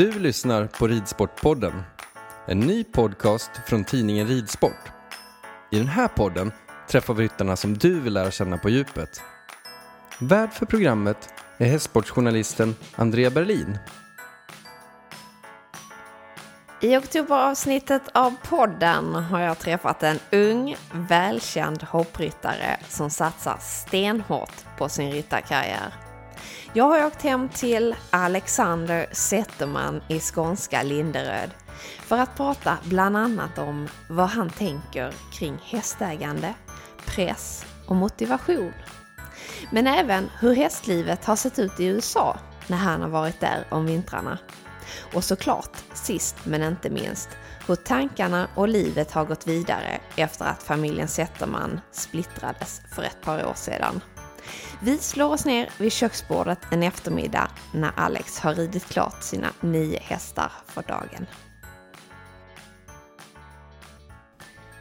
Du 0.00 0.18
lyssnar 0.18 0.66
på 0.66 0.86
Ridsportpodden. 0.86 1.82
En 2.46 2.60
ny 2.60 2.84
podcast 2.84 3.50
från 3.66 3.84
tidningen 3.84 4.26
Ridsport. 4.26 4.92
I 5.70 5.78
den 5.78 5.88
här 5.88 6.08
podden 6.08 6.52
träffar 6.88 7.14
vi 7.14 7.24
ryttarna 7.24 7.56
som 7.56 7.78
du 7.78 8.00
vill 8.00 8.12
lära 8.12 8.30
känna 8.30 8.58
på 8.58 8.68
djupet. 8.68 9.22
Värd 10.20 10.52
för 10.52 10.66
programmet 10.66 11.28
är 11.58 11.66
hästsportsjournalisten 11.66 12.76
Andrea 12.96 13.30
Berlin. 13.30 13.78
I 16.80 16.96
oktoberavsnittet 16.96 18.02
av 18.12 18.34
podden 18.48 19.14
har 19.14 19.40
jag 19.40 19.58
träffat 19.58 20.02
en 20.02 20.18
ung, 20.32 20.76
välkänd 20.92 21.82
hoppryttare 21.82 22.76
som 22.88 23.10
satsar 23.10 23.58
stenhårt 23.60 24.64
på 24.78 24.88
sin 24.88 25.12
ryttarkarriär. 25.12 26.09
Jag 26.72 26.84
har 26.84 27.06
åkt 27.06 27.22
hem 27.22 27.48
till 27.48 27.94
Alexander 28.10 29.06
Zetterman 29.12 30.02
i 30.08 30.20
skånska 30.20 30.82
Linderöd 30.82 31.50
för 32.00 32.18
att 32.18 32.36
prata 32.36 32.78
bland 32.84 33.16
annat 33.16 33.58
om 33.58 33.88
vad 34.08 34.28
han 34.28 34.50
tänker 34.50 35.14
kring 35.32 35.58
hästägande, 35.64 36.54
press 37.06 37.64
och 37.86 37.96
motivation. 37.96 38.72
Men 39.70 39.86
även 39.86 40.30
hur 40.40 40.54
hästlivet 40.54 41.24
har 41.24 41.36
sett 41.36 41.58
ut 41.58 41.80
i 41.80 41.84
USA 41.84 42.38
när 42.66 42.76
han 42.76 43.02
har 43.02 43.08
varit 43.08 43.40
där 43.40 43.64
om 43.68 43.86
vintrarna. 43.86 44.38
Och 45.14 45.24
såklart, 45.24 45.76
sist 45.94 46.36
men 46.44 46.62
inte 46.62 46.90
minst, 46.90 47.28
hur 47.66 47.76
tankarna 47.76 48.48
och 48.54 48.68
livet 48.68 49.12
har 49.12 49.24
gått 49.24 49.46
vidare 49.46 50.00
efter 50.16 50.44
att 50.44 50.62
familjen 50.62 51.08
Zetterman 51.08 51.80
splittrades 51.92 52.82
för 52.94 53.02
ett 53.02 53.20
par 53.22 53.46
år 53.46 53.54
sedan. 53.54 54.00
Vi 54.82 54.98
slår 54.98 55.32
oss 55.32 55.44
ner 55.44 55.70
vid 55.78 55.92
köksbordet 55.92 56.58
en 56.70 56.82
eftermiddag 56.82 57.50
när 57.74 57.92
Alex 57.96 58.38
har 58.38 58.54
ridit 58.54 58.84
klart 58.84 59.22
sina 59.22 59.48
nio 59.60 59.98
hästar 59.98 60.52
för 60.66 60.82
dagen. 60.82 61.26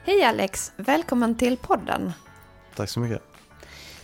Hej 0.04 0.24
Alex! 0.24 0.72
Välkommen 0.76 1.36
till 1.36 1.58
podden! 1.58 2.12
Tack 2.76 2.90
så 2.90 3.00
mycket. 3.00 3.22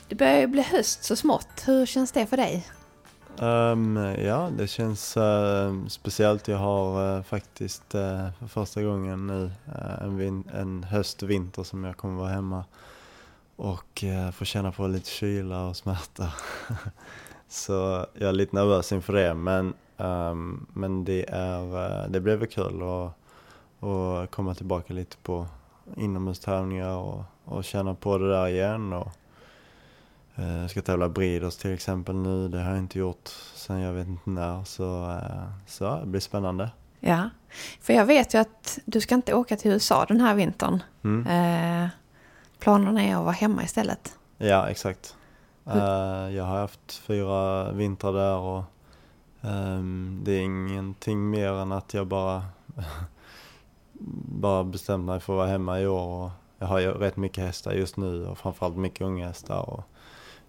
Det 0.07 0.15
börjar 0.15 0.39
ju 0.39 0.47
bli 0.47 0.61
höst 0.61 1.03
så 1.03 1.15
smått. 1.15 1.63
Hur 1.65 1.85
känns 1.85 2.11
det 2.11 2.25
för 2.25 2.37
dig? 2.37 2.67
Um, 3.37 3.97
ja, 4.17 4.49
det 4.57 4.67
känns 4.67 5.17
uh, 5.17 5.87
speciellt. 5.87 6.47
Jag 6.47 6.57
har 6.57 7.17
uh, 7.17 7.23
faktiskt 7.23 7.95
uh, 7.95 8.29
för 8.39 8.47
första 8.47 8.83
gången 8.83 9.27
nu 9.27 9.51
en, 10.01 10.17
vin- 10.17 10.49
en 10.53 10.83
höst-vinter 10.83 11.63
som 11.63 11.83
jag 11.83 11.97
kommer 11.97 12.15
vara 12.15 12.29
hemma 12.29 12.65
och 13.55 14.03
få 14.33 14.45
känna 14.45 14.71
på 14.71 14.87
lite 14.87 15.09
kyla 15.09 15.67
och 15.67 15.75
smärta. 15.75 16.33
så 17.47 18.05
jag 18.13 18.29
är 18.29 18.33
lite 18.33 18.55
nervös 18.55 18.91
inför 18.91 19.13
det, 19.13 19.33
men, 19.33 19.73
um, 19.97 20.67
men 20.73 21.05
det, 21.05 21.25
är, 21.29 22.07
det 22.07 22.19
blir 22.19 22.35
väl 22.35 22.47
kul 22.47 22.81
att, 22.83 23.13
att 23.87 24.31
komma 24.31 24.55
tillbaka 24.55 24.93
lite 24.93 25.17
på 25.17 25.47
inomhustävlingar 25.97 26.97
och, 26.97 27.23
och 27.45 27.63
känna 27.63 27.95
på 27.95 28.17
det 28.17 28.31
där 28.31 28.47
igen. 28.47 28.93
Och, 28.93 29.11
jag 30.35 30.61
eh, 30.61 30.67
ska 30.67 30.81
tävla 30.81 31.09
Breeders 31.09 31.55
till 31.55 31.73
exempel 31.73 32.15
nu. 32.15 32.47
Det 32.47 32.61
har 32.61 32.69
jag 32.69 32.79
inte 32.79 32.99
gjort 32.99 33.29
sen 33.55 33.79
jag 33.79 33.93
vet 33.93 34.07
inte 34.07 34.29
när. 34.29 34.63
Så, 34.63 35.11
eh, 35.11 35.49
så 35.67 35.99
det 35.99 36.05
blir 36.05 36.21
spännande. 36.21 36.69
Ja, 36.99 37.29
för 37.81 37.93
jag 37.93 38.05
vet 38.05 38.33
ju 38.33 38.37
att 38.37 38.79
du 38.85 39.01
ska 39.01 39.15
inte 39.15 39.33
åka 39.33 39.55
till 39.55 39.71
USA 39.71 40.05
den 40.05 40.21
här 40.21 40.35
vintern. 40.35 40.83
Mm. 41.03 41.27
Eh, 41.27 41.89
planerna 42.65 43.03
är 43.03 43.15
att 43.15 43.23
vara 43.23 43.31
hemma 43.31 43.63
istället. 43.63 44.17
Ja, 44.37 44.69
exakt. 44.69 45.15
Eh, 45.65 46.35
jag 46.35 46.43
har 46.43 46.59
haft 46.59 46.93
fyra 46.93 47.71
vintrar 47.71 48.13
där 48.13 48.37
och 48.37 48.63
um, 49.41 50.21
det 50.23 50.31
är 50.31 50.41
ingenting 50.41 51.29
mer 51.29 51.51
än 51.51 51.71
att 51.71 51.93
jag 51.93 52.07
bara, 52.07 52.45
bara 54.39 54.63
bestämt 54.63 55.05
mig 55.05 55.19
för 55.19 55.33
att 55.33 55.37
vara 55.37 55.47
hemma 55.47 55.79
i 55.79 55.87
år. 55.87 56.23
Och 56.23 56.31
jag 56.59 56.67
har 56.67 56.79
ju 56.79 56.91
rätt 56.91 57.17
mycket 57.17 57.43
hästar 57.43 57.71
just 57.71 57.97
nu 57.97 58.25
och 58.25 58.37
framförallt 58.37 58.77
mycket 58.77 59.01
unga 59.01 59.27
hästar. 59.27 59.69
Och, 59.69 59.83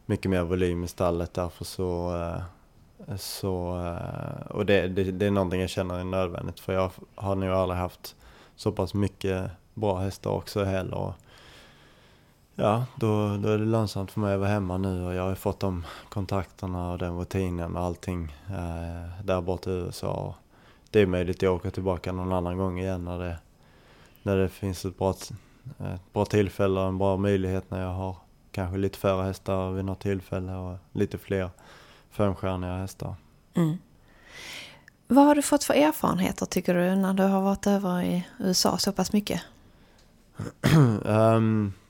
mycket 0.07 0.31
mer 0.31 0.43
volym 0.43 0.85
i 0.85 0.89
stallet 0.89 1.35
därför 1.35 1.65
så, 1.65 2.17
eh, 2.17 3.17
så 3.17 3.81
eh, 3.81 4.47
och 4.51 4.67
det, 4.67 4.89
det, 4.89 5.05
det 5.05 5.27
är 5.27 5.31
någonting 5.31 5.61
jag 5.61 5.71
känner 5.71 5.99
är 5.99 6.05
nödvändigt 6.05 6.61
för 6.61 6.73
jag 6.73 6.91
har 7.15 7.35
nog 7.35 7.51
aldrig 7.51 7.81
haft 7.81 8.17
så 8.57 8.73
pass 8.73 8.95
mycket 8.95 9.51
bra 9.75 9.99
hästar 9.99 10.31
också 10.31 10.65
heller. 10.65 11.13
Ja, 12.59 12.87
då, 12.97 13.37
då 13.37 13.49
är 13.49 13.59
det 13.59 13.65
lönsamt 13.65 14.11
för 14.11 14.21
mig 14.21 14.35
att 14.35 14.41
vara 14.41 14.49
hemma 14.49 14.79
nu 14.79 15.05
och 15.05 15.15
jag 15.15 15.23
har 15.23 15.35
fått 15.35 15.61
de 15.61 15.85
kontakterna 16.09 16.93
och 16.93 16.99
den 16.99 17.19
rutinen 17.19 17.77
och 17.77 17.83
allting 17.83 18.35
eh, 18.49 19.25
där 19.25 19.41
borta 19.41 19.71
i 19.71 19.73
USA. 19.73 20.35
Det 20.91 21.01
är 21.01 21.07
möjligt 21.07 21.43
att 21.43 21.49
åka 21.49 21.71
tillbaka 21.71 22.13
någon 22.13 22.33
annan 22.33 22.59
gång 22.59 22.79
igen 22.79 23.05
när 23.05 23.19
det, 23.19 23.39
när 24.23 24.37
det 24.37 24.49
finns 24.49 24.85
ett 24.85 24.99
bra, 24.99 25.11
ett 25.11 26.13
bra 26.13 26.25
tillfälle 26.25 26.81
och 26.81 26.87
en 26.87 26.99
bra 26.99 27.17
möjlighet 27.17 27.71
när 27.71 27.83
jag 27.83 27.93
har 27.93 28.17
kanske 28.53 28.79
lite 28.79 28.99
färre 28.99 29.23
hästar 29.23 29.71
vid 29.71 29.85
något 29.85 30.01
tillfälle 30.01 30.53
och 30.53 30.79
lite 30.93 31.19
fler 31.19 31.51
femstjärniga 32.11 32.77
hästar. 32.77 33.15
Mm. 33.55 33.79
Vad 35.09 35.25
har 35.25 35.35
du 35.35 35.43
fått 35.43 35.65
för 35.65 35.75
erfarenheter 35.75 36.47
tycker 36.47 36.75
du 36.75 36.97
när 36.97 37.15
du 37.15 37.23
har 37.23 37.41
varit 37.41 37.67
över 37.67 38.03
i 38.03 38.27
USA 38.39 38.79
så 38.79 38.93
pass 38.93 39.13
mycket? 39.13 39.41
um, 41.05 41.73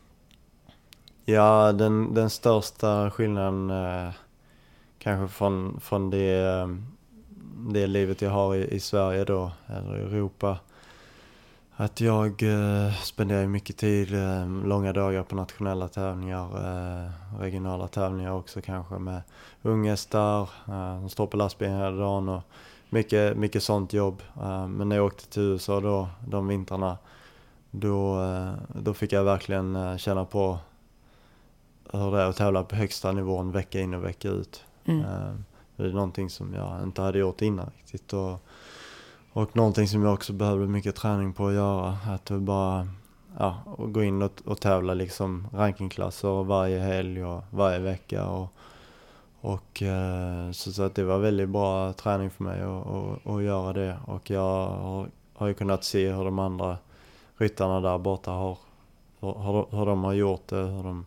ja, 1.27 1.73
den, 1.73 2.15
den 2.15 2.31
största 2.31 3.11
skillnaden 3.11 3.71
eh, 3.71 4.13
kanske 4.99 5.35
från, 5.35 5.81
från 5.81 6.11
det, 6.11 6.45
eh, 6.45 6.69
det 7.57 7.87
livet 7.87 8.23
jag 8.23 8.31
har 8.31 8.55
i, 8.55 8.75
i 8.75 8.81
Sverige 8.81 9.25
då, 9.25 9.53
eller 9.67 9.95
Europa, 9.95 10.59
att 11.77 12.01
jag 12.01 12.43
eh, 12.43 12.93
spenderar 13.03 13.47
mycket 13.47 13.77
tid, 13.77 14.15
eh, 14.15 14.49
långa 14.65 14.93
dagar 14.93 15.23
på 15.23 15.37
nationella 15.37 15.89
tävlingar, 15.89 16.45
eh, 16.45 17.11
regionala 17.41 17.89
tävlingar 17.89 18.33
också 18.33 18.61
kanske 18.61 18.99
med 18.99 19.23
unghästar 19.63 20.43
eh, 20.43 21.01
som 21.01 21.09
står 21.09 21.27
på 21.27 21.37
lastbilen 21.37 21.77
hela 21.77 21.91
dagen 21.91 22.29
och 22.29 22.43
mycket, 22.91 23.37
mycket 23.37 23.63
sånt 23.63 23.93
jobb. 23.93 24.23
Eh, 24.43 24.69
men 24.69 24.89
när 24.89 24.97
jag 24.97 25.07
åkte 25.07 25.29
till 25.29 25.43
USA 25.43 25.81
då, 25.81 26.09
de 26.29 26.49
vintrarna, 26.49 26.99
då, 27.71 28.23
eh, 28.23 28.53
då 28.69 28.95
fick 28.95 29.13
jag 29.13 29.25
verkligen 29.25 29.77
eh, 29.77 29.97
känna 29.97 30.25
på 30.25 30.59
hur 31.93 32.11
det 32.11 32.23
är 32.23 32.27
att 32.27 32.37
tävla 32.37 32.63
på 32.63 32.77
högsta 32.77 33.13
nivån 33.13 33.53
vecka 33.53 33.81
in 33.81 33.95
och 33.95 34.05
vecka 34.05 34.29
ut. 34.29 34.65
Mm. 34.85 35.01
Eh, 35.01 35.35
det 35.77 35.85
är 35.85 35.93
någonting 35.93 36.31
som 36.31 36.55
jag 36.55 36.83
inte 36.83 37.03
hade 37.03 37.19
gjort 37.19 37.43
innan 37.43 37.71
riktigt. 37.77 38.13
Och, 38.13 38.41
och 39.33 39.57
någonting 39.57 39.89
som 39.89 40.03
jag 40.03 40.15
också 40.15 40.33
behövde 40.33 40.67
mycket 40.67 40.97
träning 40.97 41.33
på 41.33 41.47
att 41.47 41.55
göra. 41.55 41.99
Att 42.07 42.31
bara 42.31 42.89
ja, 43.39 43.59
och 43.65 43.93
gå 43.93 44.03
in 44.03 44.23
och, 44.23 44.33
och 44.45 44.61
tävla 44.61 44.95
liksom 44.95 45.49
rankingklasser 45.53 46.45
varje 46.45 46.79
helg 46.81 47.25
och 47.25 47.45
varje 47.51 47.79
vecka. 47.79 48.27
Och, 48.29 48.49
och 49.41 49.83
eh, 49.83 50.51
så, 50.51 50.73
så 50.73 50.83
att 50.83 50.95
det 50.95 51.05
var 51.05 51.19
väldigt 51.19 51.49
bra 51.49 51.93
träning 51.93 52.31
för 52.31 52.45
mig 52.45 52.63
att 53.25 53.43
göra 53.43 53.73
det. 53.73 53.99
Och 54.07 54.31
jag 54.31 54.69
har, 54.69 55.09
har 55.35 55.47
ju 55.47 55.55
kunnat 55.55 55.85
se 55.85 56.13
hur 56.13 56.25
de 56.25 56.39
andra 56.39 56.77
ryttarna 57.37 57.81
där 57.81 57.99
borta 57.99 58.31
har, 58.31 58.59
hur, 59.21 59.77
hur 59.77 59.87
de 59.87 60.05
har 60.05 60.13
gjort 60.13 60.49
det, 60.49 60.57
hur 60.57 60.83
de 60.83 61.07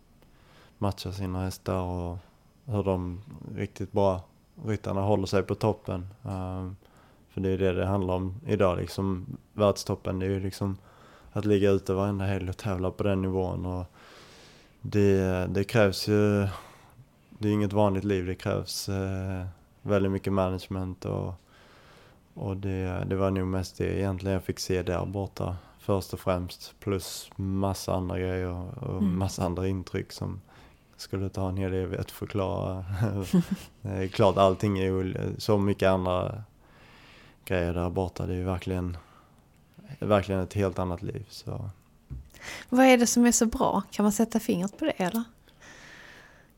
matchar 0.80 1.12
sina 1.12 1.44
hästar 1.44 1.82
och 1.82 2.18
hur 2.66 2.84
de 2.84 3.22
riktigt 3.56 3.92
bra 3.92 4.22
ryttarna 4.66 5.02
håller 5.02 5.26
sig 5.26 5.44
på 5.44 5.56
toppen. 5.56 6.08
Um, 6.24 6.76
för 7.30 7.42
det 7.42 7.50
är 7.50 7.58
det 7.58 7.74
det 7.74 7.86
handlar 7.86 8.14
om 8.14 8.36
idag 8.48 8.78
liksom. 8.78 9.26
Världstoppen 9.54 10.20
det 10.20 10.26
är 10.26 10.30
ju 10.30 10.40
liksom 10.40 10.78
att 11.32 11.46
ligga 11.46 11.70
ute 11.70 11.94
varenda 11.94 12.26
helg 12.26 12.50
och 12.50 12.58
tävla 12.58 12.92
på 12.92 13.04
den 13.04 13.22
nivån. 13.22 13.66
Och 13.66 13.86
det, 14.82 15.48
det 15.50 15.64
krävs 15.64 16.08
ju, 16.08 16.48
det 17.30 17.50
är 17.50 17.54
inget 17.54 17.74
vanligt 17.74 18.04
liv, 18.04 18.26
det 18.26 18.36
krävs 18.36 18.90
eh, 18.90 19.46
väldigt 19.82 20.12
mycket 20.12 20.34
management 20.34 21.06
och, 21.06 21.34
och 22.34 22.58
det, 22.58 23.06
det 23.08 23.16
var 23.16 23.32
nog 23.32 23.48
mest 23.48 23.78
det 23.78 24.00
egentligen 24.00 24.34
jag 24.34 24.44
fick 24.44 24.60
se 24.60 24.84
där 24.84 25.06
borta 25.06 25.58
först 25.80 26.14
och 26.14 26.20
främst. 26.20 26.76
Plus 26.80 27.30
massa 27.36 27.94
andra 27.94 28.20
grejer 28.20 28.52
och 28.52 28.98
Mm. 28.98 29.18
massa 29.18 29.46
andra 29.46 29.68
intryck 29.68 30.12
som 30.12 30.42
skulle 31.02 31.30
ta 31.30 31.50
en 31.50 31.58
hel 31.58 31.74
evighet 31.74 32.06
att 32.06 32.12
förklara. 32.12 32.86
det 33.82 33.90
är 33.90 34.08
klart 34.08 34.38
allting 34.38 34.80
är 34.80 34.84
ju 34.84 35.16
så 35.38 35.58
mycket 35.58 35.90
andra 35.90 36.44
grejer 37.46 37.74
där 37.74 37.90
borta. 37.90 38.26
Det 38.26 38.34
är 38.34 38.38
ju 38.38 38.44
verkligen, 38.44 38.98
verkligen 40.00 40.42
ett 40.42 40.54
helt 40.54 40.80
annat 40.80 41.02
liv. 41.02 41.26
Så. 41.30 41.70
Vad 42.70 42.86
är 42.86 42.98
det 42.98 43.08
som 43.08 43.26
är 43.26 43.32
så 43.32 43.46
bra? 43.46 43.84
Kan 43.92 44.04
man 44.04 44.12
sätta 44.12 44.40
fingret 44.40 44.78
på 44.80 44.86
det 44.86 44.92
eller? 44.92 45.24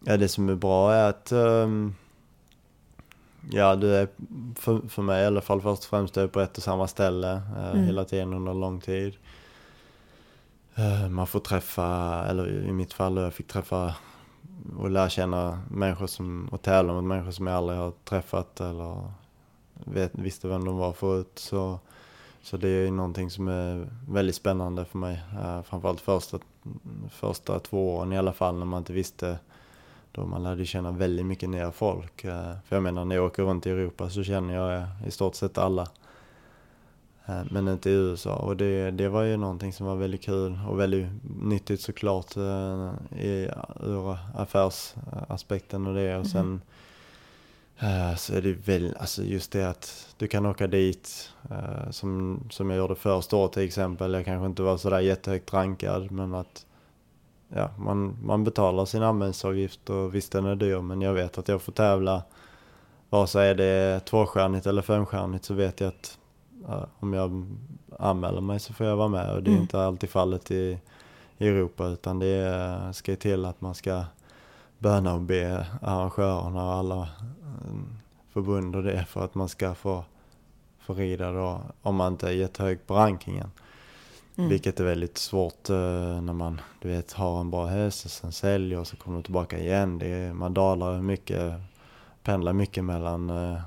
Ja, 0.05 0.17
det 0.17 0.27
som 0.27 0.49
är 0.49 0.55
bra 0.55 0.93
är 0.93 1.09
att 1.09 1.31
ehm, 1.31 1.95
Ja, 3.51 3.75
du 3.75 3.95
är 3.95 4.07
för, 4.55 4.81
för 4.89 5.01
mig 5.01 5.23
i 5.23 5.25
alla 5.25 5.41
fall 5.41 5.61
först 5.61 5.83
och 5.83 5.89
främst 5.89 6.17
är 6.17 6.27
på 6.27 6.39
ett 6.41 6.57
och 6.57 6.63
samma 6.63 6.87
ställe 6.87 7.31
eh, 7.33 7.71
Mm. 7.71 7.83
hela 7.83 8.05
tiden 8.05 8.33
under 8.33 8.53
lång 8.53 8.81
tid. 8.81 9.13
Eh, 10.75 11.09
man 11.09 11.27
får 11.27 11.39
träffa, 11.39 11.85
eller 12.29 12.63
i 12.69 12.71
mitt 12.71 12.93
fall 12.93 13.17
jag 13.17 13.33
fick 13.33 13.47
träffa 13.47 13.95
och 14.77 14.89
lära 14.89 15.09
känna 15.09 15.61
människor 15.71 16.07
som, 16.07 16.49
och 16.51 16.61
tävla 16.61 16.93
mot 16.93 17.03
människor 17.03 17.31
som 17.31 17.47
jag 17.47 17.55
aldrig 17.55 17.79
har 17.79 17.91
träffat 18.03 18.61
eller 18.61 19.11
vet, 19.73 20.11
visste 20.15 20.47
vem 20.47 20.65
de 20.65 20.77
var 20.77 20.93
förut. 20.93 21.31
Så, 21.35 21.79
så 22.41 22.57
det 22.57 22.69
är 22.69 22.85
ju 22.85 22.91
någonting 22.91 23.29
som 23.29 23.47
är 23.47 23.87
väldigt 24.09 24.35
spännande 24.35 24.85
för 24.85 24.97
mig. 24.97 25.21
Eh, 25.43 25.61
framförallt 25.61 26.01
första, 26.01 26.39
första 27.09 27.59
två 27.59 27.95
åren 27.95 28.13
i 28.13 28.17
alla 28.17 28.33
fall 28.33 28.57
när 28.57 28.65
man 28.65 28.77
inte 28.77 28.93
visste 28.93 29.37
då 30.11 30.25
man 30.25 30.43
lärde 30.43 30.65
känna 30.65 30.91
väldigt 30.91 31.25
mycket 31.25 31.49
nya 31.49 31.71
folk. 31.71 32.23
Eh, 32.23 32.53
För 32.67 32.75
jag 32.75 32.83
menar 32.83 33.05
när 33.05 33.15
jag 33.15 33.25
åker 33.25 33.43
runt 33.43 33.67
i 33.67 33.69
Europa 33.69 34.09
så 34.09 34.23
känner 34.23 34.53
jag 34.53 34.83
i 35.07 35.11
stort 35.11 35.35
sett 35.35 35.57
alla. 35.57 35.87
Eh, 37.25 37.41
Men 37.49 37.67
inte 37.67 37.89
i 37.89 37.93
USA 37.93 38.35
och 38.35 38.57
det, 38.57 38.91
det 38.91 39.09
var 39.09 39.23
ju 39.23 39.37
någonting 39.37 39.73
som 39.73 39.85
var 39.85 39.95
väldigt 39.95 40.23
kul 40.23 40.59
och 40.69 40.79
väldigt 40.79 41.07
nyttigt 41.41 41.81
såklart 41.81 42.37
eh, 42.37 42.93
i, 43.19 43.49
ur 43.79 44.17
affärsaspekten 44.35 45.87
och 45.87 45.95
det. 45.95 46.17
Och 46.17 46.27
sen 46.27 46.61
eh, 47.79 48.15
så 48.15 48.33
är 48.33 48.41
det 48.41 48.53
väl, 48.53 48.95
alltså 48.99 49.23
just 49.23 49.51
det 49.51 49.69
att 49.69 50.15
du 50.17 50.27
kan 50.27 50.45
åka 50.45 50.67
dit 50.67 51.29
som, 51.89 52.39
som 52.49 52.69
jag 52.69 52.77
gjorde 52.79 52.95
första 52.95 53.35
året 53.37 53.53
till 53.53 53.63
exempel. 53.63 54.13
Jag 54.13 54.25
kanske 54.25 54.45
inte 54.45 54.61
var 54.61 54.77
sådär 54.77 54.99
jättehögt 54.99 55.53
rankad 55.53 56.11
men 56.11 56.33
att 56.33 56.65
ja, 57.49 57.69
man, 57.77 58.17
man 58.23 58.43
betalar 58.43 58.85
sin 58.85 59.03
anmälningsavgift 59.03 59.89
och 59.89 60.15
visst 60.15 60.31
den 60.31 60.45
är 60.45 60.55
dyr 60.55 60.81
men 60.81 61.01
jag 61.01 61.13
vet 61.13 61.37
att 61.37 61.47
jag 61.47 61.61
får 61.61 61.71
tävla 61.71 62.23
vare 63.09 63.27
sig 63.27 63.49
är 63.49 63.55
det 63.55 63.99
tvåstjärnigt 63.99 64.65
eller 64.65 64.81
femstjärnigt 64.81 65.45
så 65.45 65.53
vet 65.53 65.79
jag 65.79 65.87
att 65.87 66.17
om 66.99 67.13
jag 67.13 67.45
anmäler 67.99 68.41
mig 68.41 68.59
så 68.59 68.73
får 68.73 68.85
jag 68.85 68.95
vara 68.97 69.07
med 69.07 69.33
och 69.35 69.43
det 69.43 69.49
är 69.49 69.51
Mm. 69.51 69.61
inte 69.61 69.81
alltid 69.81 70.09
fallet 70.09 70.51
i, 70.51 70.79
i 71.37 71.47
Europa 71.47 71.87
utan 71.87 72.19
det 72.19 72.27
är, 72.27 72.91
ska 72.91 73.15
till 73.15 73.45
att 73.45 73.61
man 73.61 73.75
ska 73.75 74.03
böna 74.77 75.13
och 75.13 75.21
be 75.21 75.65
arrangörerna 75.81 76.65
och 76.65 76.73
alla 76.73 77.01
eh, 77.01 77.07
förbund 78.33 78.75
och 78.75 78.83
det 78.83 79.05
för 79.05 79.25
att 79.25 79.35
man 79.35 79.49
ska 79.49 79.75
få, 79.75 80.03
få 80.79 80.93
rida 80.93 81.31
då 81.31 81.61
om 81.81 81.95
man 81.95 82.13
inte 82.13 82.27
är 82.27 82.31
jättehög 82.31 82.87
på 82.87 82.93
rankingen. 82.95 83.51
Mm. 84.35 84.49
Vilket 84.49 84.79
är 84.79 84.83
väldigt 84.83 85.17
svårt 85.17 85.69
eh, 85.69 86.21
när 86.21 86.33
man 86.33 86.61
du 86.81 86.87
vet, 86.87 87.13
har 87.13 87.39
en 87.41 87.51
bra 87.51 87.65
häst 87.65 88.05
och 88.05 88.11
sen 88.11 88.31
säljer 88.31 88.79
och 88.79 88.87
så 88.87 88.95
kommer 88.95 89.17
du 89.17 89.23
tillbaka 89.23 89.59
igen. 89.59 89.99
Det 89.99 90.07
är, 90.07 90.33
man 90.33 90.53
dalar 90.53 91.01
mycket, 91.01 91.53
pendlar 92.23 92.53
mycket 92.53 92.83
mellan 92.83 93.29
eh, 93.29 93.61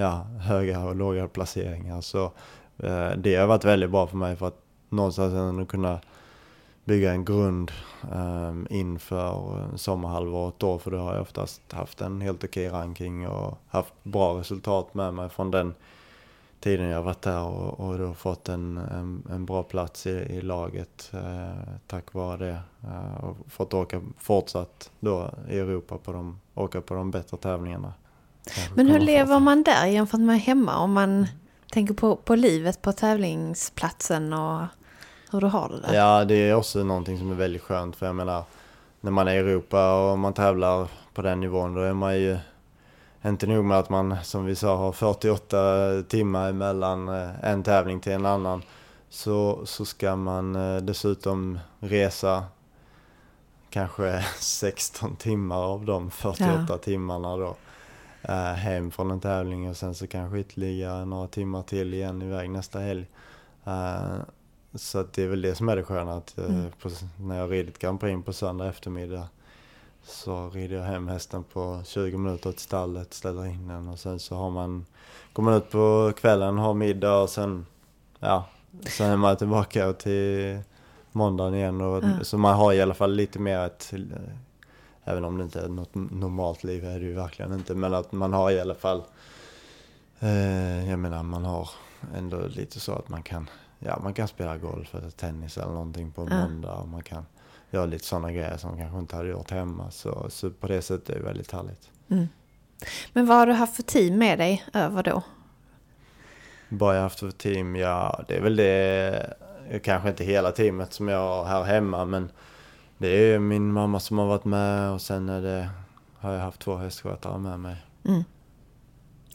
ja, 0.00 0.26
höga 0.40 0.80
och 0.80 0.96
låga 0.96 1.28
placeringar. 1.28 2.00
Så 2.00 2.24
eh, 2.78 3.10
det 3.10 3.36
har 3.36 3.46
varit 3.46 3.64
väldigt 3.64 3.90
bra 3.90 4.06
för 4.06 4.16
mig 4.16 4.36
för 4.36 4.46
att 4.46 4.62
någonstans 4.88 5.34
ändå 5.34 5.64
kunna 5.64 6.00
bygga 6.84 7.12
en 7.12 7.24
grund 7.24 7.70
ehm, 8.12 8.66
eh, 8.70 8.76
inför 8.76 9.66
sommarhalvåret 9.76 10.54
då. 10.58 10.78
För 10.78 10.90
då 10.90 10.98
har 10.98 11.12
jag 11.12 11.22
oftast 11.22 11.72
haft 11.72 12.00
en 12.00 12.20
helt 12.20 12.44
okej 12.44 12.68
ranking 12.68 13.28
och 13.28 13.58
haft 13.68 13.94
bra 14.02 14.38
resultat 14.38 14.94
med 14.94 15.14
mig 15.14 15.28
från 15.28 15.50
den 15.50 15.74
tiden 16.60 16.86
jag 16.86 17.02
varit 17.02 17.22
där 17.22 17.44
och, 17.44 17.80
och 17.80 17.98
då 17.98 18.14
fått 18.14 18.48
en, 18.48 18.76
en, 18.76 19.22
en 19.30 19.46
bra 19.46 19.62
plats 19.62 20.06
i, 20.06 20.10
i 20.10 20.40
laget 20.40 21.10
eh, 21.14 21.74
tack 21.86 22.14
vare 22.14 22.36
det. 22.36 22.60
Eh, 22.84 23.24
och 23.24 23.36
fått 23.48 23.74
åka 23.74 24.02
fortsatt 24.18 24.90
då 25.00 25.30
i 25.48 25.58
Europa 25.58 25.98
på 25.98 26.12
de, 26.12 26.40
åka 26.54 26.80
på 26.80 26.94
de 26.94 27.10
bättre 27.10 27.36
tävlingarna. 27.36 27.92
Men 28.74 28.86
hur 28.88 28.98
lever 28.98 29.38
man 29.40 29.62
där 29.62 29.86
jämfört 29.86 30.20
med 30.20 30.40
hemma? 30.40 30.76
Om 30.78 30.92
man 30.92 31.26
tänker 31.72 31.94
på, 31.94 32.16
på 32.16 32.34
livet 32.34 32.82
på 32.82 32.92
tävlingsplatsen 32.92 34.32
och 34.32 34.60
hur 35.32 35.40
du 35.40 35.46
har 35.46 35.68
det 35.68 35.80
där? 35.80 35.94
Ja, 35.94 36.24
det 36.24 36.34
är 36.34 36.54
också 36.54 36.84
någonting 36.84 37.18
som 37.18 37.30
är 37.30 37.34
väldigt 37.34 37.62
skönt 37.62 37.96
för 37.96 38.06
jag 38.06 38.14
menar 38.14 38.44
när 39.00 39.10
man 39.10 39.28
är 39.28 39.34
i 39.34 39.36
Europa 39.38 39.94
och 40.10 40.18
man 40.18 40.32
tävlar 40.34 40.88
på 41.14 41.22
den 41.22 41.40
nivån 41.40 41.74
då 41.74 41.80
är 41.80 41.92
man 41.92 42.16
ju 42.18 42.38
inte 43.24 43.46
nog 43.46 43.64
med 43.64 43.78
att 43.78 43.88
man 43.90 44.16
som 44.22 44.44
vi 44.44 44.54
sa 44.56 44.76
har 44.76 44.92
48 44.92 46.02
timmar 46.08 46.52
mellan 46.52 47.08
eh, 47.08 47.30
en 47.44 47.62
tävling 47.62 48.00
till 48.00 48.12
en 48.12 48.26
annan 48.26 48.62
så, 49.08 49.60
så 49.66 49.84
ska 49.84 50.16
man 50.16 50.56
eh, 50.56 50.76
dessutom 50.82 51.58
resa 51.80 52.44
kanske 53.70 54.24
16 54.38 55.16
timmar 55.16 55.56
av 55.56 55.84
de 55.84 56.10
48 56.10 56.66
Ja. 56.68 56.78
timmarna 56.78 57.36
då 57.36 57.56
eh, 58.22 58.52
hem 58.52 58.90
från 58.90 59.10
en 59.10 59.20
tävling 59.20 59.70
och 59.70 59.76
sen 59.76 59.94
så 59.94 60.06
kanske 60.06 60.38
ytterligare 60.38 61.04
några 61.04 61.28
timmar 61.28 61.62
till 61.62 61.94
igen 61.94 62.22
iväg 62.22 62.50
nästa 62.50 62.78
helg. 62.78 63.06
Eh, 63.64 64.16
så 64.74 65.04
det 65.14 65.22
är 65.22 65.28
väl 65.28 65.42
det 65.42 65.54
som 65.54 65.68
är 65.68 65.76
det 65.76 65.82
sköna 65.82 66.14
att 66.16 66.38
eh, 66.38 66.44
Mm. 66.44 66.70
på, 66.82 66.90
när 67.20 67.38
jag 67.38 67.52
ridit 67.52 67.78
Grand 67.78 68.00
Prix 68.00 68.24
på 68.24 68.32
söndag 68.32 68.66
eftermiddag 68.68 69.28
så 70.02 70.50
rider 70.50 70.76
jag 70.76 70.84
hem 70.84 71.08
hästen 71.08 71.44
på 71.44 71.82
20 71.84 72.16
minuter 72.18 72.52
till 72.52 72.60
stallet, 72.60 73.14
ställer 73.14 73.46
in 73.46 73.68
den 73.68 73.88
och 73.88 73.98
sen 73.98 74.18
så 74.18 74.34
har 74.36 74.50
man, 74.50 74.86
går 75.32 75.42
man 75.42 75.54
ut 75.54 75.70
på 75.70 76.12
kvällen, 76.16 76.58
har 76.58 76.74
middag 76.74 77.16
och 77.22 77.30
sen, 77.30 77.66
ja, 78.18 78.44
sen 78.86 79.10
är 79.10 79.16
man 79.16 79.36
tillbaka 79.36 79.92
till 79.92 80.58
måndagen 81.12 81.54
igen. 81.54 81.80
Och, 81.80 82.04
Ja. 82.04 82.24
Så 82.24 82.38
man 82.38 82.54
har 82.56 82.72
i 82.72 82.80
alla 82.82 82.94
fall 82.94 83.12
lite 83.14 83.38
mer 83.38 83.58
ett, 83.58 83.92
eh, 83.92 84.00
även 85.04 85.24
om 85.24 85.38
det 85.38 85.44
inte 85.44 85.60
är 85.60 85.68
något 85.68 85.94
normalt 85.94 86.64
liv 86.64 86.84
är 86.84 87.00
det 87.00 87.06
ju 87.06 87.12
verkligen 87.14 87.52
inte, 87.52 87.74
men 87.74 87.94
att 87.94 88.12
man 88.12 88.32
har 88.32 88.50
i 88.50 88.60
alla 88.60 88.74
fall, 88.74 89.02
eh, 90.20 90.90
jag 90.90 90.98
menar 90.98 91.22
man 91.22 91.44
har 91.44 91.70
ändå 92.16 92.46
lite 92.46 92.80
så 92.80 92.92
att 92.92 93.08
man 93.08 93.22
kan, 93.22 93.50
ja 93.78 93.98
man 94.02 94.14
kan 94.14 94.28
spela 94.28 94.56
golf 94.56 94.94
eller 94.94 95.10
tennis 95.10 95.56
eller 95.58 95.72
någonting 95.72 96.12
på 96.12 96.26
Ja. 96.30 96.36
måndag 96.42 96.72
och 96.72 96.88
man 96.88 97.02
kan 97.02 97.26
göra 97.70 97.86
lite 97.86 98.04
sådana 98.04 98.32
grejer 98.32 98.56
som 98.56 98.70
man 98.70 98.78
kanske 98.78 98.98
inte 98.98 99.16
hade 99.16 99.28
gjort 99.28 99.50
hemma. 99.50 99.90
Så, 99.90 100.26
så 100.30 100.50
på 100.50 100.66
det 100.66 100.82
sättet 100.82 101.10
är 101.10 101.14
det 101.14 101.24
väldigt 101.24 101.52
härligt. 101.52 101.90
Mm. 102.08 102.28
Men 103.12 103.26
vad 103.26 103.36
har 103.36 103.46
du 103.46 103.52
haft 103.52 103.76
för 103.76 103.82
team 103.82 104.18
med 104.18 104.38
dig 104.38 104.64
över 104.72 105.02
då? 105.02 105.22
Vad 106.68 106.96
jag 106.96 107.02
haft 107.02 107.20
för 107.20 107.30
team? 107.30 107.76
Ja, 107.76 108.24
det 108.28 108.36
är 108.36 108.40
väl 108.40 108.56
det, 108.56 109.34
kanske 109.82 110.08
inte 110.08 110.24
hela 110.24 110.52
teamet 110.52 110.92
som 110.92 111.08
jag 111.08 111.18
har 111.18 111.44
här 111.44 111.62
hemma, 111.64 112.04
men 112.04 112.30
det 113.00 113.08
är 113.08 113.38
min 113.38 113.72
mamma 113.72 114.00
som 114.00 114.18
har 114.18 114.26
varit 114.26 114.44
med 114.44 114.90
och 114.90 115.00
sen 115.00 115.28
är 115.28 115.42
det, 115.42 115.70
har 116.18 116.32
jag 116.32 116.40
haft 116.40 116.60
två 116.60 116.76
hästskötare 116.76 117.38
med 117.38 117.60
mig. 117.60 117.76
Mm. 118.04 118.24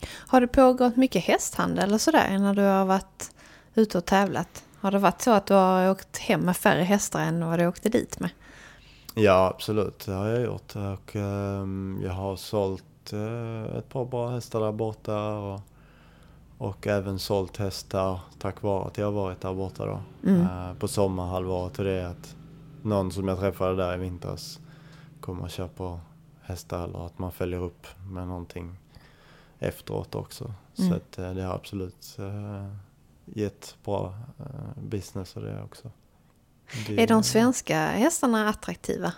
Har 0.07 0.41
det 0.41 0.48
pågått 0.48 0.95
mycket 0.95 1.24
hästhandel 1.24 1.93
och 1.93 2.01
sådär 2.01 2.39
när 2.39 2.53
du 2.53 2.62
har 2.62 2.86
varit 2.86 3.31
ute 3.74 3.98
och 3.98 4.05
tävlat? 4.05 4.63
Har 4.79 4.91
det 4.91 5.00
varit 5.00 5.22
så 5.22 5.31
att 5.31 5.45
du 5.45 5.53
har 5.53 5.89
åkt 5.89 6.17
hem 6.17 6.41
med 6.41 6.57
färre 6.57 6.84
hästar 6.84 7.19
än 7.19 7.45
vad 7.45 7.60
du 7.60 7.67
åkte 7.67 7.89
dit 7.89 8.19
med? 8.19 8.29
Ja, 9.15 9.51
absolut. 9.55 10.05
Det 10.05 10.12
har 10.12 10.27
jag 10.27 10.41
gjort. 10.41 10.75
Och, 10.75 11.15
ehm, 11.15 12.00
jag 12.03 12.13
har 12.13 12.36
sålt 12.36 13.13
eh, 13.13 13.77
ett 13.77 13.89
par 13.89 14.05
bra 14.05 14.29
hästar 14.29 14.60
där 14.60 14.72
borta. 14.72 15.38
Och, 15.38 15.62
och 16.57 16.88
även 16.88 17.19
sålt 17.19 17.57
hästar 17.57 18.19
tack 18.39 18.62
vare 18.62 18.88
att 18.88 18.98
jag 18.98 19.05
har 19.05 19.12
varit 19.12 19.41
där 19.41 19.53
borta 19.53 19.86
då. 19.86 20.00
Mm. 20.29 20.41
Eh, 20.41 20.74
på 20.79 20.88
sommarhalvåret. 20.88 21.79
Och 21.79 21.86
det 21.86 22.07
att 22.07 22.35
någon 22.86 23.12
som 23.12 23.27
jag 23.27 23.39
träffade 23.39 23.75
där 23.75 23.94
i 23.96 23.98
vintras 23.98 24.60
kommer 25.22 25.44
och 25.44 25.50
köper 25.50 26.00
hästar. 26.42 26.84
Eller 26.84 27.06
att 27.06 27.20
man 27.20 27.32
följer 27.32 27.60
upp 27.63 27.88
med 28.10 28.27
någonting 28.27 28.75
efteråt 29.60 30.15
också. 30.15 30.54
Mm. 30.77 30.89
Så 30.89 30.96
att, 30.96 31.18
eh, 31.18 31.34
det 31.34 31.44
har 31.44 31.54
absolut 31.56 32.15
eh, 32.20 32.68
gett 33.25 33.75
bra 33.86 34.13
eh, 34.39 34.84
business 34.84 35.36
och 35.36 35.42
det 35.42 35.63
också. 35.63 35.92
Det- 36.88 37.04
Är 37.04 37.08
de 37.08 37.24
svenska 37.24 37.77
hästarna 37.88 38.50
attraktiva 38.50 39.13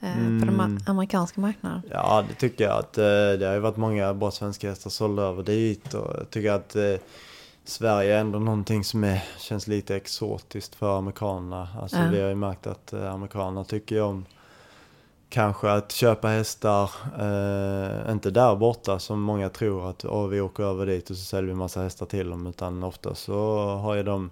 eh, 0.00 0.14
på 0.14 0.20
den 0.46 0.60
Mm. 0.60 0.78
amerikanska 0.86 1.40
marknaden? 1.40 1.82
Ja, 1.90 2.24
det 2.28 2.34
tycker 2.34 2.64
jag. 2.64 2.78
att 2.78 2.92
Det 2.92 3.46
har 3.46 3.54
ju 3.54 3.60
varit 3.60 3.76
många 3.76 4.14
bra 4.14 4.30
svenska 4.30 4.68
hästar 4.68 4.90
sålda 4.90 5.22
över 5.22 5.42
dit. 5.42 5.94
Och 5.94 6.14
jag 6.18 6.30
tycker 6.30 6.52
att 6.52 6.76
Sverige 7.68 8.14
är 8.16 8.20
ändå 8.20 8.38
någonting 8.38 8.84
som 8.84 9.04
är, 9.04 9.24
känns 9.38 9.66
lite 9.66 9.96
exotiskt 9.96 10.74
för 10.74 10.98
amerikanerna. 10.98 11.68
Alltså 11.82 11.96
Ja. 11.96 12.08
vi 12.10 12.20
har 12.20 12.28
ju 12.28 12.34
märkt 12.34 12.66
att 12.66 12.92
eh, 12.92 13.14
amerikanerna 13.14 13.64
tycker 13.64 14.02
om 14.02 14.26
kanske 15.28 15.70
att 15.70 15.92
köpa 15.92 16.28
hästar, 16.28 16.90
eh, 17.18 18.12
inte 18.12 18.30
där 18.30 18.56
borta 18.56 18.98
som 18.98 19.20
många 19.20 19.48
tror 19.48 19.90
att 19.90 20.04
Åh, 20.04 20.26
vi 20.26 20.40
åker 20.40 20.62
över 20.62 20.86
dit 20.86 21.10
och 21.10 21.16
så 21.16 21.24
säljer 21.24 21.48
vi 21.48 21.54
massa 21.54 21.82
hästar 21.82 22.06
till 22.06 22.30
dem. 22.30 22.46
Utan 22.46 22.82
ofta 22.84 23.14
så 23.14 23.66
har 23.66 23.94
ju 23.94 24.02
de 24.02 24.30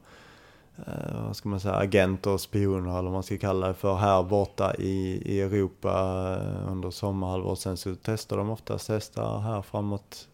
eh, 0.86 1.24
vad 1.26 1.36
ska 1.36 1.48
man 1.48 1.60
säga, 1.60 1.74
agenter 1.74 2.30
och 2.30 2.40
spioner 2.40 2.90
eller 2.90 3.02
vad 3.02 3.12
man 3.12 3.22
ska 3.22 3.38
kalla 3.38 3.68
det 3.68 3.74
för 3.74 3.94
här 3.94 4.22
borta 4.22 4.74
i, 4.74 5.22
i 5.24 5.40
Europa 5.40 5.90
eh, 6.40 6.72
under 6.72 6.90
sommarhalvåret. 6.90 7.58
Sen 7.58 7.76
så 7.76 7.94
testar 8.02 8.36
de 8.36 8.50
oftast 8.50 8.88
hästar 8.88 9.38
här 9.38 9.62
framåt 9.62 10.28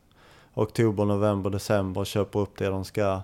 oktober, 0.54 1.04
november, 1.04 1.50
december. 1.50 2.04
Köper 2.04 2.38
upp 2.38 2.58
det 2.58 2.68
de 2.68 2.84
ska 2.84 3.20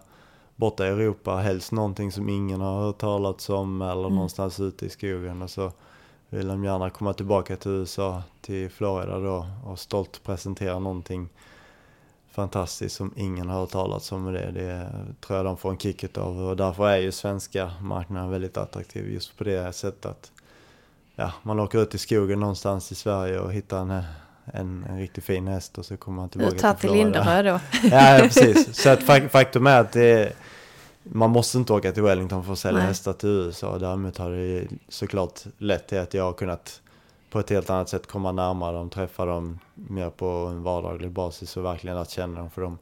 borta 0.57 0.87
i 0.87 0.89
Europa. 0.89 1.37
Helst 1.37 1.73
någonting 1.73 2.13
som 2.13 2.29
ingen 2.29 2.61
har 2.61 2.81
hört 2.81 2.99
talats 2.99 3.51
om 3.51 3.83
eller 3.83 4.01
Mm. 4.01 4.15
någonstans 4.15 4.61
ute 4.61 4.87
i 4.87 4.89
skogen. 4.89 5.43
Och 5.43 5.51
så 5.51 5.73
vill 6.29 6.49
de 6.49 6.65
gärna 6.65 6.91
komma 6.91 7.13
tillbaka 7.13 7.57
till 7.57 7.71
USA, 7.71 8.23
till 8.41 8.71
Florida 8.71 9.19
då 9.19 9.47
och 9.67 9.79
stolt 9.79 10.21
presentera 10.25 10.79
någonting 10.79 11.29
fantastiskt 12.31 12.97
som 12.97 13.13
ingen 13.17 13.49
har 13.49 13.61
hört 13.61 13.71
talats 13.71 14.13
om. 14.13 14.27
Och 14.27 14.33
det, 14.33 14.51
det 14.51 14.91
tror 15.21 15.37
jag 15.37 15.47
de 15.47 15.57
får 15.57 15.71
en 15.71 15.79
kick 15.79 16.19
av 16.19 16.39
och 16.41 16.57
därför 16.57 16.89
är 16.89 16.97
ju 16.97 17.13
svenska 17.13 17.71
marknaden 17.81 18.31
väldigt 18.31 18.57
attraktiv 18.57 19.13
just 19.13 19.39
på 19.39 19.45
det 19.45 19.73
sättet 19.73 20.07
att 20.07 20.33
ja, 21.15 21.33
man 21.43 21.61
åker 21.61 21.83
ut 21.83 21.95
i 21.95 21.99
skogen 21.99 22.41
någonstans 22.41 22.93
i 22.93 22.95
Sverige 22.95 23.41
och 23.41 23.53
hittar 23.53 23.79
en, 23.81 24.03
en, 24.55 24.87
en 24.89 24.99
riktigt 24.99 25.25
fin 25.25 25.47
häst 25.49 25.79
och 25.79 25.87
så 25.87 25.97
kommer 25.97 26.17
man 26.17 26.29
tillbaka 26.29 26.59
Ta 26.59 26.75
till 26.75 26.89
Florida. 26.89 27.05
Linderö 27.05 27.43
då. 27.43 27.61
Ja, 27.91 28.19
precis. 28.23 28.77
Så 28.83 28.91
att 28.91 29.01
fak- 29.01 29.29
faktum 29.29 29.67
är 29.67 29.81
att 29.81 29.93
det 29.93 30.33
man 31.03 31.31
måste 31.31 31.59
inte 31.59 31.73
åka 31.73 31.93
till 31.93 32.03
Wellington 32.03 32.45
för 32.45 32.53
att 32.53 32.59
sälja 32.59 32.79
Nej. 32.79 32.89
hästar 32.89 33.13
till 33.13 33.29
USA. 33.29 33.79
Däremot 33.79 34.19
har 34.19 34.31
det 34.31 34.67
såklart 34.89 35.41
lett 35.59 35.89
till 35.89 35.99
att 35.99 36.15
jag 36.15 36.25
har 36.25 36.33
kunnat 36.33 36.81
på 37.31 37.39
ett 37.39 37.51
helt 37.51 37.71
annat 37.71 37.89
sätt 37.89 38.07
komma 38.07 38.33
närmare 38.33 38.73
dem, 38.77 38.91
träffa 38.91 39.25
dem 39.25 39.59
mer 39.75 40.11
på 40.11 40.27
en 40.27 40.63
vardaglig 40.63 41.11
basis 41.11 41.57
och 41.57 41.65
verkligen 41.65 41.97
lärt 41.97 42.11
känna 42.11 42.39
dem. 42.41 42.51
För 42.51 42.63
de, 42.63 42.79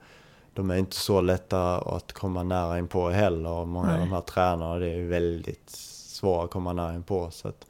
de 0.54 0.70
är 0.70 0.76
inte 0.76 0.96
så 0.96 1.20
lätta 1.20 1.78
att 1.78 2.12
komma 2.12 2.42
nära 2.42 2.78
in 2.78 2.88
på 2.88 3.08
heller. 3.10 3.50
Och 3.50 3.68
många 3.68 3.86
av 3.88 3.98
Nej. 3.98 4.00
de 4.06 4.12
här 4.12 4.20
tränarna 4.20 4.78
det 4.78 4.88
är 4.88 5.06
väldigt 5.06 5.70
svåra 5.70 6.44
att 6.44 6.50
komma 6.50 6.72
nära 6.72 6.94
in 6.94 7.02
på. 7.02 7.30
Så 7.30 7.48
att 7.48 7.66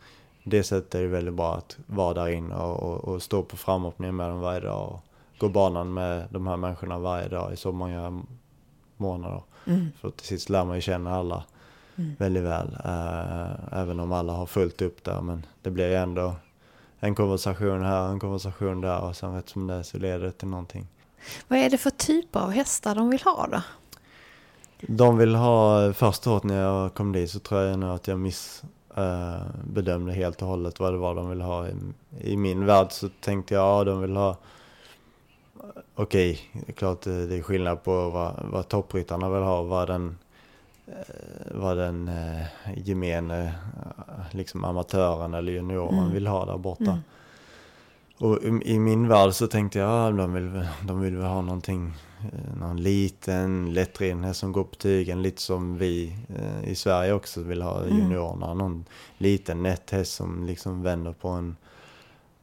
det 0.48 0.62
sättet 0.62 0.94
är 0.94 1.02
det 1.02 1.08
väldigt 1.08 1.34
bra 1.34 1.54
att 1.54 1.78
vara 1.86 2.14
där 2.14 2.28
inne 2.28 2.54
och, 2.54 2.82
och, 2.82 3.04
och 3.04 3.22
stå 3.22 3.42
på 3.42 3.56
framåkning 3.56 4.16
med 4.16 4.28
dem 4.30 4.40
varje 4.40 4.60
dag. 4.60 4.88
Och 4.92 5.00
gå 5.38 5.48
banan 5.48 5.94
med 5.94 6.26
de 6.30 6.46
här 6.46 6.56
människorna 6.56 6.98
varje 6.98 7.28
dag 7.28 7.52
i 7.52 7.56
så 7.56 7.72
många 7.72 8.22
månader. 8.96 9.42
Mm. 9.66 9.86
För 10.00 10.10
till 10.10 10.26
sist 10.26 10.48
lär 10.50 10.64
man 10.64 10.76
ju 10.76 10.82
känna 10.82 11.16
alla 11.16 11.44
väldigt 11.96 12.42
väl. 12.42 12.76
eh, 12.84 13.78
även 13.78 14.00
om 14.00 14.12
alla 14.12 14.32
har 14.32 14.46
fullt 14.46 14.82
upp 14.82 15.04
där. 15.04 15.20
Men 15.20 15.46
det 15.62 15.70
blir 15.70 15.88
ju 15.88 15.94
ändå 15.94 16.34
en 17.00 17.14
konversation 17.14 17.82
här, 17.82 18.08
en 18.08 18.20
konversation 18.20 18.80
där 18.80 19.00
och 19.00 19.16
sen 19.16 19.34
rätt 19.34 19.48
som 19.48 19.66
det 19.66 19.74
är 19.74 19.82
så 19.82 19.98
leder 19.98 20.24
det 20.24 20.32
till 20.32 20.48
någonting. 20.48 20.86
Vad 21.48 21.58
är 21.58 21.70
det 21.70 21.78
för 21.78 21.90
typer 21.90 22.40
av 22.40 22.50
hästar 22.50 22.94
de 22.94 23.10
vill 23.10 23.22
ha 23.22 23.46
då? 23.52 23.62
De 24.80 25.18
vill 25.18 25.34
ha, 25.34 25.92
första 25.92 26.30
året 26.30 26.44
när 26.44 26.62
jag 26.62 26.94
kom 26.94 27.12
dit 27.12 27.30
så 27.30 27.38
tror 27.38 27.60
jag 27.60 27.78
nog 27.78 27.90
att 27.90 28.08
jag 28.08 28.18
miss 28.18 28.62
eh, 28.96 29.42
bedömde 29.64 30.12
helt 30.12 30.42
och 30.42 30.48
hållet 30.48 30.80
vad 30.80 30.92
det 30.92 30.98
var 30.98 31.14
de 31.14 31.30
ville 31.30 31.44
ha. 31.44 31.68
I, 31.68 31.72
I 32.20 32.36
min 32.36 32.66
värld 32.66 32.86
så 32.90 33.08
tänkte 33.20 33.54
jag, 33.54 33.62
ja 33.64 33.84
de 33.84 34.00
vill 34.00 34.16
ha 34.16 34.36
Okej, 35.94 36.40
det 36.52 36.68
är 36.68 36.72
klart 36.72 37.02
det 37.02 37.26
det 37.26 37.36
är 37.36 37.42
skillnad 37.42 37.82
på 37.84 38.10
vad, 38.10 38.32
vad 38.52 38.68
toppryttarna 38.68 39.30
vill 39.30 39.42
ha, 39.42 39.62
vad 39.62 39.88
den, 39.88 40.18
eh, 40.86 40.94
vad 41.54 41.76
den 41.76 42.08
eh, 42.08 42.46
gemene 42.76 43.44
eh, 43.46 44.36
liksom 44.36 44.64
amatören 44.64 45.34
eller 45.34 45.52
junioren 45.52 45.98
Mm. 45.98 46.12
vill 46.12 46.26
ha 46.26 46.44
där 46.46 46.58
borta. 46.58 46.82
Mm. 46.84 46.98
Och 48.18 48.42
i, 48.42 48.78
min 48.78 49.08
värld 49.08 49.32
så 49.32 49.46
tänkte 49.46 49.78
jag, 49.78 49.88
ja, 49.88 50.10
de 50.10 50.32
vill, 50.32 50.66
de 50.82 51.00
vill 51.00 51.16
ha 51.16 51.42
någonting, 51.42 51.92
eh, 52.20 52.58
någon 52.60 52.76
liten 52.76 53.74
lättriden 53.74 54.24
häst 54.24 54.40
som 54.40 54.52
går 54.52 54.64
på 54.64 54.74
tygen, 54.74 55.22
lite 55.22 55.42
som 55.42 55.78
vi 55.78 56.16
eh, 56.36 56.70
i 56.70 56.74
Sverige 56.74 57.12
också 57.12 57.40
vill 57.42 57.62
ha 57.62 57.82
Mm. 57.82 57.98
juniorerna. 57.98 58.54
Någon 58.54 58.84
liten 59.18 59.62
nätt 59.62 59.90
häst 59.90 60.14
som 60.14 60.46
liksom 60.46 60.82
vänder 60.82 61.12
på 61.12 61.28
en, 61.28 61.56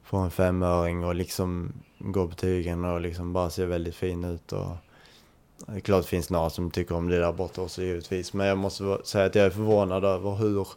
på 0.09 0.17
en 0.17 0.31
femöring 0.31 1.05
och 1.05 1.15
liksom 1.15 1.73
går 1.99 2.27
på 2.27 2.35
tygen 2.35 2.85
och 2.85 3.01
liksom 3.01 3.33
bara 3.33 3.49
ser 3.49 3.65
väldigt 3.65 3.95
fin 3.95 4.23
ut. 4.23 4.51
Och, 4.53 4.71
det 5.67 5.75
är 5.75 5.79
klart 5.79 6.01
det 6.01 6.07
finns 6.07 6.29
några 6.29 6.49
som 6.49 6.71
tycker 6.71 6.95
om 6.95 7.07
det 7.07 7.19
där 7.19 7.33
borta 7.33 7.61
också 7.61 7.81
givetvis. 7.81 8.33
Men 8.33 8.47
jag 8.47 8.57
måste 8.57 8.97
säga 9.03 9.25
att 9.25 9.35
jag 9.35 9.45
är 9.45 9.49
förvånad 9.49 10.05
över 10.05 10.35
hur, 10.35 10.67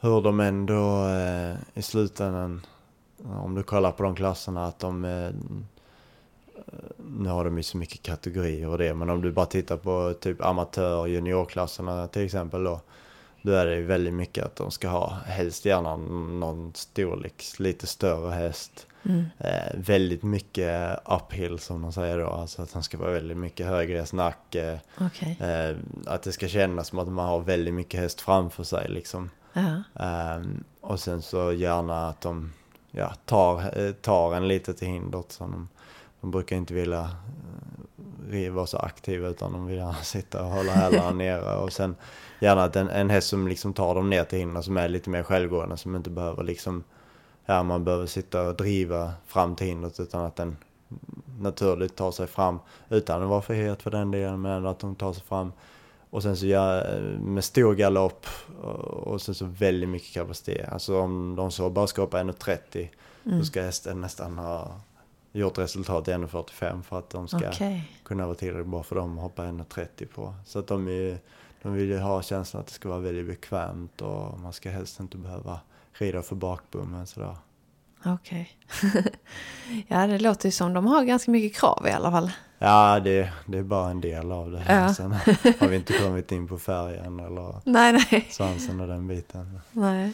hur 0.00 0.20
de 0.22 0.40
ändå 0.40 1.06
eh, 1.08 1.54
i 1.74 1.82
slutändan, 1.82 2.66
om 3.24 3.54
du 3.54 3.62
kollar 3.62 3.92
på 3.92 4.02
de 4.02 4.14
klasserna, 4.14 4.66
att 4.66 4.78
de... 4.78 5.04
Eh, 5.04 5.30
nu 6.96 7.28
har 7.28 7.44
de 7.44 7.56
ju 7.56 7.62
så 7.62 7.76
mycket 7.76 8.02
kategorier 8.02 8.68
och 8.68 8.78
det, 8.78 8.94
men 8.94 9.10
om 9.10 9.22
du 9.22 9.32
bara 9.32 9.46
tittar 9.46 9.76
på 9.76 10.14
typ 10.20 10.42
amatör 10.42 10.98
och 10.98 11.08
juniorklasserna 11.08 12.08
till 12.08 12.24
exempel 12.24 12.64
då. 12.64 12.80
Då 13.42 13.52
är 13.52 13.66
det 13.66 13.76
ju 13.76 13.84
väldigt 13.84 14.14
mycket 14.14 14.44
att 14.44 14.56
de 14.56 14.70
ska 14.70 14.88
ha 14.88 15.10
helst 15.26 15.64
gärna 15.64 15.96
någon 15.96 16.72
storlek, 16.74 17.44
lite 17.58 17.86
större 17.86 18.32
häst. 18.32 18.86
Mm. 19.02 19.24
Eh, 19.38 19.74
väldigt 19.74 20.22
mycket 20.22 20.98
uphill 21.04 21.58
som 21.58 21.82
de 21.82 21.92
säger 21.92 22.18
då, 22.18 22.26
alltså 22.26 22.62
att 22.62 22.72
den 22.72 22.82
ska 22.82 22.98
vara 22.98 23.10
väldigt 23.10 23.36
mycket 23.36 23.66
högre 23.66 24.04
nacke. 24.12 24.80
Okej. 25.00 25.38
Eh, 25.40 25.76
att 26.06 26.22
det 26.22 26.32
ska 26.32 26.48
kännas 26.48 26.88
som 26.88 26.98
att 26.98 27.08
man 27.08 27.26
har 27.26 27.40
väldigt 27.40 27.74
mycket 27.74 28.00
häst 28.00 28.20
framför 28.20 28.64
sig 28.64 28.88
liksom. 28.88 29.30
Ja. 29.52 29.82
Ehm, 30.04 30.64
och 30.80 31.00
sen 31.00 31.22
så 31.22 31.52
gärna 31.52 32.08
att 32.08 32.20
de 32.20 32.52
ja, 32.98 33.12
tar, 33.24 33.78
eh, 33.78 33.92
tar 33.92 34.34
en 34.34 34.48
lite 34.48 34.74
till 34.74 34.88
hindret. 34.88 35.32
Så 35.32 35.44
de, 35.44 35.68
de 36.20 36.30
brukar 36.30 36.56
inte 36.56 36.74
vilja 36.74 37.10
eh, 38.32 38.52
vara 38.52 38.66
så 38.66 38.78
aktiva 38.78 39.28
utan 39.28 39.52
de 39.52 39.66
vill 39.66 39.76
gärna 39.76 39.94
sitta 40.02 40.44
och 40.44 40.50
hålla 40.50 40.72
hälarna 40.72 41.10
nere. 41.14 41.56
Och 41.56 41.72
sen 41.72 41.96
gärna 42.40 42.64
att 42.64 42.76
en, 42.76 42.88
en 42.88 43.10
häst 43.10 43.28
som 43.28 43.48
liksom 43.48 43.72
tar 43.72 43.94
dem 43.94 44.10
ner 44.10 44.24
till 44.24 44.38
hindret 44.38 44.64
som 44.64 44.76
är 44.76 44.88
lite 44.88 45.10
mer 45.10 45.22
självgående 45.22 45.76
som 45.76 45.96
inte 45.96 46.10
behöver 46.10 46.42
liksom 46.42 46.84
ja, 47.46 47.62
man 47.62 47.84
behöver 47.84 48.06
sitta 48.06 48.48
och 48.48 48.56
driva 48.56 49.12
fram 49.26 49.56
till 49.56 49.66
hindret 49.66 50.00
utan 50.00 50.24
att 50.24 50.36
den 50.36 50.56
naturligt 51.40 51.96
tar 51.96 52.10
sig 52.10 52.26
fram 52.26 52.58
utan 52.88 53.22
att 53.22 53.28
vara 53.28 53.42
för 53.42 53.54
het 53.54 53.82
för 53.82 53.90
den 53.90 54.10
delen 54.10 54.40
men 54.40 54.66
att 54.66 54.78
de 54.78 54.94
tar 54.94 55.12
sig 55.12 55.22
fram 55.22 55.52
och 56.10 56.22
sen 56.22 56.36
så 56.36 56.46
gör, 56.46 57.00
med 57.20 57.44
stor 57.44 57.74
galopp 57.74 58.26
och, 59.06 59.22
sen 59.22 59.34
så 59.34 59.44
väldigt 59.44 59.88
mycket 59.88 60.14
kapacitet. 60.14 60.68
Alltså 60.68 61.00
om 61.00 61.36
de 61.36 61.50
så 61.50 61.70
bara 61.70 61.86
ska 61.86 62.02
hoppa 62.02 62.20
1,30 62.22 62.88
Mm. 63.28 63.38
då 63.38 63.44
ska 63.44 63.62
hästen 63.62 64.00
nästan 64.00 64.38
ha 64.38 64.80
gjort 65.32 65.58
resultat 65.58 66.08
i 66.08 66.10
1,45 66.10 66.82
för 66.82 66.98
att 66.98 67.10
de 67.10 67.28
ska 67.28 67.48
Okej. 67.48 67.92
kunna 68.02 68.26
vara 68.26 68.34
tillräckligt 68.34 68.66
bra 68.66 68.82
för 68.82 68.96
dem 68.96 69.18
att 69.18 69.22
hoppa 69.22 69.42
1,30 69.44 70.06
på. 70.06 70.34
Så 70.44 70.58
att 70.58 70.66
de, 70.66 70.88
är, 70.88 71.18
de 71.62 71.72
vill 71.74 71.88
ju 71.88 71.98
ha 71.98 72.22
känslan 72.22 72.60
att 72.60 72.66
det 72.66 72.72
ska 72.72 72.88
vara 72.88 72.98
väldigt 72.98 73.26
bekvämt 73.26 74.02
och 74.02 74.40
man 74.40 74.52
ska 74.52 74.70
helst 74.70 75.00
inte 75.00 75.16
behöva 75.16 75.60
rida 75.92 76.22
för 76.22 76.36
bakbommen 76.36 77.06
sådär. 77.06 77.36
Okej. 78.04 78.50
ja, 79.88 80.06
det 80.06 80.18
låter 80.18 80.48
ju 80.48 80.52
som 80.52 80.72
de 80.72 80.86
har 80.86 81.04
ganska 81.04 81.30
mycket 81.30 81.60
krav 81.60 81.86
i 81.86 81.90
alla 81.90 82.10
fall. 82.10 82.30
Ja, 82.58 83.00
det, 83.00 83.32
det 83.46 83.58
är 83.58 83.62
bara 83.62 83.90
en 83.90 84.00
del 84.00 84.32
av 84.32 84.50
det. 84.50 84.62
Ja. 84.68 84.94
Sen 84.94 85.12
har 85.60 85.68
vi 85.68 85.76
inte 85.76 85.92
kommit 86.02 86.32
in 86.32 86.48
på 86.48 86.58
färgen 86.58 87.20
eller 87.20 87.54
Nej, 87.64 87.92
nej. 87.92 88.28
svansen 88.30 88.80
och 88.80 88.88
den 88.88 89.08
biten. 89.08 89.60
nej. 89.72 90.12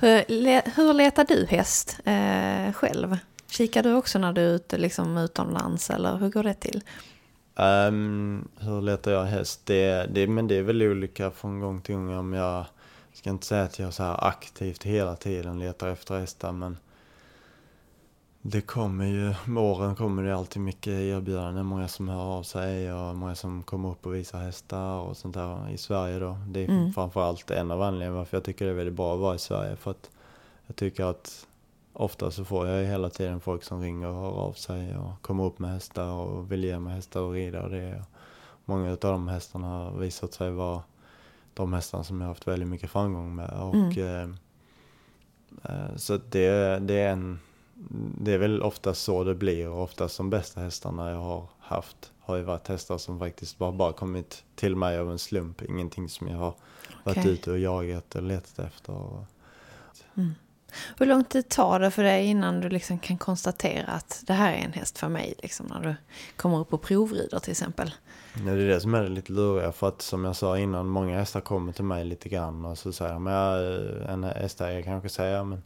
Hur, 0.00 0.24
le, 0.28 0.62
hur 0.76 0.92
letar 0.94 1.24
du 1.24 1.46
häst 1.50 1.98
eh, 2.04 2.72
själv? 2.72 3.18
Kikar 3.50 3.82
du 3.82 3.94
också 3.94 4.18
när 4.18 4.32
du 4.32 4.40
är 4.40 4.54
ute 4.54 4.78
liksom, 4.78 5.18
utomlands 5.18 5.90
eller 5.90 6.16
hur 6.16 6.28
går 6.28 6.42
det 6.42 6.54
till? 6.54 6.82
Ehm, 7.56 8.48
hur 8.58 8.80
letar 8.82 9.10
jag 9.12 9.24
häst? 9.24 9.60
Det, 9.64 10.06
det, 10.14 10.26
men 10.26 10.48
det 10.48 10.54
är 10.56 10.62
väl 10.62 10.82
olika 10.82 11.30
från 11.30 11.60
gång 11.60 11.80
till 11.80 11.94
gång 11.94 12.14
om 12.16 12.32
jag 12.32 12.64
ska 13.12 13.30
inte 13.30 13.46
säga 13.46 13.62
att 13.62 13.78
jag 13.78 13.94
så 13.94 14.02
här 14.02 14.28
aktivt 14.28 14.84
hela 14.84 15.16
tiden 15.16 15.58
letar 15.58 15.88
efter 15.88 16.20
hästar 16.20 16.52
men 16.52 16.76
det 18.46 18.60
kommer 18.60 19.06
ju, 19.06 19.34
med 19.44 19.62
åren 19.62 19.96
kommer 19.96 20.22
det 20.22 20.36
alltid 20.36 20.62
mycket 20.62 20.92
erbjudanden. 20.92 21.66
Många 21.66 21.88
som 21.88 22.08
hör 22.08 22.22
av 22.22 22.42
sig 22.42 22.92
och 22.92 23.16
många 23.16 23.34
som 23.34 23.62
kommer 23.62 23.90
upp 23.90 24.06
och 24.06 24.14
visar 24.14 24.38
hästar 24.38 24.98
och 24.98 25.16
sånt 25.16 25.34
där 25.34 25.70
i 25.70 25.78
Sverige 25.78 26.18
då. 26.18 26.38
Det 26.48 26.64
är 26.64 26.68
mm. 26.68 26.92
framförallt 26.92 27.50
en 27.50 27.70
av 27.70 27.82
anledningarna 27.82 28.16
varför 28.16 28.36
jag 28.36 28.44
tycker 28.44 28.64
det 28.64 28.70
är 28.70 28.74
väldigt 28.74 28.94
bra 28.94 29.14
att 29.14 29.20
vara 29.20 29.34
i 29.34 29.38
Sverige. 29.38 29.76
För 29.76 29.90
att 29.90 30.10
jag 30.66 30.76
tycker 30.76 31.04
att 31.04 31.46
ofta 31.92 32.30
så 32.30 32.44
får 32.44 32.66
jag 32.66 32.86
hela 32.86 33.10
tiden 33.10 33.40
folk 33.40 33.62
som 33.62 33.80
ringer 33.80 34.08
och 34.08 34.14
hör 34.14 34.32
av 34.32 34.52
sig 34.52 34.96
och 34.96 35.22
kommer 35.22 35.44
upp 35.44 35.58
med 35.58 35.70
hästar 35.70 36.10
och 36.10 36.52
vill 36.52 36.64
ge 36.64 36.78
mig 36.78 36.94
hästar 36.94 37.20
och 37.20 37.32
rida 37.32 37.62
och 37.62 37.70
det. 37.70 38.04
Många 38.64 38.90
av 38.90 38.98
de 39.00 39.28
hästarna 39.28 39.66
har 39.66 39.98
visat 39.98 40.32
sig 40.32 40.50
vara 40.50 40.82
de 41.54 41.72
hästarna 41.72 42.04
som 42.04 42.20
jag 42.20 42.26
har 42.26 42.34
haft 42.34 42.48
väldigt 42.48 42.68
mycket 42.68 42.90
framgång 42.90 43.34
med. 43.34 43.50
Och, 43.50 43.74
mm. 43.74 44.36
eh, 45.62 45.72
eh 45.72 45.96
så 45.96 46.16
det, 46.16 46.78
det 46.78 46.94
är 46.94 47.12
en 47.12 47.38
det 48.18 48.32
är 48.32 48.38
väl 48.38 48.62
oftast 48.62 49.02
så 49.02 49.24
det 49.24 49.34
blir 49.34 49.68
och 49.68 49.82
oftast 49.82 50.16
de 50.16 50.30
bästa 50.30 50.60
hästarna 50.60 51.10
jag 51.10 51.18
har 51.18 51.46
haft 51.58 52.12
har 52.20 52.36
ju 52.36 52.42
varit 52.42 52.68
hästar 52.68 52.98
som 52.98 53.18
faktiskt 53.18 53.58
bara, 53.58 53.72
bara 53.72 53.92
kommit 53.92 54.44
till 54.54 54.76
mig 54.76 54.98
av 54.98 55.10
en 55.10 55.18
slump. 55.18 55.62
Ingenting 55.62 56.08
som 56.08 56.28
jag 56.28 56.38
har 56.38 56.54
varit 57.04 57.18
okay. 57.18 57.32
ute 57.32 57.50
och 57.50 57.58
jagat 57.58 58.14
och 58.14 58.22
letat 58.22 58.58
efter. 58.58 58.94
Mm. 60.16 60.34
Hur 60.96 61.06
lång 61.06 61.24
tid 61.24 61.48
tar 61.48 61.80
det 61.80 61.90
för 61.90 62.02
dig 62.02 62.26
innan 62.26 62.60
du 62.60 62.68
liksom 62.68 62.98
kan 62.98 63.18
konstatera 63.18 63.86
att 63.86 64.22
det 64.26 64.32
här 64.32 64.52
är 64.52 64.56
en 64.56 64.72
häst 64.72 64.98
för 64.98 65.08
mig? 65.08 65.34
Liksom 65.42 65.66
när 65.66 65.80
du 65.80 65.94
kommer 66.36 66.58
upp 66.58 66.72
och 66.72 66.82
provrider 66.82 67.38
till 67.38 67.50
exempel. 67.50 67.94
Ja, 68.34 68.52
det 68.52 68.62
är 68.62 68.68
det 68.68 68.80
som 68.80 68.94
är 68.94 69.08
lite 69.08 69.32
luriga. 69.32 69.72
För 69.72 69.88
att 69.88 70.02
som 70.02 70.24
jag 70.24 70.36
sa 70.36 70.58
innan, 70.58 70.86
många 70.86 71.18
hästar 71.18 71.40
kommer 71.40 71.72
till 71.72 71.84
mig 71.84 72.04
lite 72.04 72.28
grann 72.28 72.64
och 72.64 72.78
så 72.78 72.92
säger 72.92 73.12
de, 73.12 73.26
ja, 73.26 73.58
en 74.12 74.24
hästägare 74.24 74.82
kanske 74.82 75.08
säger, 75.08 75.44
men 75.44 75.62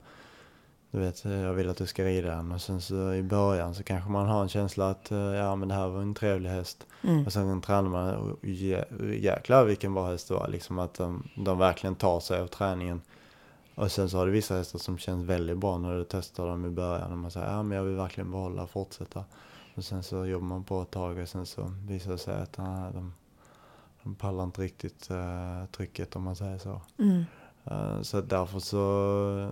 du 0.91 0.99
vet, 0.99 1.25
jag 1.25 1.53
vill 1.53 1.69
att 1.69 1.77
du 1.77 1.87
ska 1.87 2.05
rida 2.05 2.29
den. 2.29 2.53
Och 2.53 2.61
sen 2.61 2.81
så 2.81 3.13
i 3.13 3.23
början 3.23 3.75
så 3.75 3.83
kanske 3.83 4.11
man 4.11 4.27
har 4.27 4.43
en 4.43 4.49
känsla 4.49 4.91
att 4.91 5.11
eh, 5.11 5.19
ja 5.19 5.57
men 5.57 5.69
det 5.69 5.75
här 5.75 5.89
var 5.89 6.01
en 6.01 6.15
trevlig 6.15 6.51
häst. 6.51 6.87
Mm. 7.03 7.27
Och 7.27 7.33
sen 7.33 7.61
tränar 7.61 7.91
man 7.91 8.15
och 8.15 8.45
jäklar 9.15 9.65
vilken 9.65 9.95
bra 9.95 10.11
häst 10.11 10.29
det 10.29 10.35
var. 10.35 10.49
Liksom 10.49 10.79
att 10.79 10.95
de, 10.95 11.29
de 11.37 11.59
verkligen 11.59 11.95
tar 11.95 12.21
sig 12.21 12.41
av 12.41 12.47
träningen. 12.47 13.01
Och 13.75 13.93
sen 13.93 14.11
så 14.11 14.19
har 14.19 14.27
du 14.27 14.33
vissa 14.33 14.55
hästar 14.55 14.79
som 14.79 14.99
känns 14.99 15.25
väldigt 15.25 15.59
bra 15.59 15.79
när 15.79 15.99
du 15.99 16.05
testar 16.05 16.47
dem 16.47 16.67
i 16.67 16.71
början. 16.71 17.13
Och 17.13 17.19
man 17.19 17.31
säger 17.31 17.47
ja 17.47 17.63
men 17.63 17.79
jag 17.79 17.85
vill 17.85 17.97
verkligen 17.97 18.31
behålla 18.31 18.63
och 18.63 18.71
fortsätta. 18.71 19.25
Och 19.75 19.85
sen 19.85 20.03
så 20.03 20.27
jobbar 20.27 20.47
man 20.47 20.65
på 20.65 20.83
ett 20.83 20.91
tag 20.91 21.19
och 21.19 21.29
sen 21.29 21.47
så 21.47 21.73
visar 21.87 22.11
det 22.11 22.19
sig 22.19 22.43
att 22.43 22.59
nej, 22.59 22.93
de, 22.93 23.13
de 24.03 24.15
pallar 24.15 24.45
inte 24.45 24.63
riktigt 24.63 25.11
uh, 25.11 25.65
trycket 25.77 26.17
om 26.17 26.23
man 26.23 26.37
säger 26.37 26.59
så. 26.59 26.81
Mm. 26.99 27.25
Uh, 27.71 28.03
så 28.03 28.21
därför 28.21 28.59
så 28.59 29.51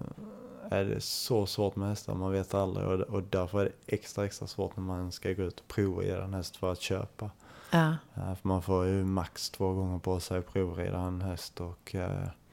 är 0.70 0.84
det 0.84 1.00
så 1.00 1.46
svårt 1.46 1.76
med 1.76 1.88
hästar, 1.88 2.14
man 2.14 2.32
vet 2.32 2.54
aldrig. 2.54 2.86
Och, 2.86 3.00
och 3.00 3.22
därför 3.22 3.60
är 3.60 3.64
det 3.64 3.94
extra, 3.94 4.24
extra 4.24 4.46
svårt 4.46 4.76
när 4.76 4.84
man 4.84 5.12
ska 5.12 5.32
gå 5.32 5.42
ut 5.42 5.60
och 5.60 5.68
prova 5.68 6.02
i 6.02 6.10
en 6.10 6.34
häst 6.34 6.56
för 6.56 6.72
att 6.72 6.80
köpa. 6.80 7.30
Ja. 7.70 7.88
Uh, 8.16 8.34
för 8.34 8.48
man 8.48 8.62
får 8.62 8.86
ju 8.86 9.04
max 9.04 9.50
två 9.50 9.72
gånger 9.72 9.98
på 9.98 10.20
sig 10.20 10.38
att 10.38 10.52
provrida 10.52 10.98
en 10.98 11.22
häst 11.22 11.60
och 11.60 11.94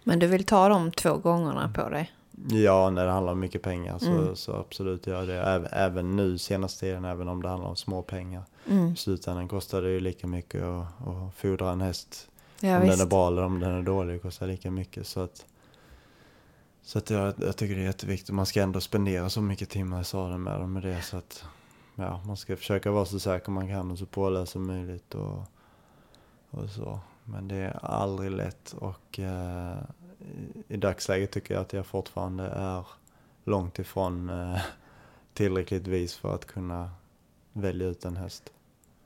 men 0.03 0.19
du 0.19 0.27
vill 0.27 0.43
ta 0.43 0.69
de 0.69 0.91
två 0.91 1.17
gångerna 1.17 1.71
på 1.75 1.89
dig? 1.89 2.11
Ja, 2.49 2.89
när 2.89 3.05
det 3.05 3.11
handlar 3.11 3.31
om 3.33 3.39
mycket 3.39 3.61
pengar 3.61 3.97
så, 3.99 4.11
mm. 4.11 4.35
så 4.35 4.53
absolut 4.53 5.07
gör 5.07 5.27
det. 5.27 5.41
Även, 5.41 5.67
även 5.71 6.15
nu 6.15 6.37
senaste 6.37 6.79
tiden, 6.79 7.05
även 7.05 7.27
om 7.27 7.41
det 7.41 7.49
handlar 7.49 7.69
om 7.69 7.75
små 7.75 8.01
pengar. 8.01 8.43
Mm. 8.69 8.93
I 8.93 8.95
slutändan 8.95 9.47
kostar 9.47 9.81
det 9.81 9.89
ju 9.89 9.99
lika 9.99 10.27
mycket 10.27 10.63
att, 10.63 11.07
att 11.07 11.35
fodra 11.35 11.71
en 11.71 11.81
häst. 11.81 12.29
Ja, 12.59 12.75
om 12.75 12.81
visst. 12.81 12.97
den 12.97 13.07
är 13.07 13.09
bra 13.09 13.27
eller 13.27 13.43
om 13.43 13.59
den 13.59 13.71
är 13.71 13.81
dålig, 13.81 14.21
kostar 14.21 14.47
lika 14.47 14.71
mycket. 14.71 15.07
Så 15.07 15.19
att, 15.19 15.45
så 16.83 16.97
att 16.97 17.09
jag, 17.09 17.33
jag 17.37 17.57
tycker 17.57 17.75
det 17.75 17.81
är 17.81 17.85
jätteviktigt. 17.85 18.35
Man 18.35 18.45
ska 18.45 18.61
ändå 18.61 18.81
spendera 18.81 19.29
så 19.29 19.41
mycket 19.41 19.69
timmar 19.69 20.01
i 20.01 20.03
sadeln 20.03 20.43
med 20.43 20.59
dem 20.59 20.73
med 20.73 20.83
det. 20.83 21.01
Så 21.01 21.17
att 21.17 21.45
ja, 21.95 22.21
man 22.25 22.37
ska 22.37 22.57
försöka 22.57 22.91
vara 22.91 23.05
så 23.05 23.19
säker 23.19 23.51
man 23.51 23.67
kan 23.67 23.91
och 23.91 23.97
så 23.99 24.05
påläst 24.05 24.51
som 24.51 24.67
möjligt. 24.67 25.15
Och, 25.15 25.43
och 26.49 26.69
så. 26.69 26.99
Men 27.23 27.47
det 27.47 27.55
är 27.55 27.85
aldrig 27.85 28.31
lätt 28.31 28.73
och 28.73 29.19
eh, 29.19 29.77
i 30.67 30.77
dagsläget 30.77 31.31
tycker 31.31 31.53
jag 31.53 31.61
att 31.61 31.73
jag 31.73 31.85
fortfarande 31.85 32.43
är 32.43 32.85
långt 33.43 33.79
ifrån 33.79 34.29
eh, 34.29 34.61
tillräckligt 35.33 35.87
vis 35.87 36.15
för 36.15 36.35
att 36.35 36.45
kunna 36.45 36.91
välja 37.53 37.87
ut 37.87 38.05
en 38.05 38.17
häst. 38.17 38.53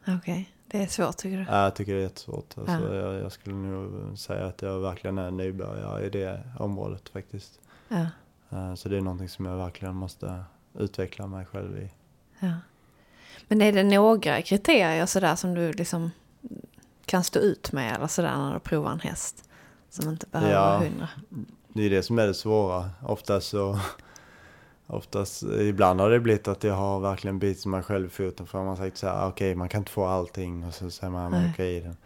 Okej, 0.02 0.16
okay. 0.18 0.46
det 0.68 0.84
är 0.84 0.88
svårt 0.88 1.18
tycker 1.18 1.38
du? 1.38 1.44
Ja, 1.44 1.64
jag 1.64 1.76
tycker 1.76 1.94
det 1.94 2.00
är 2.00 2.04
jättesvårt. 2.04 2.58
Alltså, 2.58 2.94
ja. 2.94 2.96
jag, 2.96 3.14
jag, 3.14 3.32
skulle 3.32 3.56
nog 3.56 4.18
säga 4.18 4.46
att 4.46 4.62
jag 4.62 4.80
verkligen 4.80 5.18
är 5.18 5.32
nybörjare 5.32 6.06
i 6.06 6.10
det 6.10 6.44
området 6.60 7.10
faktiskt. 7.10 7.60
Ja. 7.88 8.06
Eh, 8.50 8.76
så 8.76 8.90
det 8.90 8.98
är 8.98 9.02
någonting 9.02 9.30
som 9.30 9.46
jag 9.46 9.58
verkligen 9.58 9.96
måste 9.96 10.44
utveckla 10.80 11.28
mig 11.28 11.46
själv 11.46 11.78
i. 11.78 11.90
Ja. 12.40 12.54
Men 13.48 13.62
är 13.62 13.74
det 13.74 13.84
några 13.84 14.42
kriterier 14.42 15.06
sådär 15.06 15.36
som 15.36 15.54
du 15.54 15.74
liksom 15.74 16.12
kan 17.06 17.24
stå 17.24 17.40
ut 17.40 17.72
med 17.72 17.96
eller 17.96 18.08
sådär 18.08 18.38
när 18.38 18.54
du 18.54 18.60
provar 18.60 18.92
en 18.92 19.00
häst 19.00 19.50
som 19.90 20.10
inte 20.10 20.26
behöver 20.32 20.54
ja, 20.54 20.78
hundra. 20.78 21.10
Det 21.68 21.84
är 21.84 21.90
det 21.90 22.04
som 22.04 22.20
är 22.20 22.28
det 22.28 22.34
svåra. 22.34 22.90
Oftast 23.02 23.48
så 23.48 23.80
Oftast, 24.90 25.44
ibland 25.44 26.00
har 26.00 26.10
det 26.10 26.20
blivit 26.20 26.48
att 26.48 26.64
jag 26.64 26.74
har 26.74 27.00
verkligen 27.00 27.40
bitit 27.40 27.66
mig 27.66 27.84
själv 27.84 28.06
i 28.06 28.10
foten 28.10 28.48
för 28.48 28.58
man 28.58 28.68
har 28.68 28.76
sagt 28.76 28.98
så 28.98 29.08
här, 29.08 29.28
okej 29.28 29.30
okay, 29.30 29.56
man 29.56 29.70
kan 29.70 29.82
inte 29.82 29.92
få 29.92 30.06
allting 30.06 30.66
och 30.66 30.74
så 30.74 30.92
säger 30.92 31.12
man, 31.12 31.34
okej 31.34 31.52
okay, 31.52 31.80
den, 31.80 31.98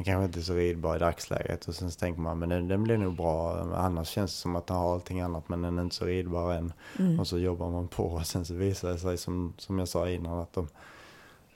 den 0.00 0.04
kanske 0.04 0.24
inte 0.24 0.40
är 0.40 0.42
så 0.42 0.54
ridbar 0.54 0.96
i 0.96 0.98
dagsläget 0.98 1.68
och 1.68 1.74
sen 1.74 1.90
så 1.90 1.98
tänker 1.98 2.20
man, 2.20 2.38
men 2.38 2.48
den, 2.48 2.68
den 2.68 2.82
blir 2.82 2.98
nog 2.98 3.16
bra, 3.16 3.58
annars 3.74 4.08
känns 4.08 4.30
det 4.30 4.36
som 4.36 4.56
att 4.56 4.66
den 4.66 4.76
har 4.76 4.94
allting 4.94 5.20
annat 5.20 5.48
men 5.48 5.62
den 5.62 5.78
är 5.78 5.82
inte 5.82 5.96
så 5.96 6.04
ridbar 6.04 6.52
än. 6.52 6.72
Mm. 6.98 7.20
Och 7.20 7.26
så 7.26 7.38
jobbar 7.38 7.70
man 7.70 7.88
på 7.88 8.04
och 8.04 8.26
sen 8.26 8.44
så 8.44 8.54
visar 8.54 8.88
det 8.88 8.98
sig 8.98 9.18
som, 9.18 9.54
som 9.58 9.78
jag 9.78 9.88
sa 9.88 10.08
innan 10.08 10.38
att 10.38 10.52
de 10.52 10.68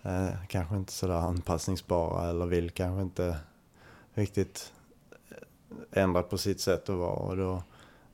eh, 0.03 0.47
kanske 0.49 0.77
inte 0.77 0.93
sådär 0.93 1.15
anpassningsbara 1.15 2.31
eller 2.31 2.47
vill 2.47 2.71
kanske 2.71 3.03
inte 3.03 3.37
riktigt 4.15 4.73
ändra 5.93 6.23
på 6.23 6.39
sitt 6.39 6.61
sätt 6.61 6.89
att 6.89 6.97
vara. 6.97 7.17
Och 7.17 7.37
då, 7.37 7.63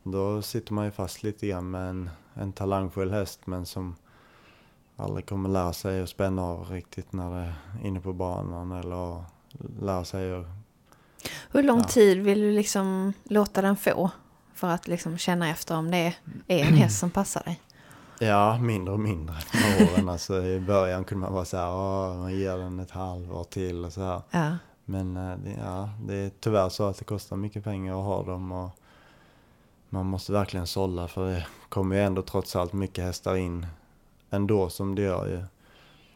då 0.03 0.43
sitter 0.43 0.73
man 0.73 0.85
ju 0.85 0.91
fast 0.91 1.23
lite 1.23 1.47
grann 1.47 1.71
med 1.71 1.91
en, 1.91 2.11
en 2.35 2.53
talangfull 2.53 3.11
häst 3.11 3.47
men 3.47 3.67
som 3.67 3.97
aldrig 4.97 5.27
kommer 5.27 5.49
lära 5.49 5.73
sig 5.73 6.03
att 6.03 6.09
spänna 6.09 6.43
av 6.43 6.71
riktigt 6.71 7.13
när 7.13 7.31
det 7.31 7.37
är 7.81 7.87
inne 7.87 8.01
på 8.01 8.13
banan 8.13 8.73
eller 8.73 9.25
lära 9.81 10.05
sig 10.05 10.35
att... 10.35 10.47
Hur 11.51 11.63
lång 11.63 11.79
ja. 11.79 11.85
tid 11.85 12.19
vill 12.19 12.41
du 12.41 12.53
liksom 12.53 13.13
låta 13.25 13.63
den 13.63 13.77
få 13.77 14.11
för 14.55 14.69
att 14.69 14.89
liksom 14.89 15.19
känna 15.19 15.51
efter 15.51 15.77
om 15.77 15.91
det 15.91 16.15
är 16.47 16.59
en 16.59 16.75
häst 16.75 16.99
som 16.99 17.11
passar 17.11 17.43
dig? 17.43 17.61
Ja, 18.19 18.59
mindre 18.59 18.95
och 18.95 19.01
mindre 19.01 19.37
med 19.53 19.89
åren. 19.93 20.09
Alltså, 20.09 20.45
I 20.45 20.61
början 20.61 21.05
kunde 21.05 21.21
man 21.21 21.33
vara 21.33 21.45
så 21.45 21.57
här, 21.57 22.19
man 22.19 22.39
ger 22.39 22.59
den 22.59 22.81
ett 22.81 22.91
halvår 22.91 23.45
till 23.45 23.85
och 23.85 23.93
så 23.93 24.01
här. 24.01 24.23
Ja. 24.31 24.57
Men 24.85 25.17
eh, 25.17 25.53
ja, 25.59 25.91
det 26.07 26.15
är 26.15 26.31
tyvärr 26.41 26.69
så 26.69 26.89
att 26.89 26.99
det 26.99 27.05
kostar 27.05 27.37
mycket 27.37 27.65
pengar 27.65 27.99
att 27.99 28.05
ha 28.05 28.23
dem. 28.23 28.53
Och 28.53 28.71
man 29.89 30.07
måste 30.07 30.33
verkligen 30.33 30.67
sålla 30.67 31.09
för 31.09 31.27
det 31.31 31.47
kommer 31.69 31.97
ju 31.97 32.03
ändå 32.03 32.23
trots 32.23 32.57
allt 32.57 32.73
mycket 32.73 33.05
hästar 33.05 33.37
in 33.37 33.67
ändå 34.31 34.69
som 34.69 34.95
det 34.95 35.03
gör 35.03 35.27
ju. 35.27 35.45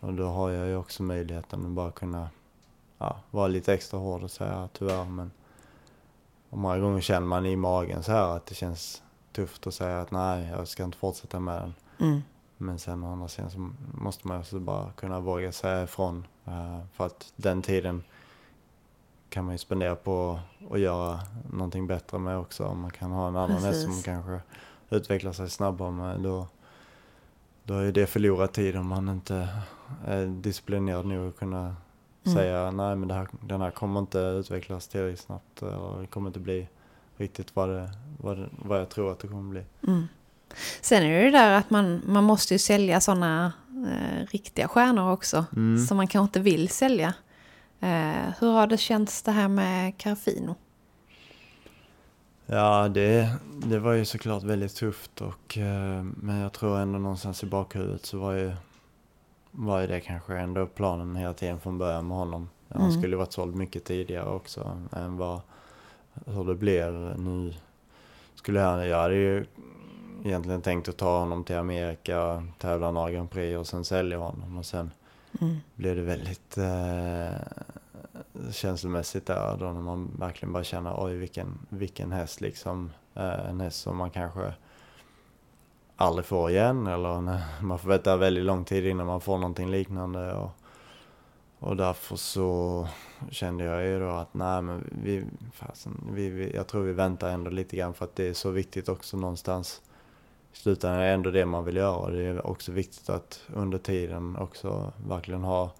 Och 0.00 0.14
då 0.14 0.26
har 0.26 0.50
jag 0.50 0.68
ju 0.68 0.76
också 0.76 1.02
möjligheten 1.02 1.66
att 1.66 1.70
bara 1.70 1.90
kunna 1.90 2.28
ja, 3.04 3.16
vara 3.30 3.48
lite 3.48 3.74
extra 3.74 4.00
hård 4.00 4.22
och 4.22 4.30
säga 4.30 4.68
tyvärr 4.72 5.04
men 5.04 5.30
och 6.50 6.58
många 6.58 6.78
gånger 6.78 7.00
känner 7.00 7.26
man 7.26 7.46
i 7.46 7.56
magen 7.56 8.02
så 8.02 8.12
här 8.12 8.36
att 8.36 8.46
det 8.46 8.54
känns 8.54 9.02
tufft 9.32 9.66
att 9.66 9.74
säga 9.74 10.00
att 10.00 10.10
nej, 10.10 10.48
jag 10.48 10.68
ska 10.68 10.84
inte 10.84 10.98
fortsätta 10.98 11.40
med 11.40 11.62
den. 11.62 11.74
Mm. 11.98 12.22
Men 12.56 12.78
sen 12.78 13.04
å 13.04 13.12
andra 13.12 13.28
sidan 13.28 13.50
så 13.50 13.70
måste 13.94 14.28
man 14.28 14.38
också 14.38 14.58
bara 14.58 14.92
kunna 14.92 15.20
våga 15.20 15.52
säga 15.52 15.82
ifrån. 15.82 16.26
Uh, 16.48 16.80
för 16.92 17.06
att 17.06 17.32
den 17.36 17.62
tiden 17.62 18.02
kan 19.28 19.44
man 19.44 19.54
ju 19.54 19.58
spendera 19.58 19.96
på 19.96 20.40
att 20.70 20.80
göra 20.80 21.20
någonting 21.52 21.86
bättre 21.86 22.18
med 22.18 22.38
också. 22.38 22.64
Om 22.64 22.80
man 22.80 22.90
kan 22.90 23.10
ha 23.10 23.28
en 23.28 23.36
annan 23.36 23.62
häst 23.62 23.82
som 23.82 24.02
kanske 24.02 24.40
utvecklar 24.90 25.32
sig 25.32 25.50
snabbare 25.50 25.90
med. 25.90 26.20
Då, 26.20 26.46
då 27.64 27.74
är 27.74 27.92
det 27.92 28.06
förlorad 28.06 28.52
tid 28.52 28.76
om 28.76 28.86
man 28.86 29.08
inte 29.08 29.48
är 30.06 30.26
disciplinerad 30.26 31.06
nog 31.06 31.28
att 31.28 31.36
kunna 31.36 31.76
mm. 32.26 32.38
säga 32.38 32.70
nej 32.70 32.96
men 32.96 33.10
här, 33.10 33.28
den 33.40 33.60
här 33.60 33.70
kommer 33.70 34.00
inte 34.00 34.18
utvecklas 34.18 34.88
tillräckligt 34.88 35.20
snabbt. 35.20 35.62
Eller 35.62 36.00
det 36.00 36.06
kommer 36.06 36.28
inte 36.28 36.40
bli 36.40 36.68
riktigt 37.16 37.56
vad, 37.56 37.68
det, 37.68 37.90
vad, 38.18 38.36
det, 38.38 38.48
vad 38.58 38.80
jag 38.80 38.88
tror 38.88 39.12
att 39.12 39.18
det 39.18 39.28
kommer 39.28 39.50
bli. 39.50 39.64
Mm. 39.86 40.08
Sen 40.80 41.02
är 41.02 41.18
det 41.18 41.24
ju 41.24 41.30
där 41.30 41.58
att 41.58 41.70
man, 41.70 42.02
man 42.06 42.24
måste 42.24 42.54
ju 42.54 42.58
sälja 42.58 43.00
sådana 43.00 43.52
eh, 43.90 44.26
riktiga 44.30 44.68
stjärnor 44.68 45.12
också. 45.12 45.44
Mm. 45.56 45.86
Som 45.86 45.96
man 45.96 46.06
kanske 46.06 46.24
inte 46.24 46.40
vill 46.40 46.68
sälja. 46.68 47.14
Eh, 47.80 48.32
hur 48.38 48.52
har 48.52 48.66
det 48.66 48.78
känts 48.78 49.22
det 49.22 49.32
här 49.32 49.48
med 49.48 49.98
Carfino? 49.98 50.54
Ja, 52.46 52.88
det, 52.88 53.28
det 53.66 53.78
var 53.78 53.92
ju 53.92 54.04
såklart 54.04 54.42
väldigt 54.42 54.74
tufft 54.74 55.20
och 55.20 55.58
eh, 55.58 56.02
men 56.02 56.36
jag 56.36 56.52
tror 56.52 56.78
ändå 56.78 56.98
någonstans 56.98 57.42
i 57.42 57.46
bakhuvudet 57.46 58.06
så 58.06 58.18
var 58.18 58.32
ju, 58.32 58.52
var 59.56 59.80
ju 59.80 59.86
det 59.86 60.00
kanske 60.00 60.36
ändå 60.38 60.66
planen 60.66 61.16
hela 61.16 61.34
tiden 61.34 61.60
från 61.60 61.78
början 61.78 62.08
med 62.08 62.16
honom. 62.16 62.48
Han 62.68 62.82
mm. 62.82 62.92
skulle 62.92 63.16
varit 63.16 63.32
såld 63.32 63.54
mycket 63.54 63.84
tidigare 63.84 64.28
också 64.28 64.78
än 64.92 65.16
vad 65.16 65.40
hur 66.26 66.44
det 66.44 66.54
blev 66.54 66.92
nu. 67.18 67.54
skulle 68.34 68.60
jag, 68.60 68.86
jag 68.86 68.98
hade 68.98 69.14
ju 69.14 69.46
egentligen 70.24 70.62
tänkt 70.62 70.88
att 70.88 70.96
ta 70.96 71.18
honom 71.18 71.44
till 71.44 71.56
Amerika, 71.56 72.46
tävla 72.58 72.90
några 72.90 73.10
Grand 73.10 73.30
Prix 73.30 73.58
och 73.58 73.66
sen 73.66 73.84
sälja 73.84 74.18
honom. 74.18 74.58
Och 74.58 74.66
sen 74.66 74.90
Mm. 75.40 75.56
blev 75.74 75.96
det 75.96 76.02
väldigt 76.02 76.58
eh, 76.58 77.32
känslomässigt 78.52 79.26
där 79.26 79.56
då 79.56 79.64
när 79.72 79.80
man 79.80 80.10
verkligen 80.18 80.52
bara 80.52 80.64
känner 80.64 81.04
oj 81.04 81.14
vilken, 81.14 81.58
vilken 81.68 82.12
häst 82.12 82.40
liksom. 82.40 82.90
Eh, 83.14 83.48
en 83.48 83.60
häst 83.60 83.80
som 83.80 83.96
man 83.96 84.10
kanske 84.10 84.52
aldrig 85.96 86.26
får 86.26 86.50
igen 86.50 86.86
eller 86.86 87.20
när 87.20 87.40
man 87.62 87.78
får 87.78 87.88
vänta 87.88 88.16
väldigt 88.16 88.44
lång 88.44 88.64
tid 88.64 88.86
innan 88.86 89.06
man 89.06 89.20
får 89.20 89.38
någonting 89.38 89.70
liknande. 89.70 90.34
Och, 90.34 90.50
och 91.58 91.76
därför 91.76 92.16
så 92.16 92.88
kände 93.30 93.64
jag 93.64 93.84
ju 93.84 94.00
då 94.00 94.08
att 94.08 94.34
nej 94.34 94.62
men 94.62 94.90
vi, 95.02 95.24
fasen, 95.52 96.10
vi, 96.12 96.30
vi, 96.30 96.54
jag 96.54 96.66
tror 96.66 96.82
vi 96.82 96.92
väntar 96.92 97.30
ändå 97.30 97.50
lite 97.50 97.76
grann 97.76 97.94
för 97.94 98.04
att 98.04 98.16
det 98.16 98.28
är 98.28 98.34
så 98.34 98.50
viktigt 98.50 98.88
också 98.88 99.16
någonstans. 99.16 99.82
I 100.52 100.56
slutändan 100.56 101.00
är 101.00 101.04
det 101.06 101.12
ändå 101.12 101.30
det 101.30 101.46
man 101.46 101.64
vill 101.64 101.76
göra 101.76 101.96
och 101.96 102.12
det 102.12 102.22
är 102.22 102.46
också 102.46 102.72
viktigt 102.72 103.10
att 103.10 103.42
under 103.54 103.78
tiden 103.78 104.36
också 104.36 104.92
verkligen 105.08 105.44
ha 105.44 105.70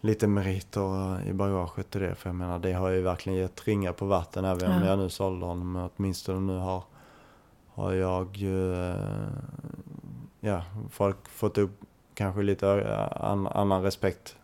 lite 0.00 0.26
meriter 0.26 1.20
i 1.28 1.32
bagaget 1.32 1.90
till 1.90 2.00
det. 2.00 2.14
För 2.14 2.28
jag 2.28 2.36
menar 2.36 2.58
det 2.58 2.72
har 2.72 2.88
ju 2.88 3.02
verkligen 3.02 3.38
gett 3.38 3.66
ringar 3.68 3.92
på 3.92 4.06
vatten 4.06 4.44
även 4.44 4.70
om 4.72 4.82
Ja. 4.82 4.88
jag 4.88 4.98
nu 4.98 5.08
sålde 5.08 5.46
honom. 5.46 5.72
Men 5.72 5.90
åtminstone 5.96 6.40
nu 6.52 6.58
har, 6.58 6.82
har 7.78 7.92
jag 7.92 8.36
ju, 8.36 8.74
eh, 8.90 9.28
ja, 10.40 10.62
folk 10.90 11.28
fått 11.28 11.58
upp 11.58 11.80
kanske 12.14 12.42
lite 12.42 12.96
an, 13.06 13.46
annan 13.46 13.82
respekt 13.82 14.36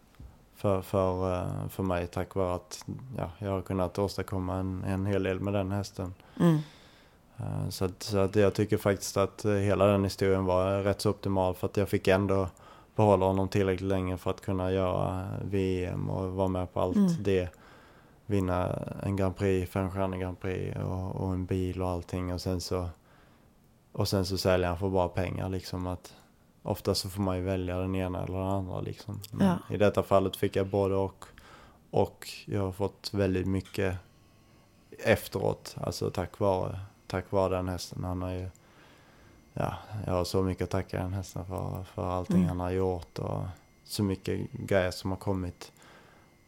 för, 0.56 0.82
för, 0.82 1.34
eh, 1.40 1.68
för 1.68 1.82
mig 1.82 2.06
tack 2.06 2.34
vare 2.34 2.54
att 2.54 2.84
ja, 3.18 3.30
jag 3.38 3.50
har 3.50 3.62
kunnat 3.62 3.98
åstadkomma 3.98 4.54
en, 4.56 4.84
en 4.84 5.06
hel 5.06 5.22
del 5.22 5.40
med 5.40 5.52
den 5.54 5.70
hästen. 5.72 6.14
Mm. 6.40 6.58
Eh, 7.36 7.68
Så, 7.68 7.84
att, 7.84 8.02
så 8.02 8.18
att 8.18 8.36
jag 8.36 8.54
tycker 8.54 8.76
faktiskt 8.76 9.16
att 9.16 9.44
eh, 9.44 9.52
hela 9.52 9.86
den 9.86 10.04
historien 10.04 10.44
var 10.44 10.82
rätt 10.82 11.00
så 11.00 11.10
optimal 11.10 11.54
för 11.54 11.66
att 11.66 11.76
jag 11.76 11.88
fick 11.88 12.08
ändå 12.08 12.48
behålla 12.96 13.26
honom 13.26 13.48
tillräckligt 13.48 13.88
länge 13.88 14.16
för 14.16 14.30
att 14.30 14.40
kunna 14.40 14.72
göra 14.72 15.26
VM 15.44 16.10
och 16.10 16.32
vara 16.32 16.48
med 16.48 16.72
på 16.72 16.80
allt 16.80 16.96
Mm. 16.96 17.22
det. 17.22 17.48
Vinna 18.26 18.68
en 19.02 19.16
Grand 19.16 19.36
Prix, 19.36 19.72
femstjärnig 19.72 20.20
Grand 20.20 20.40
Prix 20.40 20.76
och, 20.76 21.16
och 21.16 21.32
en 21.32 21.46
bil 21.46 21.82
och 21.82 21.88
allting 21.88 22.32
och 22.34 22.40
sen 22.40 22.60
så 22.60 22.88
och 23.94 24.08
sen 24.08 24.26
så 24.26 24.38
säljer 24.38 24.68
han 24.68 24.78
för 24.78 24.88
bara 24.88 25.08
pengar 25.08 25.48
liksom 25.48 25.86
att 25.86 26.14
ofta 26.62 26.94
så 26.94 27.10
får 27.10 27.22
man 27.22 27.36
ju 27.36 27.42
välja 27.42 27.78
den 27.78 27.94
ena 27.94 28.22
eller 28.24 28.38
den 28.38 28.48
andra 28.48 28.80
liksom. 28.80 29.20
Ja. 29.40 29.58
I 29.70 29.76
detta 29.76 30.02
fallet 30.02 30.36
fick 30.36 30.56
jag 30.56 30.66
både 30.66 30.94
och 30.94 31.24
och 31.90 32.28
jag 32.46 32.60
har 32.62 32.72
fått 32.72 33.10
väldigt 33.14 33.46
mycket 33.46 33.96
efteråt, 34.98 35.76
alltså 35.80 36.10
tack 36.10 36.38
vare, 36.38 36.80
tack 37.06 37.32
vare 37.32 37.56
den 37.56 37.68
hästen. 37.68 38.04
Han 38.04 38.22
har 38.22 38.30
ju, 38.30 38.48
ja, 39.52 39.74
jag 40.06 40.12
har 40.12 40.24
så 40.24 40.42
mycket 40.42 40.64
att 40.64 40.70
tacka 40.70 40.98
den 41.02 41.12
hästen 41.12 41.44
för, 41.46 41.82
för 41.84 42.10
allting 42.10 42.36
Mm. 42.36 42.48
han 42.48 42.60
har 42.60 42.70
gjort 42.70 43.18
och 43.18 43.42
så 43.84 44.02
mycket 44.02 44.52
grejer 44.52 44.90
som 44.90 45.10
har 45.10 45.18
kommit. 45.18 45.72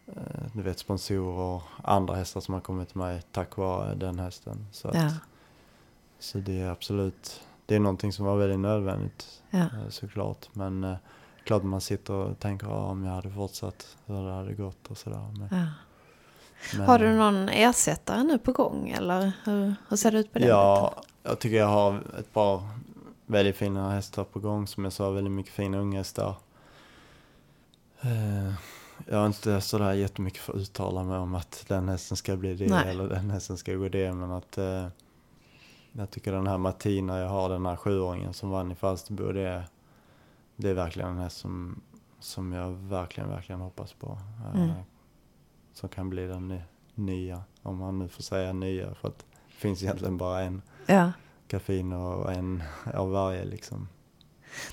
Eh, 0.06 0.42
Du 0.52 0.62
vet 0.62 0.78
sponsorer 0.78 1.38
och 1.40 1.62
andra 1.84 2.14
hästar 2.14 2.40
som 2.40 2.54
har 2.54 2.60
kommit 2.60 2.88
till 2.88 2.98
mig 2.98 3.22
tack 3.32 3.56
vare 3.56 3.94
den 3.94 4.18
hästen. 4.18 4.66
Så, 4.72 4.88
att, 4.88 4.94
Ja. 4.94 5.10
Så 6.18 6.38
det 6.38 6.60
är 6.60 6.70
absolut, 6.70 7.40
det 7.66 7.74
är 7.74 7.80
någonting 7.80 8.12
som 8.12 8.26
var 8.26 8.36
väldigt 8.36 8.58
nödvändigt 8.60 9.42
Ja. 9.50 9.58
eh, 9.58 9.88
såklart. 9.88 10.48
Men 10.52 10.84
eh, 10.84 10.96
klart 11.44 11.62
man 11.62 11.80
sitter 11.80 12.12
och 12.14 12.38
tänker 12.38 12.66
ah, 12.66 12.86
om 12.90 13.04
jag 13.04 13.12
hade 13.12 13.30
fortsatt 13.30 13.96
hur 14.06 14.26
det 14.26 14.32
hade 14.32 14.52
gått 14.54 14.86
och 14.90 14.98
sådär. 14.98 15.34
Men, 15.38 15.48
Ja. 15.60 15.66
men, 16.78 16.86
Har 16.86 16.98
du 16.98 17.14
någon 17.16 17.48
ersättare 17.48 18.22
nu 18.22 18.38
på 18.38 18.52
gång 18.52 18.88
eller 18.90 19.32
hur, 19.44 19.74
hur 19.88 19.96
ser 19.96 20.12
det 20.12 20.18
ut 20.18 20.32
på 20.32 20.38
det? 20.38 20.46
Ja, 20.46 20.94
jag 21.22 21.38
tycker 21.38 21.56
jag 21.56 21.66
har 21.68 22.02
ett 22.18 22.32
par 22.32 22.62
väldigt 23.26 23.56
fina 23.56 23.90
hästar 23.90 24.24
på 24.24 24.38
gång. 24.40 24.66
Som 24.66 24.84
jag 24.84 24.92
sa, 24.92 25.10
väldigt 25.10 25.32
mycket 25.32 25.52
fina 25.52 25.78
unghästar. 25.78 26.34
Eh, 28.00 28.52
Jag 29.08 29.18
har 29.18 29.26
inte 29.26 29.60
sådär 29.60 29.92
jättemycket 29.92 30.40
för 30.40 30.52
att 30.52 30.58
uttala 30.58 31.02
mig 31.04 31.18
om 31.18 31.34
att 31.34 31.64
den 31.68 31.88
hästen 31.88 32.16
ska 32.16 32.36
bli 32.36 32.54
det 32.54 32.66
Nej. 32.66 32.90
eller 32.90 33.08
den 33.08 33.30
hästen 33.30 33.56
ska 33.56 33.74
gå 33.74 33.88
det. 33.88 34.12
Men 34.12 34.30
att 34.32 34.58
eh, 34.58 34.86
jag 35.98 36.10
tycker 36.10 36.32
den 36.32 36.46
här 36.46 36.58
Martina 36.58 37.18
jag 37.18 37.28
har, 37.28 37.48
den 37.48 37.66
här 37.66 37.76
sjuåringen 37.76 38.32
som 38.34 38.50
vann 38.50 38.72
i 38.72 38.74
Falsterbo, 38.74 39.32
det 39.32 39.48
är, 39.48 39.64
det 40.56 40.68
är 40.70 40.74
verkligen 40.74 41.08
en 41.10 41.18
häst 41.18 41.36
som, 41.38 41.80
som 42.20 42.52
jag 42.52 42.70
verkligen, 42.70 43.30
verkligen 43.30 43.60
hoppas 43.60 43.92
på. 43.92 44.18
Eh, 44.54 44.60
Mm. 44.62 44.70
Som 45.72 45.88
kan 45.88 46.10
bli 46.10 46.26
den 46.26 46.48
ny, 46.48 46.60
nya, 46.94 47.42
om 47.62 47.76
man 47.78 47.98
nu 47.98 48.08
får 48.08 48.22
säga 48.22 48.52
nya. 48.52 48.94
För 48.94 49.08
att 49.08 49.18
det 49.18 49.54
finns 49.54 49.82
egentligen 49.82 50.16
bara 50.16 50.40
en 50.40 50.62
Ja. 50.86 51.12
Caffeine 51.48 51.92
och 51.96 52.32
en 52.32 52.62
av 52.94 53.10
varje 53.10 53.44
liksom. 53.44 53.88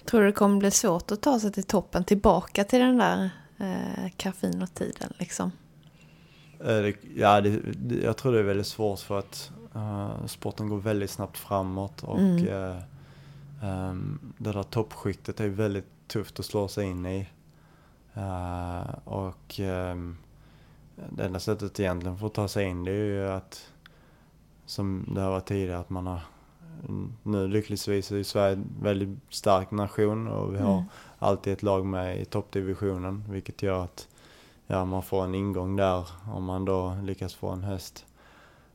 Tror 0.06 0.20
du 0.22 0.26
det 0.28 0.32
kommer 0.34 0.58
bli 0.58 0.72
svårt 0.72 1.12
att 1.12 1.22
ta 1.22 1.40
sig 1.40 1.52
till 1.52 1.64
toppen, 1.64 2.04
tillbaka 2.04 2.64
till 2.64 2.80
den 2.80 2.98
där 2.98 3.30
eh, 3.58 4.10
kaffeinotiden 4.18 5.14
liksom? 5.20 5.52
Eh, 6.60 6.94
Ja, 7.16 7.42
det, 7.42 7.62
jag 8.04 8.18
tror 8.18 8.34
det 8.34 8.40
är 8.40 8.44
väldigt 8.44 8.68
svårt 8.68 9.00
för 9.00 9.20
att 9.20 9.52
eh, 9.76 10.26
sporten 10.26 10.70
går 10.70 10.78
väldigt 10.78 11.10
snabbt 11.10 11.38
framåt 11.38 12.04
och 12.04 12.20
Mm. 12.20 12.48
eh, 12.48 12.78
ehm, 13.62 14.20
det 14.38 14.52
där 14.52 14.64
toppskiktet 14.64 15.40
är 15.40 15.48
väldigt 15.50 15.86
tufft 16.08 16.40
att 16.40 16.46
slå 16.46 16.68
sig 16.68 16.86
in 16.86 17.06
i. 17.06 17.28
Eh, 18.14 18.82
och 19.06 19.60
ehm, 19.60 20.18
det 21.10 21.24
enda 21.26 21.40
sättet 21.40 21.80
egentligen 21.80 22.18
för 22.18 22.28
att 22.28 22.34
ta 22.34 22.48
sig 22.48 22.66
in 22.66 22.84
det 22.84 22.92
är 22.92 23.06
ju 23.06 23.28
att, 23.30 23.72
som 24.66 25.06
det 25.16 25.22
har 25.22 25.32
varit 25.32 25.46
tidigare, 25.46 25.80
att 25.80 25.90
man 25.90 26.08
har 26.08 26.22
nu 27.24 27.48
lyckligtvis 27.48 28.12
är 28.12 28.24
Sverige 28.24 28.54
en 28.54 28.66
väldigt 28.82 29.18
stark 29.30 29.72
nation 29.72 30.28
och 30.28 30.54
vi 30.54 30.58
har 30.60 30.74
Mm. 30.74 30.84
alltid 31.20 31.54
ett 31.54 31.64
lag 31.64 31.86
med 31.86 32.22
i 32.22 32.26
toppdivisionen 32.26 33.24
vilket 33.30 33.62
gör 33.62 33.84
att 33.84 34.08
ja, 34.68 34.86
man 34.86 35.04
får 35.04 35.24
en 35.24 35.36
ingång 35.36 35.76
där 35.76 36.08
om 36.34 36.44
man 36.44 36.66
då 36.66 36.98
lyckas 37.04 37.34
få 37.34 37.50
en 37.50 37.64
häst. 37.64 38.06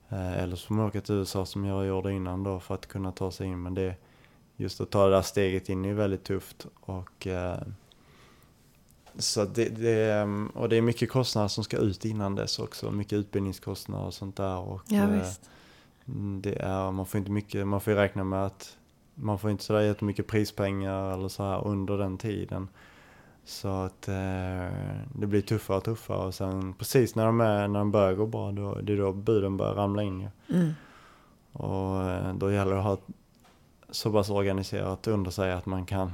Eh, 0.09 0.39
eller 0.43 0.57
så 0.57 0.67
får 0.67 0.75
man 0.75 0.87
åka 0.87 1.01
till 1.01 1.15
USA 1.15 1.47
som 1.47 1.65
jag 1.65 1.87
gjorde 1.87 2.13
innan 2.13 2.43
då 2.43 2.61
för 2.61 2.75
att 2.75 2.87
kunna 2.87 3.13
ta 3.13 3.31
sig 3.31 3.47
in. 3.47 3.63
Men 3.63 3.75
det, 3.75 3.95
just 4.57 4.81
att 4.81 4.91
ta 4.91 5.05
det 5.05 5.11
där 5.11 5.23
steget 5.23 5.69
in 5.69 5.85
är 5.85 5.95
väldigt 5.95 6.25
tufft. 6.25 6.67
Och, 6.81 7.27
eh, 7.27 7.59
så 9.19 9.45
det, 9.45 9.69
det, 9.69 10.13
ehm, 10.13 10.47
och 10.55 10.69
det 10.69 10.77
är 10.77 10.83
mycket 10.83 11.11
kostnader 11.11 11.49
som 11.49 11.65
ska 11.65 11.77
ut 11.77 12.05
innan 12.05 12.35
dess 12.35 12.59
också. 12.59 12.91
Mycket 12.91 13.13
utbildningskostnader 13.13 14.07
och 14.07 14.15
sånt 14.15 14.37
där. 14.37 14.57
Och, 14.59 14.83
Ja, 14.87 15.03
eh. 15.15 15.29
Mm, 16.09 16.43
Det 16.43 16.55
är, 16.55 16.91
man 16.93 17.07
får 17.07 17.19
inte 17.19 17.31
mycket, 17.31 17.67
man 17.67 17.81
får 17.81 17.93
räkna 17.93 18.25
med 18.25 18.47
att 18.47 18.77
man 19.15 19.39
får 19.39 19.51
inte 19.51 19.65
sådär 19.65 19.81
jättemycket 19.81 20.27
prispengar 20.27 21.13
eller 21.15 21.29
så 21.29 21.43
här 21.43 21.67
under 21.67 21.99
den 21.99 22.19
tiden. 22.19 22.69
Så 23.49 23.69
att 23.69 24.09
eh, 24.09 24.15
det 25.15 25.27
blir 25.27 25.41
tuffare 25.41 25.77
och 25.77 25.85
tuffare 25.85 26.27
och 26.27 26.35
sen 26.35 26.75
precis 26.75 27.15
när 27.15 27.27
de, 27.27 27.41
är, 27.41 27.69
när 27.69 27.79
de 27.79 27.91
börjar 27.91 28.15
gå 28.15 28.27
bra 28.27 28.53
då, 28.53 28.75
det 28.75 28.93
är 28.93 28.97
då 28.97 29.13
buden 29.13 29.57
börjar 29.57 29.75
ramla 29.75 30.03
in 30.03 30.21
ju. 30.21 30.57
Mm. 30.57 30.73
Och 31.53 32.03
eh, 32.03 32.35
då 32.35 32.53
gäller 32.53 32.73
det 32.73 32.79
att 32.79 32.85
ha 32.85 32.99
så 33.91 34.13
pass 34.13 34.31
organiserat 34.31 35.07
under 35.07 35.31
sig 35.31 35.53
att 35.53 35.67
man 35.67 35.87
kan 35.87 36.13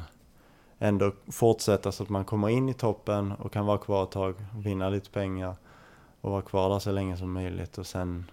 ändå 0.79 1.13
fortsätta 1.27 1.93
så 1.93 2.03
att 2.03 2.09
man 2.09 2.25
kommer 2.25 2.49
in 2.49 2.69
i 2.69 2.75
toppen 2.75 3.33
och 3.33 3.53
kan 3.53 3.67
vara 3.67 3.79
kvar 3.79 4.03
ett 4.03 4.11
tag, 4.11 4.35
vinna 4.57 4.89
lite 4.89 5.11
pengar 5.11 5.57
och 6.21 6.31
vara 6.31 6.43
kvar 6.43 6.71
där 6.71 6.79
så 6.79 6.93
länge 6.93 7.17
som 7.17 7.33
möjligt 7.33 7.79
och 7.79 7.87
sen 7.87 8.31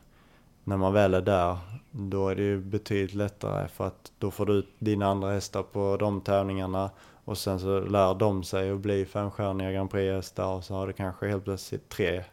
när 0.63 0.77
man 0.77 0.93
väl 0.93 1.13
är 1.13 1.21
där 1.21 1.57
då 1.91 2.29
är 2.29 2.35
det 2.35 2.41
ju 2.41 2.61
betydligt 2.61 3.13
lättare 3.15 3.67
för 3.67 3.87
att 3.87 4.11
då 4.19 4.31
får 4.31 4.45
du 4.45 4.53
ut 4.53 4.69
dina 4.79 5.07
andra 5.07 5.31
hästar 5.31 5.63
på 5.63 5.97
de 5.99 6.21
tävlingarna 6.21 6.89
och 7.25 7.37
sen 7.37 7.59
så 7.59 7.79
lär 7.79 8.15
de 8.15 8.43
sig 8.43 8.71
att 8.71 8.79
bli 8.79 9.05
femstjärniga 9.05 9.71
Grand 9.71 9.91
Prix-hästar 9.91 10.47
och 10.55 10.63
så 10.63 10.73
har 10.73 10.87
du 10.87 10.93
kanske 10.93 11.27
helt 11.27 11.43
plötsligt 11.43 11.89
tre 11.89 12.23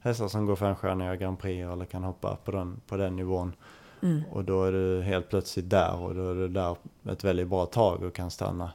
hästar 0.00 0.28
som 0.28 0.46
går 0.46 0.56
femstjärniga 0.56 1.16
Grand 1.16 1.38
Prix 1.38 1.72
eller 1.72 1.84
kan 1.84 2.04
hoppa 2.04 2.36
på 2.36 2.50
den, 2.50 2.80
på 2.86 2.96
den 2.96 3.16
nivån. 3.16 3.52
Mm. 4.02 4.22
Och 4.32 4.44
då 4.44 4.64
är 4.64 4.72
du 4.72 5.02
helt 5.02 5.28
plötsligt 5.28 5.70
där 5.70 5.96
och 5.96 6.14
då 6.14 6.30
är 6.30 6.34
du 6.34 6.48
där 6.48 6.76
ett 7.08 7.24
väldigt 7.24 7.48
bra 7.48 7.66
tag 7.66 8.02
och 8.02 8.14
kan 8.14 8.30
stanna. 8.30 8.72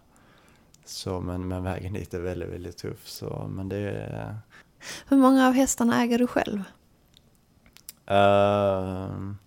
Så, 0.85 1.21
men, 1.21 1.47
men 1.47 1.63
vägen 1.63 1.93
dit 1.93 2.13
är 2.13 2.19
väldigt, 2.19 2.49
väldigt 2.49 2.77
tuff. 2.77 3.07
Så, 3.07 3.49
men 3.49 3.69
det 3.69 3.77
är... 3.77 4.37
Hur 5.07 5.17
många 5.17 5.47
av 5.47 5.53
hästarna 5.53 6.03
äger 6.03 6.19
du 6.19 6.27
själv? 6.27 6.63
ehm, 8.09 9.37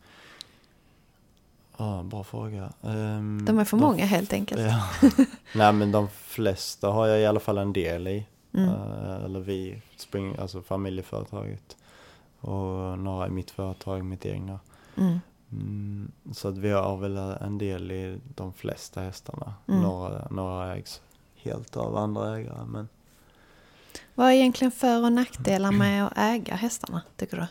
ja, 1.83 2.03
bra 2.03 2.25
fråga. 2.25 2.73
Ehm, 2.83 3.45
De 3.45 3.59
är 3.59 3.65
för 3.65 3.77
många 3.77 4.05
helt 4.07 4.33
enkelt. 4.33 4.61
Ja. 4.61 4.89
Nej 5.55 5.73
men 5.73 5.93
de 5.93 6.09
flesta 6.09 6.89
har 6.89 7.07
jag 7.07 7.21
i 7.21 7.27
alla 7.27 7.41
fall 7.41 7.59
en 7.59 7.73
del 7.73 8.09
i. 8.09 8.27
Mm. 8.55 8.69
Eh, 8.69 9.25
eller 9.25 9.41
vi, 9.41 9.83
spring, 9.97 10.37
alltså 10.39 10.63
familjeföretaget. 10.63 11.77
Och 12.41 12.99
några 12.99 13.27
i 13.27 13.31
mitt 13.31 13.51
företag, 13.51 14.05
mitt 14.05 14.27
egna. 14.27 14.61
Mm. 14.97 15.21
Mm, 15.53 16.13
så 16.33 16.49
att 16.49 16.59
vi 16.59 16.71
har 16.71 16.97
väl 16.97 17.17
en 17.17 17.59
del 17.59 17.91
i 17.91 18.19
de 18.35 18.53
flesta 18.53 19.01
hästarna. 19.01 19.55
Mm. 19.69 19.83
Några, 19.83 20.29
några 20.31 20.77
ägs 20.77 21.01
helt 21.37 21.77
av 21.77 21.97
andra 21.97 22.37
ägare. 22.37 22.65
Men 22.67 22.89
Vad 24.15 24.27
är 24.27 24.33
egentligen 24.33 24.73
för 24.73 25.05
och 25.05 25.13
nackdelar 25.13 25.73
med 25.73 26.07
att 26.07 26.13
äga 26.17 26.55
hästarna, 26.55 27.03
tycker 27.17 27.37
du? 27.37 27.47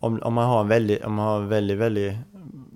om, 0.00 0.22
om 0.22 0.34
man 0.34 0.46
har 0.46 0.60
en 0.60 0.68
väldigt, 0.68 1.04
om 1.04 1.14
man 1.14 1.26
har 1.26 1.40
en 1.40 1.48
väldigt, 1.48 1.78
väldigt 1.78 2.14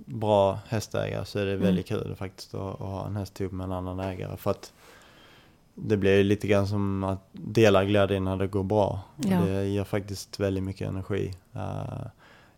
bra 0.07 0.59
hästägare 0.69 1.25
så 1.25 1.39
är 1.39 1.45
det 1.45 1.53
Mm. 1.53 1.65
väldigt 1.65 1.87
kul 1.87 2.15
faktiskt 2.19 2.55
att, 2.55 2.61
att 2.61 2.79
ha 2.79 3.07
en 3.07 3.17
häst 3.17 3.41
ihop 3.41 3.53
med 3.53 3.65
en 3.65 3.73
annan 3.73 4.01
ägare. 4.01 4.37
För 4.37 4.51
att 4.51 4.73
det 5.75 5.97
blir 5.97 6.25
lite 6.25 6.47
grann 6.47 6.67
som 6.67 7.05
att 7.05 7.29
dela 7.33 7.85
glädjen 7.85 8.25
när 8.25 8.37
det 8.37 8.47
går 8.47 8.63
bra. 8.65 9.01
Ja. 9.17 9.41
Det 9.41 9.65
ger 9.67 9.85
faktiskt 9.85 10.41
väldigt 10.41 10.63
mycket 10.65 10.89
energi. 10.89 11.35
Eh, 11.55 12.07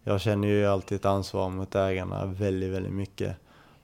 jag 0.04 0.20
känner 0.20 0.48
ju 0.48 0.66
alltid 0.66 0.96
ett 0.96 1.04
ansvar 1.04 1.50
mot 1.50 1.74
ägarna 1.74 2.26
väldigt, 2.26 2.72
väldigt 2.72 2.92
mycket. 2.92 3.36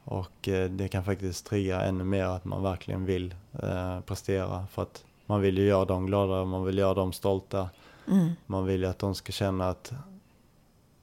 Och 0.04 0.48
eh, 0.48 0.70
det 0.70 0.88
kan 0.88 1.04
faktiskt 1.04 1.46
trigga 1.46 1.80
ännu 1.82 2.04
mer 2.04 2.24
att 2.24 2.44
man 2.44 2.62
verkligen 2.62 3.04
vill 3.04 3.34
eh, 3.62 4.00
prestera. 4.00 4.66
För 4.72 4.82
att 4.82 5.04
man 5.26 5.40
vill 5.40 5.58
ju 5.58 5.64
göra 5.66 5.84
dem 5.84 6.06
glada, 6.06 6.44
man 6.44 6.64
vill 6.64 6.78
göra 6.78 6.94
dem 6.94 7.12
stolta. 7.12 7.70
Mm. 8.08 8.30
Man 8.46 8.64
vill 8.64 8.80
ju 8.80 8.86
att 8.86 8.98
de 8.98 9.14
ska 9.14 9.32
känna 9.32 9.68
att, 9.68 9.92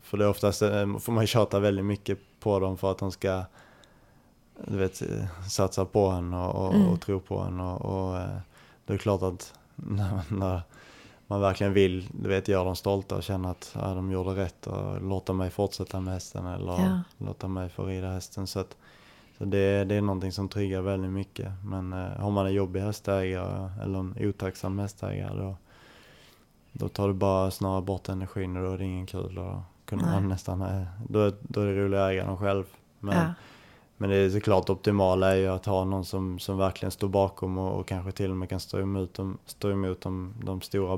för 0.02 0.18
det 0.18 0.26
är 0.26 0.30
oftast 0.30 0.60
får 1.00 1.12
man 1.12 1.28
tjata 1.28 1.60
väldigt 1.60 1.86
mycket 1.86 2.20
på 2.40 2.60
dem 2.60 2.78
för 2.78 2.92
att 2.92 2.98
de 2.98 3.12
ska 3.12 3.44
du 4.68 4.78
vet, 4.78 5.02
satsa 5.50 5.86
på 5.86 6.06
en 6.08 6.34
och, 6.34 6.56
och, 6.68 6.74
Mm. 6.76 6.88
och 6.88 7.02
tro 7.02 7.20
på 7.20 7.38
en. 7.40 7.60
Och, 7.60 7.82
och 7.86 8.18
eh, 8.18 8.38
det 8.86 8.94
är 8.94 8.98
klart 8.98 9.22
att 9.22 9.54
när, 9.76 10.20
när 10.30 10.62
man 11.28 11.42
verkligen 11.42 11.74
vill 11.74 12.08
du 12.22 12.30
vet, 12.30 12.48
göra 12.48 12.64
dem 12.64 12.76
stolta 12.76 13.16
och 13.16 13.24
känna 13.24 13.50
att 13.50 13.72
ja, 13.76 13.94
de 13.94 14.12
gjorde 14.12 14.30
rätt 14.30 14.68
och 14.68 15.02
låta 15.02 15.34
mig 15.34 15.50
fortsätta 15.50 16.00
med 16.00 16.14
hästen 16.14 16.46
eller 16.46 16.72
Ja. 16.72 17.02
låta 17.18 17.48
mig 17.48 17.70
få 17.70 17.86
rida 17.86 18.08
hästen. 18.12 18.48
Så, 18.48 18.60
att, 18.60 18.76
så 19.38 19.46
det, 19.46 19.84
det 19.84 19.96
är 19.96 20.02
någonting 20.02 20.32
som 20.32 20.50
triggar 20.50 20.82
väldigt 20.82 21.12
mycket. 21.12 21.52
Men 21.66 21.94
eh, 21.94 22.10
har 22.10 22.32
man 22.32 22.46
en 22.46 22.54
jobbig 22.54 22.80
hästägare 22.82 23.72
eller 23.84 24.00
en 24.00 24.16
otacksam 24.20 24.80
hästägare 24.80 25.38
då, 25.38 25.56
då 26.72 26.90
tar 26.90 27.08
du 27.08 27.14
bara 27.14 27.52
snarare 27.52 27.82
bort 27.82 28.10
energin 28.10 28.58
och 28.58 28.64
då 28.64 28.72
är 28.72 28.78
det 28.78 28.84
ingen 28.86 29.06
kul. 29.06 29.38
Och 29.38 29.56
kunde 29.88 30.06
Nej. 30.06 30.14
man 30.14 30.28
nästan, 30.30 30.62
eh, 30.62 30.84
då, 31.10 31.20
är- 31.20 31.34
då 31.42 31.62
är 31.62 31.66
det 31.66 31.82
roligt 31.86 32.00
att 32.00 32.10
äga 32.12 32.26
dem 32.26 32.38
själv. 32.38 32.64
Men, 33.00 33.16
Ja. 33.18 33.34
men 33.98 34.10
det 34.10 34.16
är 34.16 34.30
såklart 34.30 34.70
optimala 34.70 35.32
är 35.32 35.36
ju 35.36 35.48
att 35.48 35.66
ha 35.66 35.86
någon 35.86 36.06
som, 36.06 36.40
som 36.40 36.58
verkligen 36.58 36.92
står 36.92 37.08
bakom 37.08 37.58
och, 37.58 37.80
och 37.80 37.88
kanske 37.88 38.12
till 38.12 38.32
och 38.32 38.38
med 38.38 38.50
kan 38.50 38.60
stå 38.60 38.80
emot, 38.80 39.14
dem, 39.14 39.38
stå 39.46 39.72
emot 39.72 40.02
de, 40.02 40.34
de 40.44 40.62
stora 40.62 40.98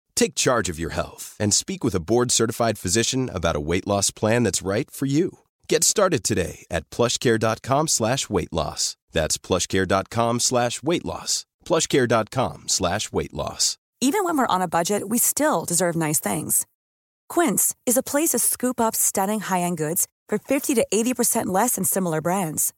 Take 0.21 0.35
charge 0.35 0.69
of 0.69 0.77
your 0.77 0.91
health 0.91 1.35
and 1.39 1.51
speak 1.51 1.83
with 1.83 1.95
a 1.95 1.99
board-certified 1.99 2.77
physician 2.77 3.27
about 3.33 3.55
a 3.55 3.65
weight 3.69 3.87
loss 3.87 4.11
plan 4.11 4.43
that's 4.43 4.61
right 4.61 4.87
for 4.91 5.07
you. 5.07 5.39
Get 5.67 5.83
started 5.83 6.23
today 6.23 6.63
at 6.69 6.87
plushcare.com 6.91 7.87
slash 7.87 8.29
weight 8.29 8.53
loss. 8.53 8.97
That's 9.13 9.39
plushcare.com 9.39 10.39
slash 10.39 10.83
weight 10.83 11.03
loss. 11.03 11.47
plushcare.com 11.65 12.67
slash 12.67 13.11
weight 13.11 13.33
loss. 13.33 13.79
Even 13.99 14.23
when 14.23 14.37
we're 14.37 14.45
on 14.45 14.61
a 14.61 14.67
budget, 14.67 15.09
we 15.09 15.17
still 15.17 15.65
deserve 15.65 15.95
nice 15.95 16.19
things. 16.19 16.67
Quince 17.27 17.73
is 17.87 17.97
a 17.97 18.03
place 18.03 18.29
to 18.29 18.37
scoop 18.37 18.79
up 18.79 18.95
stunning 18.95 19.39
high-end 19.39 19.79
goods 19.79 20.07
for 20.29 20.37
50 20.37 20.75
to 20.75 20.85
80% 20.93 21.47
less 21.47 21.73
than 21.77 21.83
similar 21.83 22.21
brands. 22.21 22.73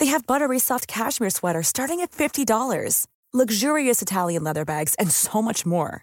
They 0.00 0.06
have 0.06 0.26
buttery 0.26 0.58
soft 0.58 0.88
cashmere 0.88 1.30
sweaters 1.30 1.68
starting 1.68 2.00
at 2.00 2.10
$50, 2.10 3.06
luxurious 3.32 4.02
Italian 4.02 4.42
leather 4.42 4.64
bags, 4.64 4.96
and 4.96 5.12
so 5.12 5.40
much 5.40 5.64
more. 5.64 6.02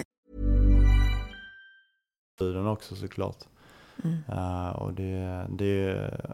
Den 2.43 2.67
också 2.67 2.95
såklart. 2.95 3.37
Eh, 4.27 4.69
och 4.69 4.93
det, 4.93 5.45
det 5.49 5.65
är 5.89 6.33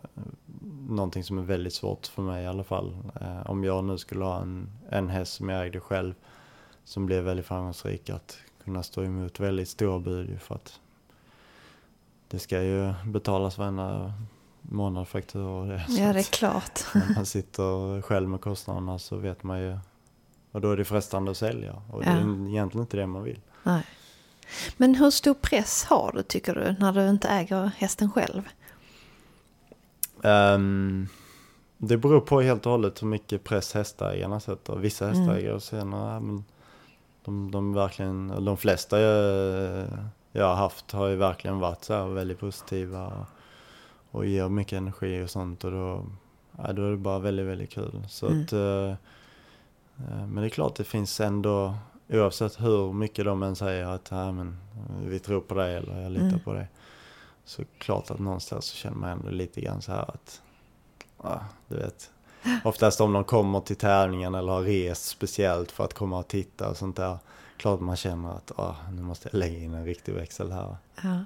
någonting 0.89 1.24
som 1.24 1.38
är 1.38 1.41
väldigt 1.41 1.74
svårt 1.74 2.08
för 2.08 2.22
mig 2.22 2.43
i 2.43 2.48
alla 2.48 2.63
fall. 2.63 2.96
Eh, 3.22 3.50
om 3.50 3.63
jag 3.63 3.84
nu 3.84 3.98
skulle 3.98 4.26
ha 4.26 4.41
en, 4.41 4.70
en 4.89 5.10
häst 5.10 5.34
som 5.34 5.50
jag 5.50 5.65
ägde 5.65 5.80
själv 5.80 6.13
som 6.84 7.06
blev 7.06 7.24
väldigt 7.24 7.46
framgångsrik 7.46 8.10
att 8.10 8.38
kunna 8.63 8.84
stå 8.84 9.04
emot 9.04 9.39
väldigt 9.39 9.70
stora 9.70 10.00
bud 10.00 10.41
för 10.41 10.56
att 10.56 10.80
det 12.28 12.39
ska 12.39 12.62
ju 12.63 12.93
betalas 13.06 13.58
varenda 13.58 14.13
månad 14.62 15.08
fakturor 15.08 15.62
och 15.62 15.67
det. 15.67 15.86
Ja, 15.89 16.13
det 16.13 16.20
är 16.20 16.24
klart. 16.34 16.80
När 16.96 17.15
man 17.15 17.26
sitter 17.26 18.02
själv 18.02 18.30
med 18.30 18.41
kostnaderna 18.41 19.00
så 19.00 19.15
vet 19.17 19.43
man 19.43 19.60
ju 19.60 19.78
och 20.52 20.62
då 20.62 20.72
är 20.72 20.78
det 20.78 20.86
frestande 20.86 21.32
att 21.32 21.38
sälja 21.38 21.82
och 21.91 22.04
det 22.04 22.10
Ja. 22.10 22.15
är 22.15 22.48
egentligen 22.50 22.82
inte 22.84 22.98
det 22.98 23.08
man 23.08 23.24
vill. 23.24 23.39
Nej. 23.63 23.86
Men 24.77 24.95
hur 24.95 25.10
stor 25.12 25.33
press 25.33 25.83
har 25.83 26.12
du 26.15 26.23
tycker 26.23 26.55
du 26.55 26.75
när 26.79 26.91
du 26.93 27.10
inte 27.10 27.27
äger 27.27 27.71
hästen 27.77 28.12
själv? 28.12 28.41
Ehm, 30.23 31.07
det 31.77 31.97
beror 31.97 32.19
på 32.21 32.41
helt 32.41 32.65
och 32.65 32.71
hållet 32.71 33.01
hur 33.01 33.07
mycket 33.07 33.43
press 33.43 33.73
hästägarna 33.73 34.39
sätter. 34.39 34.75
Vissa 34.75 35.05
Mm. 35.10 35.17
hästägare 35.17 35.53
och 35.53 35.63
sen, 35.63 35.91
ja, 35.91 36.19
men 36.19 36.45
de, 37.25 37.51
de 37.51 37.73
verkligen, 37.73 38.45
de 38.45 38.57
flesta 38.57 38.99
jag, 38.99 39.88
jag 40.31 40.45
har 40.45 40.55
haft 40.55 40.91
har 40.91 41.07
ju 41.07 41.15
verkligen 41.15 41.60
varit 41.60 41.83
så 41.83 41.93
här 41.93 42.05
väldigt 42.05 42.39
positiva 42.39 43.05
och, 43.07 43.25
och 44.12 44.25
ger 44.25 44.49
mycket 44.49 44.73
energi 44.77 45.23
och 45.23 45.29
sånt 45.29 45.63
och 45.63 45.71
då, 45.71 46.05
ja, 46.57 46.73
då 46.73 46.86
är 46.86 46.91
det 46.91 46.97
bara 46.97 47.19
väldigt, 47.19 47.45
väldigt 47.45 47.69
kul. 47.69 48.03
Så 48.10 48.27
Mm. 48.27 48.43
att, 48.43 48.53
eh, 48.53 48.89
eh, 48.89 50.27
men 50.27 50.36
det 50.36 50.45
är 50.45 50.49
klart 50.49 50.75
det 50.75 50.83
finns 50.83 51.19
ändå, 51.19 51.75
oavsett 52.10 52.62
hur 52.62 52.93
mycket 52.93 53.26
de 53.26 53.43
än 53.43 53.56
säger 53.56 53.86
att 53.86 54.08
ja, 54.12 54.32
men, 54.32 54.58
vi 55.06 55.20
tror 55.20 55.41
på 55.41 55.54
dig 55.56 55.76
eller 55.76 56.02
jag 56.02 56.12
litar 56.12 56.26
Mm. 56.28 56.39
på 56.39 56.54
dig. 56.54 56.67
Så 57.46 57.63
klart 57.78 58.12
att 58.12 58.20
någonstans 58.20 58.65
så 58.65 58.76
känner 58.76 58.98
man 58.98 59.10
ändå 59.10 59.30
lite 59.30 59.62
grann 59.62 59.82
så 59.82 59.91
här 59.91 60.02
att, 60.12 60.41
ja, 61.24 61.41
du 61.67 61.76
vet. 61.76 62.12
Oftast 62.63 63.02
om 63.02 63.13
de 63.13 63.24
kommer 63.24 63.60
till 63.60 63.76
tävlingen 63.76 64.36
eller 64.36 64.52
har 64.52 64.62
rest 64.62 65.06
speciellt 65.06 65.72
för 65.72 65.84
att 65.84 65.93
komma 65.93 66.20
och 66.20 66.28
titta 66.28 66.70
och 66.70 66.78
sånt 66.78 66.96
där. 66.96 67.17
Klart 67.58 67.80
man 67.80 67.96
känner 67.96 68.30
att 68.36 68.52
ah, 68.60 68.76
nu 68.91 69.02
måste 69.02 69.30
jag 69.32 69.39
lägga 69.39 69.58
in 69.58 69.74
en 69.74 69.86
riktig 69.86 70.13
växel 70.13 70.52
här. 70.52 70.76
Ja. 71.04 71.20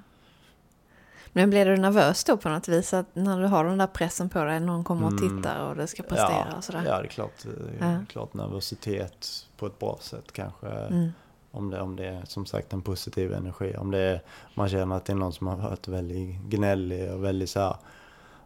Men 1.32 1.50
blir 1.50 1.66
du 1.66 1.76
nervös 1.76 2.24
då 2.24 2.36
på 2.36 2.48
något 2.48 2.68
vis? 2.68 2.94
Att 2.94 3.06
när 3.14 3.40
du 3.40 3.46
har 3.46 3.64
den 3.64 3.78
där 3.78 3.86
pressen 3.86 4.28
på 4.28 4.44
dig, 4.44 4.60
någon 4.60 4.84
kommer 4.84 5.06
och 5.06 5.12
Mm. 5.12 5.36
tittar 5.42 5.60
och 5.68 5.76
det 5.76 5.86
ska 5.86 6.02
prestera 6.02 6.46
ja, 6.50 6.56
och 6.56 6.64
sådär? 6.64 6.82
Ja, 6.86 6.98
det 6.98 7.06
är 7.06 7.08
klart. 7.08 7.32
Det 7.78 7.84
är 7.84 7.92
Ja. 7.92 7.98
klart 8.08 8.34
nervositet 8.34 9.46
på 9.62 9.66
ett 9.66 9.78
bra 9.78 9.98
sätt 10.00 10.32
kanske. 10.32 10.68
Mm. 10.68 11.12
Om, 11.50 11.70
det, 11.70 11.80
om 11.80 11.96
det 11.96 12.06
är 12.06 12.24
som 12.24 12.46
sagt 12.46 12.72
en 12.72 12.82
positiv 12.82 13.32
energi. 13.32 13.76
Om 13.76 13.90
det 13.90 13.98
är, 13.98 14.22
man 14.54 14.68
känner 14.68 14.96
att 14.96 15.04
det 15.04 15.12
är 15.12 15.16
någon 15.16 15.32
som 15.32 15.46
har 15.46 15.56
varit 15.56 15.88
väldigt 15.88 16.40
gnällig 16.40 17.12
och 17.12 17.24
väldigt 17.24 17.50
så 17.50 17.60
här. 17.60 17.76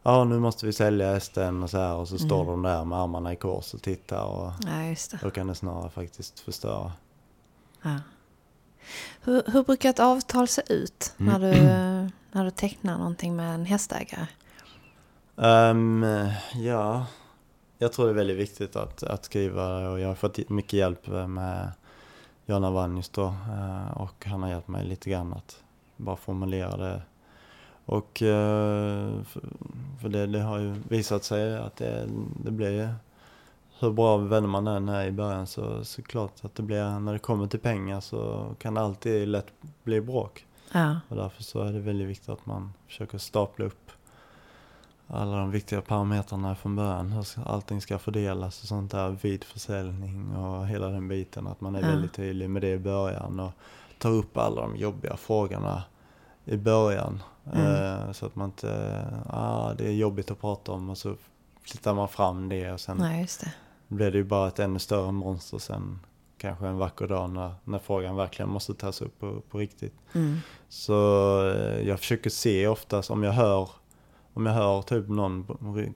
Ja, 0.02 0.24
nu 0.24 0.38
måste 0.38 0.66
vi 0.66 0.72
sälja 0.72 1.12
hästen 1.12 1.62
och 1.62 1.70
så 1.70 1.78
här. 1.78 1.94
Och 1.94 2.08
så 2.08 2.18
står 2.18 2.42
Mm. 2.42 2.46
de 2.46 2.62
där 2.62 2.84
med 2.84 2.98
armarna 2.98 3.32
i 3.32 3.36
kors 3.36 3.74
och 3.74 3.82
tittar. 3.82 4.24
Och 4.24 4.52
Ja, 4.66 5.18
då 5.22 5.30
kan 5.30 5.46
det 5.46 5.54
snarare 5.54 5.90
faktiskt 5.90 6.40
förstöra. 6.40 6.92
Ja. 7.82 7.96
Hur, 9.22 9.42
hur 9.46 9.62
brukar 9.64 9.90
ett 9.90 10.00
avtal 10.00 10.48
se 10.48 10.62
ut 10.68 11.14
när 11.16 11.38
du, 11.38 11.52
när 12.32 12.44
du 12.44 12.50
tecknar 12.50 12.98
någonting 12.98 13.36
med 13.36 13.54
en 13.54 13.64
hästägare? 13.66 14.26
Ehm, 15.36 16.06
ja, 16.54 17.06
jag 17.78 17.92
tror 17.92 18.06
det 18.06 18.12
är 18.12 18.14
väldigt 18.14 18.36
viktigt 18.36 18.76
att, 18.76 19.02
att 19.02 19.24
skriva 19.24 19.90
och 19.90 20.00
jag 20.00 20.08
har 20.08 20.14
fått 20.14 20.48
mycket 20.48 20.72
hjälp 20.72 21.06
med 21.06 21.72
Jonna 22.46 22.70
Vannis 22.70 23.08
då 23.08 23.24
eh, 23.24 23.96
och 23.96 24.26
han 24.26 24.42
har 24.42 24.50
hjälpt 24.50 24.68
mig 24.68 24.84
lite 24.84 25.10
grann 25.10 25.32
att 25.32 25.62
bara 25.96 26.16
formulera 26.16 26.76
det. 26.76 27.02
Och 27.84 28.22
eh, 28.22 29.22
för, 29.22 29.42
för 30.00 30.08
det, 30.08 30.26
det 30.26 30.40
har 30.40 30.58
ju 30.58 30.74
visat 30.88 31.24
sig 31.24 31.56
att 31.56 31.76
det, 31.76 32.08
det 32.44 32.50
blir 32.50 32.94
hur 33.78 33.90
bra 33.90 34.16
vänner 34.16 34.48
man 34.48 34.66
än 34.66 34.88
är 34.88 35.06
i 35.06 35.12
början 35.12 35.46
så, 35.46 35.84
så 35.84 36.02
klart 36.02 36.32
att 36.44 36.54
det 36.54 36.62
blir, 36.62 37.00
när 37.00 37.12
det 37.12 37.18
kommer 37.18 37.46
till 37.46 37.60
pengar 37.60 38.00
så 38.00 38.54
kan 38.58 38.74
det 38.74 38.80
alltid 38.80 39.28
lätt 39.28 39.52
bli 39.84 40.00
bråk. 40.00 40.46
Ja. 40.72 41.00
Och 41.08 41.16
därför 41.16 41.42
så 41.42 41.62
är 41.62 41.72
det 41.72 41.80
väldigt 41.80 42.08
viktigt 42.08 42.28
att 42.28 42.46
man 42.46 42.72
försöker 42.86 43.18
stapla 43.18 43.64
upp 43.64 43.90
alla 45.08 45.36
de 45.36 45.50
viktiga 45.50 45.80
parametrarna 45.80 46.54
från 46.54 46.76
början. 46.76 47.12
Hur 47.12 47.26
allting 47.46 47.80
ska 47.80 47.98
fördelas 47.98 48.62
och 48.62 48.68
sånt 48.68 48.90
där 48.90 49.16
vid 49.22 49.44
försäljning 49.44 50.36
och 50.36 50.66
hela 50.66 50.88
den 50.88 51.08
biten. 51.08 51.46
Att 51.46 51.60
man 51.60 51.74
är 51.76 51.80
Ja. 51.80 51.86
väldigt 51.86 52.12
tydlig 52.12 52.50
med 52.50 52.62
det 52.62 52.70
i 52.72 52.78
början 52.78 53.40
och 53.40 53.52
tar 53.98 54.10
upp 54.10 54.36
alla 54.36 54.60
de 54.62 54.76
jobbiga 54.76 55.16
frågorna 55.16 55.82
i 56.44 56.56
början. 56.56 57.22
Mm. 57.52 57.66
Eh, 57.66 58.12
så 58.12 58.26
att 58.26 58.36
man 58.36 58.48
inte, 58.48 59.02
ah, 59.30 59.72
det 59.74 59.86
är 59.86 59.92
jobbigt 59.92 60.30
att 60.30 60.40
prata 60.40 60.72
om 60.72 60.90
och 60.90 60.98
så 60.98 61.14
flyttar 61.62 61.94
man 61.94 62.08
fram 62.08 62.48
det 62.48 62.72
och 62.72 62.80
sen 62.80 62.96
Nej, 62.96 63.26
det. 63.40 63.52
blir 63.94 64.10
det 64.10 64.18
ju 64.18 64.24
bara 64.24 64.48
ett 64.48 64.58
ännu 64.58 64.78
större 64.78 65.12
monster 65.12 65.58
sen. 65.58 65.98
Kanske 66.38 66.66
en 66.66 66.78
vacker 66.78 67.06
dag 67.06 67.30
när, 67.30 67.54
när 67.64 67.78
frågan 67.78 68.16
verkligen 68.16 68.48
måste 68.50 68.74
tas 68.74 69.02
upp 69.02 69.20
på, 69.20 69.40
på 69.50 69.58
riktigt. 69.58 69.94
Mm. 70.14 70.38
Så 70.68 70.94
eh, 71.50 71.88
jag 71.88 71.98
försöker 71.98 72.30
se 72.30 72.66
oftast 72.68 73.10
om 73.10 73.22
jag 73.22 73.32
hör 73.32 73.68
om 74.36 74.46
jag 74.46 74.52
hör 74.52 74.82
typ 74.82 75.08
någon 75.08 75.46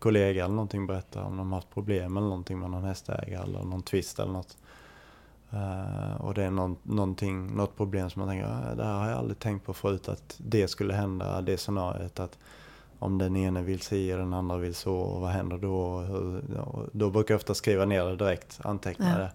kollega 0.01 0.45
eller 0.45 0.55
någonting 0.55 0.87
berätta 0.87 1.23
om 1.25 1.37
de 1.37 1.53
har 1.53 1.59
haft 1.59 1.71
problem 1.71 2.17
eller 2.17 2.27
någonting 2.29 2.59
med 2.59 2.71
någon 2.71 2.85
hästägare 2.85 3.43
eller 3.43 3.63
någon 3.63 3.83
twist 3.83 4.19
eller 4.19 4.33
något. 4.33 4.57
Eh, 5.51 6.21
och 6.21 6.35
det 6.35 6.45
är 6.45 6.51
någon, 6.51 6.77
någonting, 6.83 7.57
något 7.57 7.77
problem 7.77 8.11
som 8.11 8.21
man 8.21 8.29
tänker, 8.29 8.47
"Ah, 8.49 8.75
det 8.75 8.85
här 8.85 8.99
har 8.99 9.09
jag 9.09 9.19
aldrig 9.19 9.39
tänkt 9.39 9.67
på 9.67 9.75
förut 9.75 10.09
att 10.09 10.35
det 10.39 10.69
skulle 10.69 10.95
hända, 10.95 11.41
det 11.41 11.57
scenariot 11.59 12.21
att 12.21 12.39
om 12.99 13.19
den 13.19 13.37
ene 13.37 13.63
vill 13.63 13.81
si 13.81 14.13
och 14.15 14.19
den 14.19 14.35
andra 14.35 14.57
vill 14.57 14.75
så, 14.75 14.95
och 14.95 15.21
vad 15.21 15.31
händer 15.31 15.59
då? 15.59 15.99
Hur, 15.99 16.43
då 16.93 17.11
brukar 17.11 17.35
jag 17.35 17.39
ofta 17.39 17.55
skriva 17.55 17.85
ner 17.85 18.05
det 18.05 18.17
direkt, 18.17 18.61
anteckna 18.63 19.11
Ja. 19.11 19.19
det. 19.19 19.31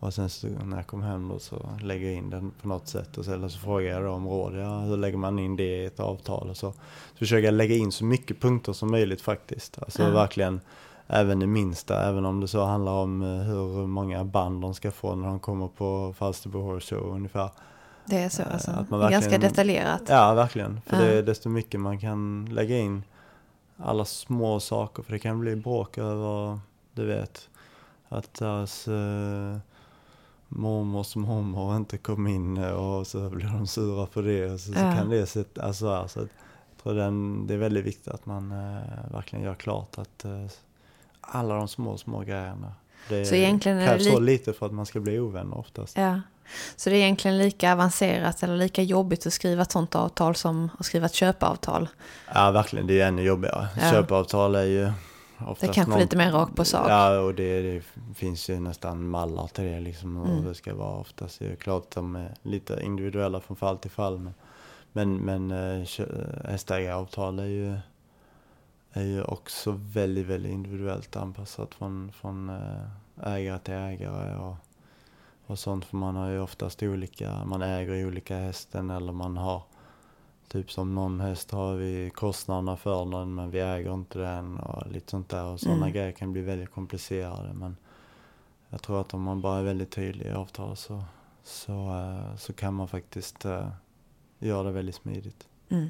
Och 0.00 0.14
sen 0.14 0.30
så, 0.30 0.46
när 0.64 0.76
jag 0.76 0.86
kommer 0.86 1.06
hem 1.06 1.28
då 1.28 1.38
så 1.38 1.68
lägger 1.82 2.06
jag 2.06 2.14
in 2.16 2.30
den 2.30 2.52
på 2.62 2.68
något 2.68 2.88
sätt 2.88 3.18
och 3.18 3.24
så, 3.24 3.32
eller 3.32 3.48
så 3.48 3.58
frågar 3.58 4.00
jag 4.00 4.12
om 4.14 4.28
råd. 4.28 4.56
Ja, 4.56 4.78
hur 4.78 4.96
lägger 4.96 5.18
man 5.18 5.38
in 5.38 5.56
det 5.56 5.64
i 5.82 5.84
ett 5.84 6.00
avtal 6.00 6.50
och 6.50 6.56
så. 6.56 6.72
Så 6.72 7.18
försöker 7.18 7.44
jag 7.44 7.54
lägga 7.54 7.74
in 7.76 7.92
så 7.92 8.04
mycket 8.04 8.40
punkter 8.40 8.72
som 8.72 8.90
möjligt 8.90 9.20
faktiskt. 9.20 9.78
Alltså 9.82 10.02
Ja. 10.02 10.10
verkligen 10.10 10.60
även 11.06 11.38
det 11.40 11.46
minsta, 11.46 12.08
även 12.08 12.24
om 12.26 12.40
det 12.40 12.48
så 12.48 12.64
handlar 12.64 12.92
om 12.92 13.22
eh, 13.22 13.28
hur 13.28 13.86
många 13.86 14.24
band 14.24 14.62
de 14.62 14.74
ska 14.74 14.90
få 14.90 15.14
när 15.14 15.26
de 15.28 15.38
kommer 15.38 15.68
på 15.68 16.14
Falsterbo 16.18 16.60
Horse 16.62 16.94
Show 16.96 17.08
ungefär. 17.14 17.50
Det 18.06 18.16
är 18.18 18.28
så 18.28 18.42
Eh, 18.42 18.52
alltså. 18.52 18.70
att 18.70 18.90
man 18.90 19.10
Ganska 19.10 19.38
detaljerat. 19.38 20.02
Ja, 20.08 20.34
verkligen. 20.34 20.80
För 20.86 20.96
Ja. 20.96 21.02
det 21.02 21.18
är 21.18 21.22
desto 21.22 21.48
mycket 21.48 21.80
man 21.80 21.98
kan 21.98 22.48
lägga 22.52 22.78
in 22.78 23.02
alla 23.76 24.04
små 24.04 24.60
saker. 24.60 25.02
För 25.02 25.12
det 25.12 25.18
kan 25.18 25.40
bli 25.40 25.56
bråk 25.56 25.98
över, 25.98 26.58
du 26.92 27.06
vet, 27.06 27.48
att 28.08 28.34
deras 28.34 28.88
eh, 30.50 30.56
mormors 30.58 31.16
mormor 31.16 31.76
inte 31.76 31.98
kom 31.98 32.26
in 32.26 32.58
och 32.64 33.06
så 33.06 33.30
blir 33.30 33.46
de 33.46 33.66
sura 33.66 34.06
på 34.06 34.20
det. 34.20 34.50
Och 34.50 34.60
så, 34.60 34.72
så 34.72 34.78
kan 34.78 35.08
det 35.10 35.26
sätta, 35.26 35.62
alltså, 35.62 35.88
alltså, 35.88 36.20
jag 36.20 36.28
tror 36.82 36.94
den, 36.94 37.46
det 37.46 37.54
är 37.54 37.58
väldigt 37.58 37.84
viktigt 37.84 38.08
att 38.08 38.26
man 38.26 38.52
eh, 38.52 39.12
verkligen 39.12 39.44
gör 39.44 39.54
klart 39.54 39.98
att 39.98 40.24
eh, 40.24 40.46
alla 41.20 41.54
de 41.54 41.68
små, 41.68 41.96
små 41.98 42.20
grejerna. 42.20 42.72
Det 43.08 43.24
Så 43.26 43.34
egentligen 43.34 43.78
är 43.78 43.86
krävs 43.86 44.04
så 44.04 44.20
li- 44.20 44.32
lite 44.32 44.52
för 44.52 44.66
att 44.66 44.72
man 44.72 44.86
ska 44.86 45.00
bli 45.00 45.18
ovänner 45.20 45.58
oftast. 45.58 45.96
Ja. 45.96 46.20
Så 46.76 46.90
det 46.90 46.96
är 46.96 47.00
egentligen 47.00 47.38
lika 47.38 47.72
avancerat 47.72 48.42
eller 48.42 48.56
lika 48.56 48.82
jobbigt 48.82 49.26
att 49.26 49.32
skriva 49.32 49.62
ett 49.62 49.72
sånt 49.72 49.94
avtal 49.94 50.34
som 50.36 50.70
att 50.78 50.86
skriva 50.86 51.06
ett 51.06 51.14
köpeavtal. 51.14 51.88
Ja, 52.34 52.50
verkligen. 52.50 52.86
Det 52.86 53.00
är 53.00 53.08
ännu 53.08 53.22
jobbigare. 53.22 53.68
Ja. 53.80 53.90
Köpeavtal 53.90 54.54
är 54.54 54.64
ju 54.64 54.92
Det 55.38 55.44
är 55.66 55.72
kanske 55.72 55.90
någon- 55.90 56.00
lite 56.00 56.16
mer 56.16 56.32
rakt 56.32 56.56
på 56.56 56.64
sak. 56.64 56.90
Ja, 56.90 57.18
och 57.20 57.34
det, 57.34 57.62
det 57.62 57.82
finns 58.14 58.50
ju 58.50 58.60
nästan 58.60 59.08
mallar 59.08 59.46
till 59.46 59.64
det 59.64 59.80
liksom. 59.80 60.16
Och 60.16 60.28
Mm. 60.28 60.44
det 60.44 60.54
ska 60.54 60.74
vara 60.74 60.96
oftast. 60.98 61.42
Är 61.42 61.56
klart 61.56 61.90
de 61.90 62.16
är 62.16 62.34
lite 62.42 62.80
individuella 62.82 63.40
från 63.40 63.56
fall 63.56 63.78
till 63.78 63.90
fall. 63.90 64.18
Men, 64.18 64.34
men, 64.92 65.16
men 65.48 65.50
eh, 65.80 65.84
kö- 65.86 66.40
hästägaravtal 66.48 67.38
är 67.38 67.44
ju, 67.44 67.76
är 68.92 69.02
ju 69.04 69.22
också 69.22 69.74
väldigt, 69.78 70.26
väldigt 70.26 70.52
individuellt 70.52 71.16
anpassat 71.16 71.74
från, 71.74 72.12
från 72.12 72.48
eh, 72.50 73.32
ägare 73.34 73.58
till 73.58 73.74
ägare. 73.74 74.36
Och, 74.36 74.56
och 75.46 75.58
sånt. 75.58 75.84
För 75.84 75.96
man 75.96 76.16
har 76.16 76.28
ju 76.28 76.40
oftast 76.40 76.82
olika, 76.82 77.44
man 77.44 77.62
äger 77.62 78.06
olika 78.06 78.36
hästen 78.36 78.90
eller 78.90 79.12
man 79.12 79.36
har 79.36 79.62
Typ 80.48 80.72
som 80.72 80.94
någon 80.94 81.20
häst 81.20 81.50
har 81.50 81.74
vi 81.74 82.10
kostnaderna 82.14 82.76
för 82.76 83.04
den 83.10 83.34
men 83.34 83.50
vi 83.50 83.60
äger 83.60 83.94
inte 83.94 84.18
den 84.18 84.58
och 84.58 84.90
lite 84.92 85.10
sånt 85.10 85.28
där. 85.28 85.44
Och 85.44 85.60
sådana 85.60 85.76
Mm. 85.86 85.92
grejer 85.92 86.12
kan 86.12 86.32
bli 86.32 86.42
väldigt 86.42 86.70
komplicerade. 86.70 87.52
Men 87.52 87.76
jag 88.68 88.82
tror 88.82 89.00
att 89.00 89.14
om 89.14 89.22
man 89.22 89.40
bara 89.40 89.58
är 89.58 89.62
väldigt 89.62 89.90
tydlig 89.90 90.26
i 90.26 90.30
avtal 90.32 90.76
så, 90.76 91.04
så, 91.44 91.72
eh, 91.72 92.36
så 92.36 92.52
kan 92.52 92.74
man 92.74 92.88
faktiskt 92.88 93.44
uh, 93.46 93.68
göra 94.38 94.62
det 94.62 94.70
väldigt 94.70 94.94
smidigt. 94.94 95.48
Mm. 95.68 95.88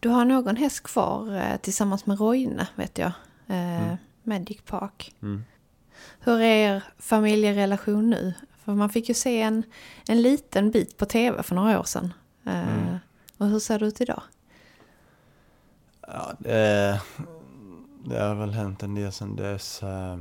Du 0.00 0.08
har 0.08 0.24
någon 0.24 0.56
häst 0.56 0.82
kvar 0.82 1.36
eh, 1.36 1.56
tillsammans 1.56 2.06
med 2.06 2.20
Roine, 2.20 2.66
vet 2.74 2.98
jag. 2.98 3.12
Eh, 3.46 3.82
Mm. 3.86 3.96
Magic 4.22 4.58
Park. 4.66 5.14
Mm. 5.22 5.44
Hur 6.20 6.40
är 6.40 6.74
er 6.74 6.84
familjerelation 6.98 8.10
nu? 8.10 8.34
För 8.64 8.74
man 8.74 8.90
fick 8.90 9.08
ju 9.08 9.14
se 9.14 9.40
en, 9.42 9.62
en 10.08 10.22
liten 10.22 10.70
bit 10.70 10.96
på 10.96 11.04
tv 11.06 11.42
för 11.42 11.54
några 11.54 11.80
år 11.80 11.84
sedan. 11.84 12.12
Eh, 12.44 12.78
Mm. 12.78 12.98
Och 13.38 13.46
hur 13.46 13.58
ser 13.58 13.78
det 13.78 13.86
ut 13.86 14.00
idag? 14.00 14.22
Ja, 16.00 16.32
det, 16.38 17.02
det 18.04 18.22
har 18.22 18.34
väl 18.34 18.50
hänt 18.50 18.82
en 18.82 18.94
del 18.94 19.12
sedan 19.12 19.36
dess. 19.36 19.82
Eh, 19.82 20.18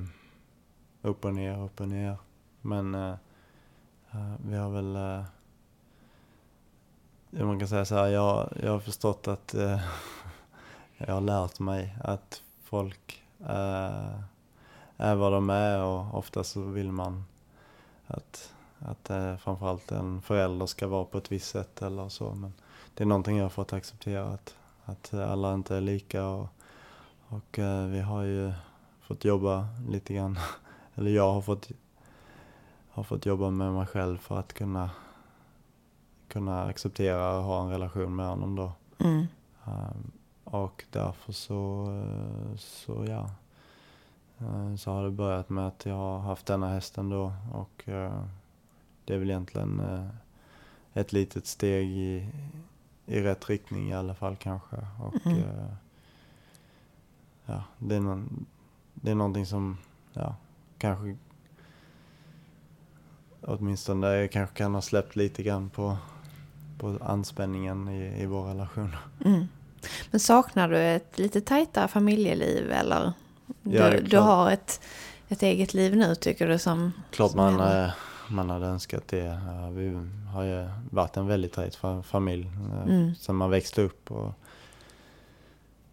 upp 1.02 1.26
och 1.26 1.34
ner, 1.34 1.64
upp 1.64 1.82
och 1.82 1.88
ner. 1.88 2.18
Men 2.62 2.96
eh, 2.96 3.16
eh, 4.12 4.34
vi 4.46 4.56
har 4.56 4.70
väl... 4.70 5.24
man 7.46 7.60
kan 7.60 7.68
säga 7.68 7.86
så 7.86 7.96
här, 7.96 8.08
jag, 8.08 8.54
jag 8.64 8.72
har 8.72 8.80
förstått 8.80 9.28
att... 9.28 9.56
jag 10.98 11.14
har 11.14 11.22
lärt 11.22 11.60
mig 11.60 11.96
att 12.04 12.42
folk 12.64 13.24
är 14.98 15.16
vad 15.16 15.32
de 15.32 15.50
är 15.50 15.84
och 15.84 16.18
ofta 16.18 16.44
så 16.44 16.62
vill 16.62 16.92
man 16.92 17.26
att, 18.08 18.55
att 18.86 19.10
eh, 19.10 19.38
framförallt 19.38 19.92
en 19.92 20.22
förälder 20.22 20.66
ska 20.66 20.88
vara 20.88 21.06
på 21.06 21.18
ett 21.18 21.32
visst 21.32 21.50
sätt 21.50 21.82
eller 21.82 22.10
så. 22.10 22.34
Men 22.34 22.54
det 22.94 23.04
är 23.04 23.08
någonting 23.08 23.38
jag 23.38 23.46
har 23.46 23.50
fått 23.50 23.74
acceptera 23.74 24.26
att, 24.26 24.56
att 24.86 25.14
alla 25.14 25.54
inte 25.54 25.76
är 25.76 25.82
lika 25.82 26.28
och, 26.28 26.48
och 27.28 27.60
eh, 27.60 27.86
vi 27.86 28.00
har 28.00 28.24
ju 28.24 28.54
fått 29.02 29.26
jobba 29.26 29.68
lite 29.88 30.14
grann, 30.14 30.40
eller 30.96 31.12
jag 31.12 31.34
har 31.34 31.42
fått, 31.42 31.70
har 32.90 33.04
fått 33.04 33.26
jobba 33.26 33.50
med 33.50 33.74
mig 33.74 33.88
själv 33.88 34.18
för 34.18 34.40
att 34.40 34.54
kunna, 34.54 34.90
kunna 36.28 36.64
acceptera 36.64 37.38
och 37.38 37.44
ha 37.44 37.64
en 37.64 37.70
relation 37.70 38.16
med 38.16 38.28
honom 38.28 38.56
då. 38.56 38.72
Mm. 38.98 39.26
Um, 39.66 40.12
och 40.44 40.84
därför 40.92 41.32
så, 41.32 41.88
eh, 41.92 42.58
så 42.58 43.06
ja, 43.06 43.30
Eh, 44.38 44.76
så 44.76 44.92
har 44.92 45.04
det 45.04 45.12
börjat 45.12 45.50
med 45.50 45.68
att 45.68 45.86
jag 45.86 45.96
har 45.96 46.20
haft 46.20 46.46
denna 46.46 46.70
hästen 46.70 47.10
då 47.10 47.34
och 47.54 47.90
eh, 47.90 48.24
det 49.06 49.14
är 49.14 49.18
väl 49.18 49.30
egentligen 49.30 49.80
eh, 49.80 50.08
ett 50.94 51.14
litet 51.14 51.48
steg 51.48 51.88
i, 51.88 52.30
i 53.06 53.22
rätt 53.22 53.50
riktning 53.50 53.90
i 53.90 53.94
alla 53.94 54.16
fall 54.16 54.36
kanske. 54.36 54.76
Och, 55.00 55.26
Mm. 55.26 55.42
ja, 57.46 57.64
det, 57.80 57.96
är 57.96 58.00
någon, 58.00 58.46
det 58.94 59.12
är 59.12 59.16
någonting 59.16 59.46
som 59.46 59.78
ja, 60.14 60.36
kanske 60.78 61.16
åtminstone 63.42 64.08
jag 64.08 64.32
kanske 64.32 64.56
kan 64.56 64.74
ha 64.74 64.82
släppt 64.82 65.16
lite 65.16 65.44
grann 65.44 65.70
på, 65.70 65.98
på 66.80 66.98
anspänningen 67.02 67.90
i, 67.90 68.22
i 68.22 68.26
vår 68.26 68.44
relation. 68.44 68.96
Mm. 69.26 69.48
Men 70.12 70.20
saknar 70.20 70.70
du 70.70 70.78
ett 70.78 71.18
lite 71.20 71.42
tajtare 71.42 71.88
familjeliv 71.88 72.72
eller? 72.72 73.14
Du, 73.62 73.76
Ja, 73.78 74.00
du 74.02 74.18
har 74.18 74.52
ett, 74.52 74.82
ett 75.30 75.44
eget 75.44 75.74
liv 75.74 75.96
nu 75.96 76.16
tycker 76.16 76.48
du 76.48 76.60
som... 76.60 76.92
Klart 77.12 77.32
som 77.32 77.38
man, 77.40 77.60
eh, 77.84 77.92
man 78.30 78.50
hade 78.50 78.66
önskat 78.66 79.08
det. 79.08 79.40
Vi 79.72 79.98
har 80.34 80.44
ju 80.44 80.68
varit 80.92 81.18
en 81.18 81.28
väldigt 81.28 81.54
tajt 81.54 81.78
fa- 81.78 82.02
familj 82.04 82.46
eh, 82.74 82.82
Mm. 82.96 83.16
sen 83.16 83.36
man 83.36 83.50
växte 83.50 83.82
upp. 83.82 84.12
Och 84.12 84.32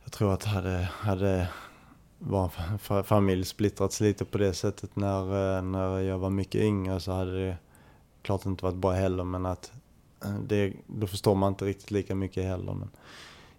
jag 0.05 0.13
tror 0.13 0.33
att 0.33 0.45
hade, 0.45 0.89
hade 0.93 1.49
vår 2.19 2.49
fa- 2.49 2.79
fa- 2.79 3.03
familj 3.03 3.45
splittrats 3.45 4.01
lite 4.01 4.25
på 4.25 4.39
det 4.39 4.53
sättet 4.55 4.97
när, 4.97 5.57
eh, 5.57 5.63
när 5.63 5.99
jag 5.99 6.19
var 6.19 6.31
mycket 6.31 6.61
yngre 6.61 7.01
så 7.01 7.13
hade 7.13 7.47
det 7.47 7.57
klart 8.23 8.47
inte 8.47 8.65
varit 8.65 8.77
bra 8.77 8.93
heller. 8.93 9.25
Men 9.25 9.47
att 9.47 9.73
eh, 10.25 10.35
det, 10.47 10.73
då 10.87 11.07
förstår 11.07 11.35
man 11.35 11.49
inte 11.53 11.65
riktigt 11.65 11.91
lika 11.91 12.15
mycket 12.15 12.45
heller. 12.45 12.75
Men 12.75 12.91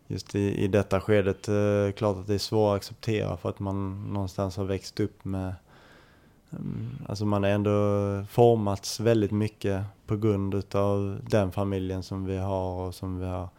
just 0.08 0.36
i, 0.36 0.64
i 0.64 0.68
detta 0.68 1.02
skedet, 1.02 1.48
eh, 1.48 1.92
klart 1.98 2.18
att 2.18 2.28
det 2.28 2.34
är 2.34 2.38
svårt 2.40 2.72
att 2.74 2.78
acceptera 2.78 3.38
för 3.38 3.50
att 3.50 3.60
man 3.60 4.08
någonstans 4.14 4.58
har 4.58 4.66
växt 4.66 5.00
upp 5.00 5.26
med 5.26 5.54
Alltså 7.08 7.26
man 7.26 7.44
har 7.44 7.50
ändå 7.50 7.72
formats 8.30 9.00
väldigt 9.00 9.32
mycket 9.32 9.84
på 10.08 10.18
grund 10.18 10.54
utav 10.54 11.20
den 11.30 11.52
familjen 11.52 12.04
som 12.04 12.26
vi 12.26 12.38
har 12.38 12.88
och 12.88 12.96
som 12.96 13.20
vi 13.20 13.26
har. 13.26 13.50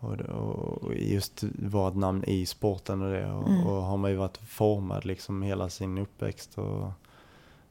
Och, 0.00 0.94
just 0.94 1.44
vårt 1.58 1.94
namn 1.94 2.24
i 2.24 2.46
sporten 2.46 3.02
och 3.02 3.10
det. 3.12 3.32
Och, 3.32 3.48
Mm. 3.48 3.66
och 3.66 3.82
har 3.82 3.96
man 3.96 4.10
ju 4.10 4.16
varit 4.16 4.36
formad 4.36 5.04
liksom 5.04 5.42
hela 5.42 5.68
sin 5.68 5.98
uppväxt 5.98 6.58
och 6.58 6.90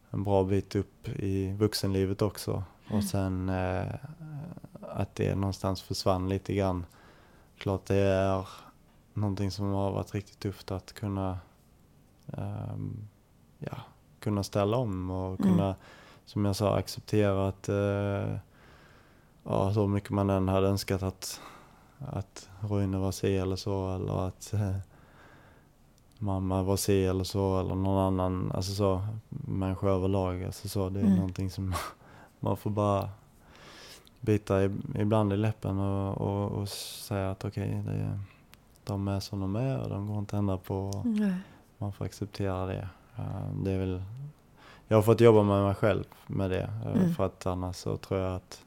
en 0.09 0.23
bra 0.23 0.43
bit 0.43 0.75
upp 0.75 1.09
i 1.09 1.53
vuxenlivet 1.53 2.21
också. 2.21 2.63
Mm. 2.87 2.97
Och 2.97 3.03
sen 3.03 3.49
eh, 3.49 3.93
att 4.81 5.15
det 5.15 5.35
någonstans 5.35 5.81
försvann 5.81 6.29
lite 6.29 6.53
grann. 6.53 6.85
Klart 7.57 7.85
det 7.85 7.95
är 7.95 8.47
någonting 9.13 9.51
som 9.51 9.65
har 9.65 9.91
varit 9.91 10.13
riktigt 10.13 10.39
tufft 10.39 10.71
att 10.71 10.93
kunna 10.93 11.39
ehm, 12.33 13.07
ja, 13.59 13.77
kunna 14.27 14.43
ställa 14.43 14.77
om 14.77 15.11
och 15.11 15.39
Mm. 15.39 15.51
kunna, 15.51 15.75
som 16.25 16.45
jag 16.45 16.55
sa, 16.55 16.77
acceptera 16.77 17.47
att 17.47 17.69
eh, 17.69 18.37
ja, 19.43 19.73
så 19.73 19.87
mycket 19.87 20.09
man 20.09 20.29
än 20.29 20.47
hade 20.47 20.67
önskat 20.67 21.03
att, 21.03 21.41
att 21.99 22.49
Roine 22.59 22.99
var 22.99 23.11
si 23.11 23.37
eller 23.37 23.55
så 23.55 23.95
eller 23.95 24.27
att 24.27 24.53
eh, 24.53 24.75
mamma 26.19 26.63
var 26.63 26.77
si 26.77 27.05
eller 27.05 27.23
så 27.23 27.59
eller 27.59 27.75
någon 27.75 27.97
annan, 28.13 28.51
alltså 28.55 28.73
så, 28.73 29.01
människa 29.29 29.87
överlag. 29.87 30.43
Alltså 30.43 30.69
så, 30.69 30.89
det 30.89 30.99
är 30.99 31.03
Mm. 31.03 31.15
någonting 31.15 31.49
som 31.51 31.73
man 32.39 32.57
får 32.57 32.69
bara 32.71 33.09
bita 34.21 34.63
i, 34.63 34.71
ibland 34.95 35.33
i 35.33 35.37
läppen 35.37 35.79
och, 35.79 36.17
och, 36.21 36.51
och 36.51 36.69
säga 36.69 37.31
att 37.31 37.45
okej, 37.45 37.83
det 37.85 38.19
de 38.85 39.07
är 39.07 39.19
som 39.19 39.39
de 39.39 39.55
är 39.55 39.79
och 39.79 39.89
de 39.89 40.07
går 40.07 40.19
inte 40.19 40.35
att 40.35 40.39
ändra 40.39 40.57
på. 40.57 41.01
Nej. 41.05 41.33
Man 41.77 41.93
får 41.93 42.05
acceptera 42.05 42.65
det. 42.65 42.87
Eh, 43.17 43.51
det 43.63 43.71
är 43.71 43.77
väl, 43.79 44.01
jag 44.87 44.97
har 44.97 45.01
fått 45.01 45.21
jobba 45.21 45.43
med 45.43 45.63
mig 45.63 45.75
själv 45.75 46.03
med 46.27 46.49
det. 46.49 46.69
eh, 46.85 46.91
Mm. 46.91 47.13
För 47.13 47.25
att 47.25 47.45
annars 47.45 47.75
så 47.75 47.97
tror 47.97 48.19
jag 48.19 48.35
att, 48.35 48.61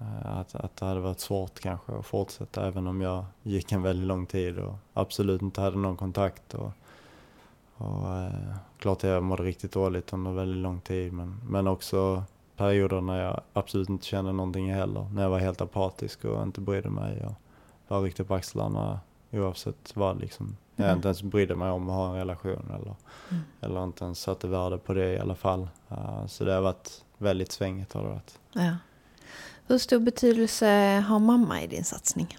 eh, 0.00 0.38
att, 0.38 0.54
att 0.54 0.76
det 0.76 0.86
hade 0.86 1.00
varit 1.00 1.20
svårt 1.20 1.60
kanske 1.60 1.92
att 1.92 2.06
fortsätta 2.06 2.66
även 2.66 2.86
om 2.86 3.00
jag 3.00 3.24
gick 3.42 3.72
en 3.72 3.82
väldigt 3.82 4.06
lång 4.06 4.26
tid 4.26 4.58
och 4.58 4.74
absolut 4.94 5.42
inte 5.42 5.60
hade 5.60 5.76
någon 5.78 5.96
kontakt. 5.96 6.54
Och, 6.54 6.72
och, 7.76 8.14
eh, 8.14 8.56
klart 8.78 9.02
jag 9.02 9.22
mådde 9.22 9.42
riktigt 9.42 9.72
dåligt 9.72 10.12
under 10.12 10.30
väldigt 10.30 10.62
lång 10.62 10.80
tid 10.80 11.12
men, 11.12 11.40
men 11.48 11.66
också 11.66 12.24
perioder 12.56 13.00
när 13.00 13.22
jag 13.22 13.40
absolut 13.52 13.88
inte 13.88 14.04
kände 14.06 14.32
någonting 14.32 14.72
heller. 14.74 15.08
När 15.12 15.22
jag 15.22 15.30
var 15.30 15.38
helt 15.38 15.60
apatisk 15.60 16.24
och 16.24 16.42
inte 16.42 16.60
brydde 16.60 16.90
mig. 16.90 17.26
Och 17.26 17.32
bara 17.88 18.00
ryckte 18.00 18.24
på 18.24 18.34
axlarna 18.34 19.00
oavsett 19.32 19.96
vad 19.96 20.20
liksom. 20.20 20.56
Jag 20.76 20.84
Mm. 20.84 20.96
inte 20.96 21.08
ens 21.08 21.22
brydde 21.22 21.54
mig 21.56 21.70
om 21.70 21.88
att 21.88 21.94
ha 21.96 22.08
en 22.08 22.14
relation 22.14 22.70
eller, 22.74 22.94
Mm. 23.30 23.42
eller 23.60 23.84
inte 23.84 24.04
ens 24.04 24.20
satte 24.20 24.48
värde 24.48 24.78
på 24.78 24.94
det 24.94 25.12
i 25.12 25.18
alla 25.18 25.34
fall. 25.34 25.68
Eh, 25.90 26.26
så 26.26 26.44
det 26.44 26.52
har 26.52 26.60
varit 26.62 27.04
väldigt 27.18 27.52
svängigt 27.52 27.92
har 27.92 28.02
det 28.02 28.08
varit. 28.08 28.38
Ja. 28.52 28.76
Hur 29.66 29.78
stor 29.78 29.98
betydelse 29.98 30.66
har 31.08 31.18
mamma 31.18 31.62
i 31.62 31.66
din 31.66 31.84
satsning? 31.84 32.36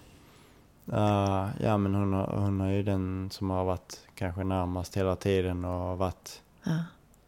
Eh, 0.93 1.47
ja 1.61 1.77
men 1.77 1.95
hon, 1.95 2.13
hon 2.13 2.61
är 2.61 2.71
ju 2.71 2.83
den 2.83 3.29
som 3.31 3.49
har 3.49 3.65
varit 3.65 3.99
kanske 4.15 4.43
närmast 4.43 4.97
hela 4.97 5.15
tiden 5.15 5.65
och 5.65 5.97
varit 5.97 6.41
Ja. 6.63 6.77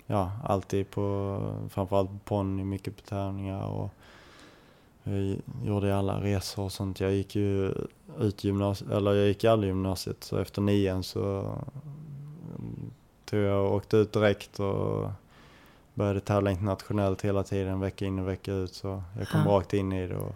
ja, 0.05 0.31
alltid 0.43 0.91
på, 0.91 1.39
framförallt 1.69 2.09
på 2.11 2.17
ponny, 2.25 2.63
mycket 2.63 2.95
på 2.95 3.01
tävlingar 3.01 3.65
och 3.65 3.89
jag 5.09 5.37
gjorde 5.63 5.95
alla 5.97 6.21
resor 6.23 6.63
och 6.63 6.71
sånt. 6.71 6.99
Jag 6.99 7.11
gick 7.13 7.35
ju 7.35 7.73
ut 8.19 8.43
gymnasiet, 8.43 8.91
eller 8.91 9.13
jag 9.13 9.27
gick 9.27 9.43
aldrig 9.43 9.69
gymnasiet 9.69 10.23
så 10.23 10.37
efter 10.37 10.61
nian 10.61 11.03
så 11.03 11.21
mm, 12.59 12.91
tog 13.25 13.39
jag 13.39 13.65
och 13.65 13.75
åkte 13.75 13.97
ut 13.97 14.13
direkt 14.13 14.59
och 14.59 15.09
började 15.93 16.19
tävla 16.19 16.51
internationellt 16.51 17.21
hela 17.21 17.43
tiden, 17.43 17.79
vecka 17.79 18.05
in 18.05 18.19
och 18.19 18.27
vecka 18.27 18.53
ut. 18.53 18.73
Så 18.73 19.03
jag 19.17 19.27
kom 19.29 19.41
Ja. 19.45 19.51
rakt 19.51 19.73
in 19.73 19.91
i 19.91 20.07
det. 20.07 20.17
Och, 20.17 20.35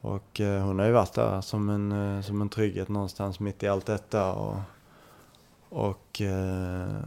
och 0.00 0.40
eh, 0.40 0.62
hon 0.64 0.78
har 0.78 0.86
ju 0.86 0.92
varit 0.92 1.12
där 1.12 1.40
som 1.40 1.68
en, 1.68 1.92
eh, 1.92 2.22
som 2.22 2.42
en 2.42 2.48
trygghet 2.48 2.88
någonstans 2.88 3.40
mitt 3.40 3.62
i 3.62 3.68
allt 3.68 3.86
detta. 3.86 4.32
Och, 4.34 4.56
och 5.68 6.20
eh, 6.20 7.00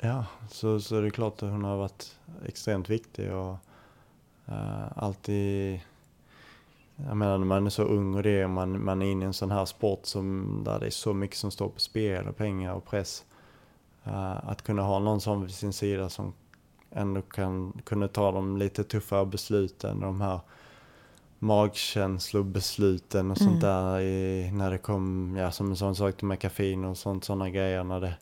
ja, 0.00 0.24
så, 0.50 0.80
så 0.80 1.00
det 1.00 1.06
är 1.06 1.10
klart 1.10 1.42
att 1.42 1.50
hon 1.50 1.64
har 1.64 1.76
varit 1.76 2.16
extremt 2.46 2.90
viktig 2.90 3.32
och 3.32 3.56
eh, 4.48 4.84
alltid 4.96 5.80
jag 6.96 7.16
menar 7.16 7.38
när 7.38 7.46
man 7.46 7.66
är 7.66 7.70
så 7.70 7.82
ung 7.82 8.14
och 8.14 8.22
det, 8.22 8.48
man, 8.48 8.84
man 8.84 9.02
är 9.02 9.06
inne 9.06 9.24
i 9.24 9.26
en 9.26 9.32
sån 9.34 9.50
här 9.50 9.64
sport 9.64 10.06
som, 10.06 10.60
där 10.64 10.80
det 10.80 10.86
är 10.86 10.90
så 10.90 11.12
mycket 11.14 11.36
som 11.36 11.50
står 11.50 11.68
på 11.68 11.80
spel 11.80 12.28
och 12.28 12.36
pengar 12.36 12.74
och 12.74 12.84
press. 12.84 13.24
eh, 14.04 14.48
att 14.48 14.62
kunna 14.62 14.82
ha 14.82 14.98
någon 14.98 15.20
som 15.20 15.42
vid 15.42 15.54
sin 15.54 15.72
sida 15.72 16.08
som 16.08 16.32
ändå 16.90 17.22
kan 17.22 17.72
kunna 17.84 18.08
ta 18.08 18.32
de 18.32 18.56
lite 18.56 18.84
tuffare 18.84 19.26
besluten, 19.26 20.00
de 20.00 20.20
här 20.20 20.40
magkänslobesluten 21.38 23.30
och 23.30 23.38
sånt 23.38 23.50
Mm. 23.50 23.60
där 23.60 24.00
i, 24.00 24.50
när 24.52 24.70
det 24.70 24.78
kom, 24.78 25.34
ja 25.38 25.50
som 25.50 25.70
en 25.70 25.76
sån 25.76 25.96
sak 25.96 26.16
till 26.16 26.26
McAfee 26.26 26.76
och 26.86 26.98
sånt, 26.98 27.24
sådana 27.24 27.50
grejer 27.50 27.84
när 27.84 28.00
det, 28.00 28.14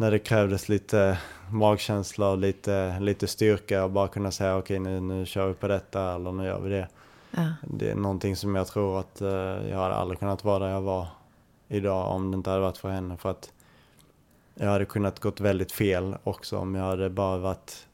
när 0.00 0.10
det 0.10 0.18
krävdes 0.18 0.68
lite 0.68 1.18
magkänsla 1.50 2.30
och 2.30 2.38
lite, 2.38 3.00
lite 3.00 3.26
styrka 3.26 3.84
och 3.84 3.90
bara 3.90 4.08
kunna 4.08 4.30
säga 4.30 4.56
okej 4.56 4.78
nu, 4.78 5.00
nu 5.00 5.26
kör 5.26 5.48
vi 5.48 5.54
på 5.54 5.68
detta 5.68 6.14
eller 6.14 6.32
nu 6.32 6.44
gör 6.44 6.60
vi 6.60 6.70
det. 6.70 6.88
Ja. 7.30 7.52
Det 7.62 7.90
är 7.90 7.94
någonting 7.94 8.36
som 8.36 8.54
jag 8.54 8.66
tror 8.66 9.00
att 9.00 9.20
eh, 9.20 9.28
jag 9.68 9.76
hade 9.78 9.94
aldrig 9.94 10.18
kunnat 10.18 10.44
vara 10.44 10.58
där 10.58 10.68
jag 10.68 10.80
var 10.80 11.06
idag 11.68 12.14
om 12.14 12.30
det 12.30 12.34
inte 12.36 12.50
hade 12.50 12.62
varit 12.62 12.76
för 12.76 12.90
henne. 12.90 13.16
För 13.16 13.30
att 13.30 13.52
jag 14.54 14.68
hade 14.68 14.84
kunnat 14.84 15.20
gått 15.20 15.40
väldigt 15.40 15.72
fel 15.72 16.16
också 16.24 16.58
om 16.58 16.74
jag 16.74 16.84
hade 16.84 17.10
bara 17.10 17.38
varit, 17.38 17.86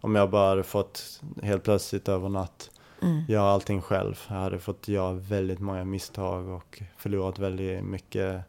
om 0.00 0.14
jag 0.14 0.30
bara 0.30 0.48
hade 0.48 0.62
fått 0.62 1.20
helt 1.42 1.62
plötsligt 1.62 2.08
över 2.08 2.28
natt 2.28 2.70
Mm. 3.02 3.22
göra 3.28 3.50
allting 3.50 3.82
själv. 3.82 4.20
Jag 4.28 4.36
hade 4.36 4.58
fått 4.58 4.88
göra 4.88 5.12
väldigt 5.12 5.60
många 5.60 5.84
misstag 5.84 6.48
och 6.48 6.82
förlorat 6.96 7.38
väldigt 7.38 7.84
mycket 7.84 8.42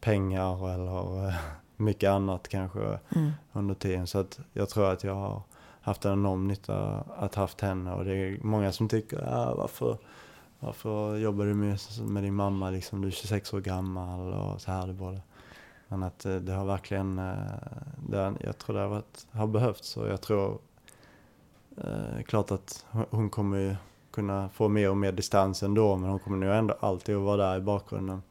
pengar 0.00 0.74
eller 0.74 1.28
eh, 1.28 1.34
mycket 1.80 2.10
annat 2.10 2.48
kanske 2.48 2.98
Mm. 3.16 3.30
under 3.52 3.74
tiden. 3.74 4.06
Så 4.06 4.18
att 4.18 4.40
jag 4.52 4.68
tror 4.68 4.92
att 4.92 5.04
jag 5.04 5.14
har 5.14 5.42
haft 5.80 6.04
en 6.04 6.12
enorm 6.12 6.48
nytta 6.48 7.04
att 7.16 7.34
haft 7.34 7.60
henne 7.60 7.92
och 7.94 8.04
det 8.04 8.16
är 8.16 8.38
många 8.42 8.72
som 8.72 8.88
tycker, 8.88 9.28
ah, 9.34 9.54
varför, 9.54 9.96
varför 10.60 11.16
jobbar 11.16 11.44
du 11.44 11.54
med, 11.54 11.78
med 12.08 12.22
din 12.22 12.34
mamma 12.34 12.70
liksom, 12.70 13.00
du 13.00 13.08
är 13.08 13.12
26 13.12 13.54
år 13.54 13.60
gammal 13.60 14.32
och 14.32 14.60
så 14.60 14.70
här. 14.70 14.86
Det 14.86 14.92
både. 14.92 15.20
Men 15.88 16.02
att 16.02 16.24
eh, 16.26 16.34
det 16.36 16.52
har 16.52 16.64
verkligen, 16.64 17.18
eh, 17.18 17.34
det 18.08 18.32
jag 18.40 18.58
tror 18.58 18.76
det 18.76 18.82
har, 18.82 18.88
varit, 18.88 19.26
har 19.32 19.46
behövts 19.46 19.96
och 19.96 20.08
jag 20.08 20.20
tror 20.20 20.58
eh, 21.76 22.22
klart 22.26 22.50
att 22.50 22.86
hon- 22.90 23.06
hon 23.10 23.30
kommer 23.30 23.58
ju 23.58 23.76
kunna 24.10 24.48
få 24.48 24.68
mer 24.68 24.90
och 24.90 24.96
mer 24.96 25.12
distans 25.12 25.62
ändå 25.62 25.96
men 25.96 26.10
hon 26.10 26.18
kommer 26.18 26.36
nog 26.46 26.54
ändå 26.54 26.74
alltid 26.80 27.16
att 27.16 27.22
vara 27.22 27.36
där 27.36 27.56
i 27.56 27.60
bakgrunden. 27.60 28.22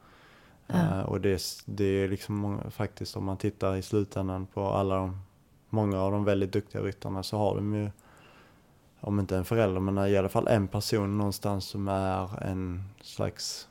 Eh, 0.73 0.99
och 0.99 1.21
det, 1.21 1.29
är- 1.29 1.61
det 1.71 1.83
är 1.83 2.07
liksom 2.07 2.35
många, 2.35 2.69
faktiskt 2.69 3.17
om 3.17 3.23
man 3.25 3.37
tittar 3.37 3.75
i 3.75 3.81
slutändan 3.81 4.45
på 4.45 4.67
alla 4.67 4.95
de, 4.95 5.19
många 5.69 6.01
av 6.01 6.11
de 6.11 6.23
väldigt 6.23 6.53
duktiga 6.53 6.81
ryttarna 6.81 7.23
så 7.23 7.37
har 7.37 7.55
de 7.55 7.75
ju, 7.75 7.89
om 9.01 9.19
inte 9.19 9.37
en 9.37 9.45
förälder, 9.45 9.79
men 9.79 10.07
i 10.07 10.17
alla 10.17 10.29
fall 10.29 10.47
en 10.47 10.67
person 10.67 11.17
någonstans 11.17 11.65
som 11.65 11.87
är 11.87 12.43
en 12.43 12.83
slags 13.01 13.67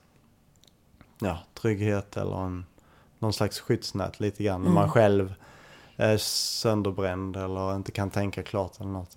ja, 1.21 1.39
trygghet 1.55 2.17
eller 2.17 2.37
en, 2.45 2.67
någon 3.19 3.33
slags 3.33 3.61
skyddsnät 3.61 4.21
lite 4.21 4.45
grann. 4.45 4.63
När 4.63 4.71
man 4.71 4.83
Mm. 4.83 4.91
själv 4.93 5.35
är 5.97 6.17
sönderbränd 6.17 7.37
eller 7.37 7.77
inte 7.77 7.93
kan 7.93 8.11
tänka 8.11 8.43
klart 8.43 8.81
eller 8.81 8.91
något. 8.91 9.17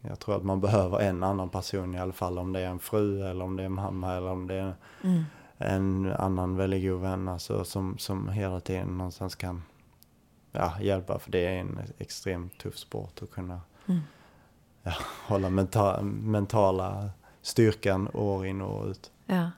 Jag 0.00 0.18
tror 0.18 0.36
att 0.36 0.44
man 0.44 0.60
behöver 0.60 0.98
en 1.00 1.22
annan 1.22 1.48
person 1.48 1.94
i 1.94 1.98
alla 2.00 2.12
fall. 2.12 2.38
Om 2.38 2.52
det 2.52 2.60
är 2.60 2.66
en 2.66 2.78
fru 2.78 3.22
eller 3.26 3.44
om 3.44 3.56
det 3.56 3.62
är 3.62 3.66
en 3.66 3.72
mamma 3.72 4.14
eller 4.14 4.28
om 4.30 4.46
det 4.46 4.54
är 4.54 4.74
Mm. 5.04 5.24
En 5.58 6.12
annan 6.12 6.56
väldigt 6.56 6.82
god 6.90 7.00
vän. 7.00 7.28
Alltså, 7.28 7.64
som, 7.64 7.98
som 7.98 8.28
hela 8.28 8.60
tiden 8.60 8.98
någonstans 8.98 9.34
kan 9.34 9.62
ja, 10.52 10.72
hjälpa. 10.80 11.18
För 11.18 11.30
det 11.30 11.46
är 11.46 11.58
en 11.60 11.78
extremt 11.98 12.58
tuff 12.58 12.76
sport 12.78 13.22
att 13.22 13.30
kunna 13.30 13.60
Mm. 13.86 14.00
ja, 14.82 14.92
hålla 15.26 15.50
menta 15.50 16.02
mentala 16.02 17.10
styrkan 17.42 18.08
år 18.14 18.46
in 18.46 18.60
och 18.60 18.76
år 18.76 18.90
ut. 18.90 19.10
Ja. 19.26 19.50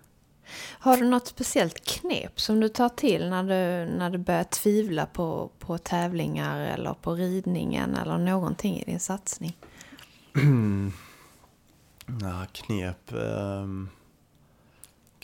Har 0.79 0.97
du 0.97 1.05
något 1.05 1.27
speciellt 1.27 1.85
knep 1.85 2.41
som 2.41 2.61
du 2.61 2.69
tar 2.69 2.89
till 2.89 3.31
när 3.31 3.43
du, 3.43 3.93
när 3.93 4.11
du 4.11 4.19
börjar 4.19 4.45
tvivla 4.45 5.07
på, 5.07 5.51
på 5.59 5.79
tävlingar 5.79 6.61
eller 6.61 6.95
på 6.95 7.13
ridningen 7.15 7.95
eller 7.95 8.19
någonting 8.19 8.77
i 8.77 8.85
din 8.85 9.01
satsning? 9.01 9.57
ja, 12.23 12.47
knep. 12.53 13.13
ehm, 13.13 13.89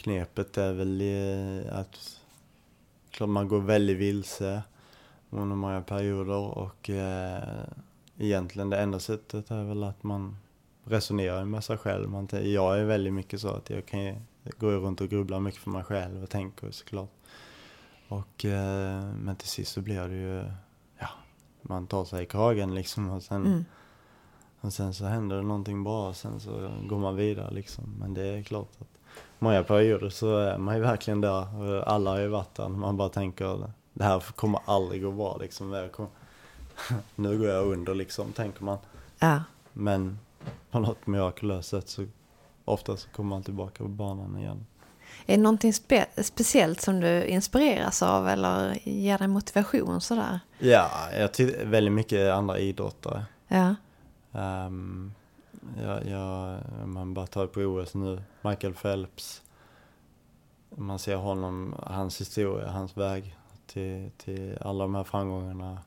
knepet 0.03 0.59
är 0.59 0.73
väl 0.73 1.01
eh, 1.01 1.79
att 1.79 2.21
klart 3.11 3.31
man 3.31 3.49
går 3.49 3.61
väldigt 3.61 3.97
vilse 3.97 4.63
under 5.31 5.57
många 5.57 5.83
perioder 5.83 6.59
och 6.59 6.91
eh, 6.91 7.65
egentligen 8.19 8.71
det 8.71 8.79
enda 8.79 8.99
sättet 8.99 9.51
är 9.51 9.65
väl 9.65 9.85
att 9.85 10.03
man 10.03 10.37
resonerar 10.85 11.45
med 11.45 11.65
sig 11.65 11.77
själv. 11.79 12.11
Man, 12.11 12.29
jag 12.33 12.79
är 12.79 12.85
väldigt 12.85 13.13
mycket 13.13 13.41
så 13.41 13.49
att 13.49 13.71
jag 13.71 13.87
kan 13.87 14.15
går 14.59 14.73
runt 14.73 15.01
och 15.01 15.09
grubblar 15.09 15.41
mycket 15.41 15.61
för 15.61 15.71
mig 15.71 15.85
själv 15.85 16.23
och 16.23 16.31
tänker 16.31 16.71
såklart. 16.71 17.11
Och, 18.09 18.45
eh, 18.45 19.05
men 19.15 19.37
till 19.37 19.49
sist 19.49 19.73
så 19.73 19.81
blir 19.81 20.09
det 20.09 20.17
ju, 20.17 20.45
ja, 20.99 21.09
man 21.63 21.87
tar 21.87 22.05
sig 22.05 22.23
i 22.23 22.27
kragen 22.27 22.75
liksom 22.75 23.11
och 23.11 23.23
sen 23.23 23.47
Mm. 23.47 23.65
och 24.61 24.73
sen 24.73 24.95
så 24.95 25.05
händer 25.05 25.37
det 25.37 25.43
någonting 25.43 25.85
bra 25.85 26.09
och 26.09 26.17
sen 26.17 26.41
så 26.41 26.71
går 26.89 26.99
man 26.99 27.17
vidare 27.17 27.55
liksom. 27.55 27.85
Men 27.99 28.15
det 28.15 28.23
är 28.23 28.43
klart 28.43 28.71
att 28.81 28.92
många 29.43 29.63
perioder 29.63 30.09
så 30.09 30.37
är 30.37 30.59
man 30.59 30.75
ju 30.75 30.81
verkligen 30.81 31.21
där. 31.21 31.83
Alla 31.83 32.11
har 32.11 32.19
ju 32.19 32.29
varit 32.29 32.55
där. 32.55 32.69
Man 32.69 32.97
bara 32.97 33.09
tänker 33.09 33.71
det 33.93 34.05
här 34.05 34.21
kommer 34.21 34.61
aldrig 34.65 35.03
gå 35.03 35.13
bra 35.13 35.37
liksom. 35.41 35.89
Nu 37.15 37.39
går 37.39 37.49
jag 37.49 37.67
under 37.67 37.95
liksom, 37.95 38.33
tänker 38.33 38.65
man. 38.65 38.79
Ja. 39.19 39.43
Men 39.73 40.19
på 40.71 40.79
något 40.79 41.07
mirakulöst 41.07 41.69
sätt 41.69 41.89
så 41.89 42.07
ofta 42.65 42.97
så 42.97 43.09
kommer 43.09 43.31
man 43.31 43.43
tillbaka 43.43 43.85
på 43.85 43.89
banan 43.89 44.39
igen. 44.39 44.67
Är 45.27 45.37
det 45.37 45.43
någonting 45.43 45.73
spe- 45.73 46.23
speciellt 46.23 46.81
som 46.81 47.01
du 47.01 47.25
inspireras 47.25 48.03
av 48.03 48.29
eller 48.29 48.79
ger 48.89 49.19
dig 49.19 49.29
motivation 49.29 50.01
sådär? 50.01 50.41
Ja, 50.59 50.91
jag 51.19 51.33
tittar 51.33 51.65
väldigt 51.65 51.93
mycket 51.93 52.33
andra 52.33 52.59
idrottare. 52.59 53.25
Ja. 53.49 53.75
Um, 54.67 55.15
jag, 55.79 56.07
jag, 56.07 56.59
man 56.87 57.15
bara 57.15 57.27
tar 57.27 57.47
på 57.47 57.61
OS 57.61 57.95
nu, 57.95 58.23
Michael 58.43 58.75
Phelps. 58.75 59.43
Man 60.77 60.99
ser 60.99 61.17
honom, 61.17 61.75
hans 61.83 62.21
historia, 62.21 62.71
hans 62.71 62.97
väg 62.97 63.37
till, 63.67 64.11
till 64.17 64.59
alla 64.61 64.85
de 64.85 64.95
här 64.95 65.05
framgångarna. 65.05 65.79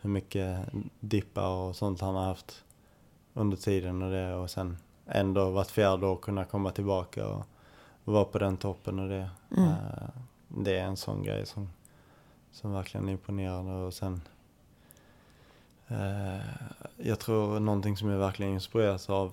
Hur 0.00 0.10
mycket 0.10 0.66
dippar 1.00 1.48
och 1.48 1.76
sånt 1.76 2.00
han 2.00 2.14
har 2.14 2.24
haft 2.24 2.64
under 3.34 3.56
tiden 3.56 4.02
och 4.02 4.10
det 4.10 4.34
och 4.34 4.50
sen 4.50 4.76
ändå 5.06 5.50
vart 5.50 5.70
fjärde 5.70 6.06
år 6.06 6.16
kunna 6.16 6.44
komma 6.44 6.70
tillbaka 6.70 7.28
och, 7.28 7.44
och 8.04 8.12
vara 8.12 8.24
på 8.24 8.38
den 8.38 8.56
toppen 8.56 8.98
och 8.98 9.08
det. 9.08 9.30
Mm. 9.56 9.68
Eh, 9.68 10.08
det 10.48 10.78
är 10.78 10.84
en 10.84 10.96
sån 10.96 11.22
grej 11.22 11.46
som, 11.46 11.68
som 12.52 12.72
verkligen 12.72 13.08
imponerar 13.08 13.74
och 13.74 13.94
sen 13.94 14.20
jag 16.96 17.18
tror 17.18 17.60
någonting 17.60 17.96
som 17.96 18.08
jag 18.08 18.18
verkligen 18.18 18.52
inspireras 18.52 19.10
av. 19.10 19.32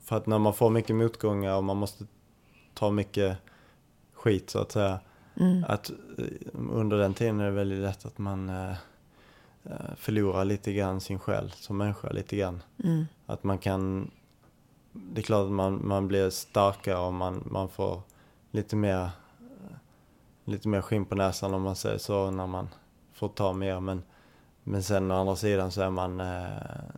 För 0.00 0.16
att 0.16 0.26
när 0.26 0.38
man 0.38 0.54
får 0.54 0.70
mycket 0.70 0.96
motgångar 0.96 1.56
och 1.56 1.64
man 1.64 1.76
måste 1.76 2.06
ta 2.74 2.90
mycket 2.90 3.38
skit 4.12 4.50
så 4.50 4.58
att 4.58 4.72
säga. 4.72 5.00
Mm. 5.40 5.64
Att 5.68 5.90
eh, 5.90 6.26
under 6.52 6.98
den 6.98 7.14
tiden 7.14 7.40
är 7.40 7.44
det 7.44 7.50
väldigt 7.50 7.78
lätt 7.78 8.06
att 8.06 8.18
man 8.18 8.48
eh, 8.48 8.70
eh, 9.64 9.94
förlorar 9.96 10.44
lite 10.44 10.72
grann 10.72 11.00
sin 11.00 11.18
själ 11.18 11.52
som 11.56 11.76
människa 11.76 12.10
lite 12.10 12.36
grann. 12.36 12.62
Mm. 12.84 13.04
Att 13.26 13.44
man 13.44 13.58
kan, 13.58 14.10
det 14.92 15.20
är 15.20 15.22
klart 15.22 15.44
att 15.44 15.52
man, 15.52 15.86
man 15.86 16.08
blir 16.08 16.30
starkare 16.30 16.98
och 16.98 17.14
man, 17.14 17.48
man 17.50 17.68
får 17.68 18.02
lite 18.50 18.76
mer, 18.76 19.10
lite 20.44 20.68
mer 20.68 20.80
skinn 20.80 21.04
på 21.04 21.14
näsan 21.14 21.54
om 21.54 21.62
man 21.62 21.76
säger 21.76 21.98
så 21.98 22.30
när 22.30 22.46
man 22.46 22.68
får 23.12 23.28
ta 23.28 23.52
mer. 23.52 23.80
Men, 23.80 24.02
men 24.64 24.82
sen 24.82 25.10
å 25.10 25.14
andra 25.14 25.36
sidan 25.36 25.70
så 25.70 25.82
är 25.82 25.90
man, 25.90 26.20
eh, 26.20 26.46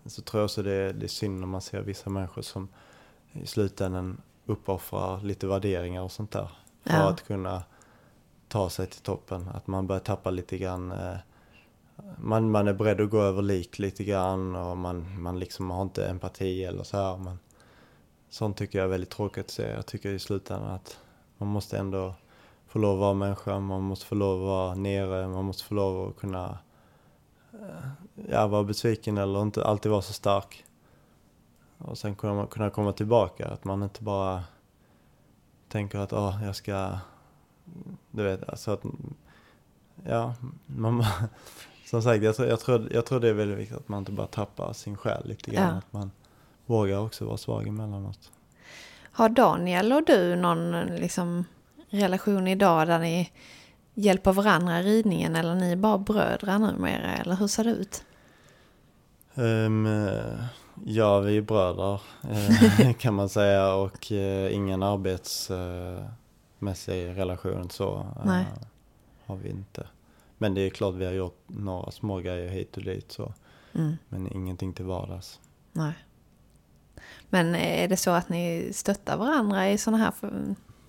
så 0.06 0.22
tror 0.22 0.40
jag 0.40 0.44
också 0.44 0.62
det, 0.62 0.92
det 0.92 1.06
är 1.06 1.08
synd 1.08 1.40
när 1.40 1.46
man 1.46 1.60
ser 1.60 1.80
vissa 1.82 2.10
människor 2.10 2.42
som 2.42 2.68
i 3.32 3.46
slutändan 3.46 4.20
uppoffrar 4.46 5.20
lite 5.20 5.46
värderingar 5.46 6.02
och 6.02 6.12
sånt 6.12 6.30
där. 6.30 6.48
För 6.84 6.92
Ja. 6.92 7.08
att 7.08 7.26
kunna 7.26 7.62
ta 8.48 8.70
sig 8.70 8.86
till 8.86 9.00
toppen. 9.02 9.48
Att 9.54 9.66
man 9.66 9.86
börjar 9.86 10.00
tappa 10.00 10.30
lite 10.30 10.58
grann 10.58 10.92
eh, 10.92 11.16
man, 12.18 12.50
man 12.50 12.68
är 12.68 12.72
beredd 12.74 13.00
att 13.00 13.10
gå 13.10 13.20
över 13.20 13.42
lik 13.42 13.78
lite 13.78 14.04
grann 14.04 14.56
och 14.56 14.76
man, 14.76 15.22
man 15.22 15.38
liksom 15.38 15.70
har 15.70 15.82
inte 15.82 16.06
empati 16.08 16.64
eller 16.64 16.82
så 16.82 16.96
här. 16.96 17.16
Men 17.16 17.38
sånt 18.30 18.56
tycker 18.56 18.78
jag 18.78 18.84
är 18.84 18.88
väldigt 18.90 19.10
tråkigt 19.10 19.44
att 19.44 19.50
se. 19.50 19.70
Jag 19.70 19.86
tycker 19.86 20.10
i 20.10 20.18
slutändan 20.18 20.70
att 20.70 20.98
man 21.38 21.48
måste 21.48 21.78
ändå 21.78 22.14
få 22.68 22.78
lov 22.78 22.92
att 22.94 23.00
vara 23.00 23.14
människa, 23.14 23.60
man 23.60 23.82
måste 23.82 24.06
få 24.06 24.14
lov 24.14 24.40
att 24.42 24.46
vara 24.48 24.74
nere, 24.74 25.28
man 25.28 25.44
måste 25.44 25.64
få 25.64 25.74
lov 25.74 26.08
att 26.08 26.16
kunna 26.16 26.58
ja, 28.28 28.46
vara 28.46 28.64
besviken 28.64 29.18
eller 29.18 29.42
inte 29.42 29.64
alltid 29.64 29.92
vara 29.92 30.02
så 30.02 30.12
stark. 30.12 30.64
Och 31.78 31.98
sen 31.98 32.14
kunna, 32.14 32.46
kunna 32.46 32.70
komma 32.70 32.92
tillbaka, 32.92 33.48
att 33.48 33.64
man 33.64 33.82
inte 33.82 34.02
bara 34.02 34.44
tänker 35.68 35.98
att 35.98 36.12
ah, 36.12 36.40
jag 36.44 36.57
ska, 36.57 36.98
du 38.11 38.22
vet, 38.22 38.48
alltså 38.48 38.70
att, 38.70 38.82
ja, 40.04 40.34
man, 40.66 41.04
som 41.86 42.02
sagt, 42.02 42.24
jag 42.24 42.36
tror, 42.36 42.48
jag, 42.48 42.61
tror, 42.61 42.88
jag 42.92 43.07
tror 43.07 43.20
det 43.20 43.28
är 43.28 43.32
väldigt 43.32 43.59
viktigt 43.59 43.76
att 43.76 43.88
man 43.88 43.98
inte 43.98 44.12
bara 44.12 44.26
tappar 44.26 44.72
sin 44.72 44.96
själ 44.96 45.28
lite 45.28 45.50
grann. 45.50 45.72
Ja. 45.72 45.78
Att 45.78 45.92
man 45.92 46.11
vågar 46.66 46.98
också 46.98 47.24
vara 47.24 47.36
svag 47.36 47.66
emellanåt. 47.66 48.32
Har 49.12 49.28
Daniel 49.28 49.92
och 49.92 50.04
du 50.04 50.36
någon 50.36 50.86
liksom, 50.86 51.44
relation 51.90 52.48
idag 52.48 52.86
där 52.86 52.98
ni 52.98 53.32
hjälper 53.97 54.32
varandra 54.32 54.80
i 54.80 54.82
ridningen 54.82 55.36
eller 55.36 55.55
ni 55.55 55.72
är 55.72 55.76
bara 55.76 55.99
bröder 55.99 56.59
numera 56.59 57.16
eller 57.16 57.36
hur 57.36 57.47
ser 57.47 57.64
det 57.64 57.70
ut? 57.70 58.05
Um, 59.34 59.86
ja, 60.84 61.20
vi 61.20 61.36
är 61.36 61.42
bröder 61.42 62.01
eh, 62.30 62.92
kan 62.99 63.14
man 63.14 63.28
säga 63.28 63.74
och 63.74 64.12
eh, 64.12 64.55
ingen 64.55 64.82
arbetsmässig 64.82 66.09
relation 67.16 67.70
så 67.70 68.07
Nej. 68.24 68.44
har 69.26 69.36
vi 69.36 69.49
inte. 69.49 69.86
Men 70.38 70.55
det 70.55 70.61
är 70.61 70.70
klart 70.70 70.94
vi 70.94 71.05
har 71.05 71.12
gjort 71.12 71.42
några 71.47 71.90
små 71.90 72.18
grejer 72.18 72.49
hit 72.49 72.76
och 72.76 72.82
dit 72.82 73.12
så. 73.12 73.32
Mm. 73.74 73.97
Men 74.09 74.32
ingenting 74.32 74.72
till 74.72 74.84
vardags. 74.84 75.40
Nej. 75.72 75.92
Men 77.30 77.55
är 77.55 77.88
det 77.88 77.97
så 77.97 78.11
att 78.11 78.28
ni 78.28 78.70
stöttar 78.72 79.16
varandra 79.16 79.70
i 79.70 79.78
sådana 79.78 80.05
här 80.05 80.12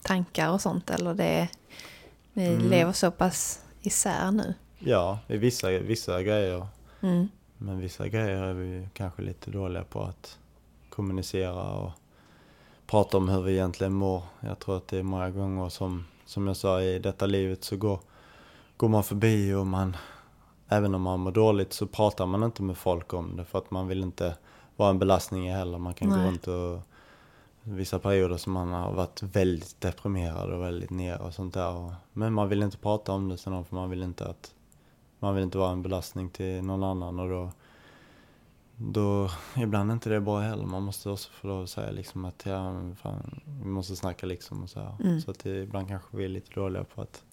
tankar 0.02 0.52
och 0.52 0.62
sånt 0.62 0.90
eller 0.90 1.14
det 1.14 1.50
ni 2.38 2.48
Mm. 2.54 2.70
lever 2.70 2.92
så 2.92 3.12
pass 3.12 3.62
isär 3.82 4.32
nu? 4.32 4.54
Ja, 4.80 5.20
i 5.28 5.38
vissa, 5.38 5.70
vissa 5.70 6.24
grejer. 6.24 6.68
Mm. 7.02 7.28
Men 7.58 7.80
vissa 7.80 8.08
grejer 8.08 8.44
är 8.44 8.54
vi 8.54 8.88
kanske 8.94 9.22
lite 9.22 9.52
dåliga 9.52 9.84
på 9.84 10.02
att 10.04 10.38
kommunicera 10.90 11.72
och 11.72 11.92
prata 12.88 13.18
om 13.18 13.30
hur 13.30 13.42
vi 13.42 13.52
egentligen 13.52 13.94
mår. 13.94 14.24
Jag 14.40 14.60
tror 14.60 14.78
att 14.78 14.88
det 14.88 14.98
är 14.98 15.04
många 15.04 15.30
gånger 15.30 15.70
som, 15.70 16.06
som 16.26 16.48
jag 16.48 16.58
sa, 16.58 16.82
i 16.82 17.00
detta 17.00 17.26
livet 17.26 17.64
så 17.64 17.78
går, 17.78 18.00
går 18.78 18.90
man 18.90 19.04
förbi 19.04 19.54
och 19.54 19.68
man, 19.68 19.98
även 20.68 20.96
om 20.96 21.02
man 21.02 21.20
mår 21.20 21.32
dåligt 21.32 21.74
så 21.74 21.88
pratar 21.88 22.26
man 22.26 22.44
inte 22.44 22.64
med 22.64 22.78
folk 22.78 23.14
om 23.14 23.38
det 23.38 23.46
för 23.46 23.58
att 23.58 23.72
man 23.72 23.88
vill 23.88 24.04
inte 24.04 24.36
vara 24.76 24.90
en 24.90 25.00
belastning 25.00 25.52
heller. 25.54 25.78
Man 25.78 25.94
kan 25.94 26.10
gå 26.10 26.16
Nej. 26.16 26.28
runt 26.28 26.48
och 26.48 26.80
vissa 27.68 28.00
perioder 28.00 28.38
som 28.38 28.54
man 28.54 28.68
har 28.68 28.94
varit 28.94 29.24
väldigt 29.24 29.82
deprimerad 29.82 30.54
och 30.54 30.62
väldigt 30.62 30.90
nere 30.90 31.18
och 31.18 31.34
sånt 31.34 31.54
där. 31.54 31.76
Och, 31.76 31.92
men 32.14 32.34
man 32.34 32.50
vill 32.50 32.64
inte 32.64 32.78
prata 32.78 33.12
om 33.12 33.30
det 33.30 33.38
sen 33.38 33.66
för 33.66 33.76
man 33.76 33.90
vill 33.90 34.04
inte 34.04 34.26
att 34.26 34.54
man 35.20 35.36
vill 35.36 35.44
inte 35.44 35.58
vara 35.58 35.72
en 35.72 35.82
belastning 35.82 36.30
till 36.30 36.62
någon 36.64 36.84
annan 36.84 37.20
och 37.20 37.30
då, 37.30 37.52
då 38.76 39.30
ibland 39.58 39.90
är 39.90 39.94
inte 39.94 40.10
det 40.10 40.22
bra 40.22 40.40
heller. 40.40 40.66
Man 40.66 40.84
måste 40.84 41.10
också 41.10 41.30
få 41.32 41.48
lov 41.48 41.64
att 41.64 41.70
säga 41.70 41.92
liksom 41.92 42.26
att 42.26 42.46
ja, 42.46 42.82
fan, 42.96 43.42
vi 43.62 43.68
måste 43.68 43.96
snacka 43.96 44.26
liksom 44.26 44.64
och 44.64 44.70
så 44.70 44.80
här. 44.80 44.96
Mm. 45.04 45.22
Så 45.22 45.32
att 45.32 45.40
det, 45.40 45.62
ibland 45.62 45.88
kanske 45.88 46.18
vi 46.18 46.26
är 46.26 46.30
lite 46.30 46.60
dåliga 46.60 46.84
på 46.84 47.02
att 47.02 47.24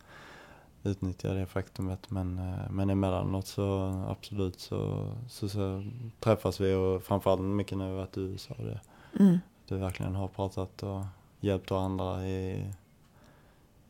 utnyttja 0.82 1.34
det 1.34 1.46
faktumet. 1.46 2.10
Men, 2.10 2.38
eh, 2.38 2.70
men 2.70 2.90
emellanåt 2.90 3.46
så 3.46 3.88
absolut 4.08 4.60
så, 4.60 5.12
så, 5.28 5.48
så 5.48 5.84
träffas 6.20 6.60
vi 6.60 6.74
och 6.74 7.02
framförallt 7.02 7.42
mycket 7.42 7.78
när 7.78 7.90
vi 7.90 7.96
varit 7.96 8.16
i 8.16 8.20
USA. 8.20 8.54
Det, 8.58 8.80
Mm. 9.20 9.38
Vi 9.72 9.76
verkligen 9.76 10.14
har 10.14 10.28
pratat 10.28 10.82
och 10.82 11.04
hjälpt 11.40 11.70
varandra 11.70 12.26
i, 12.26 12.72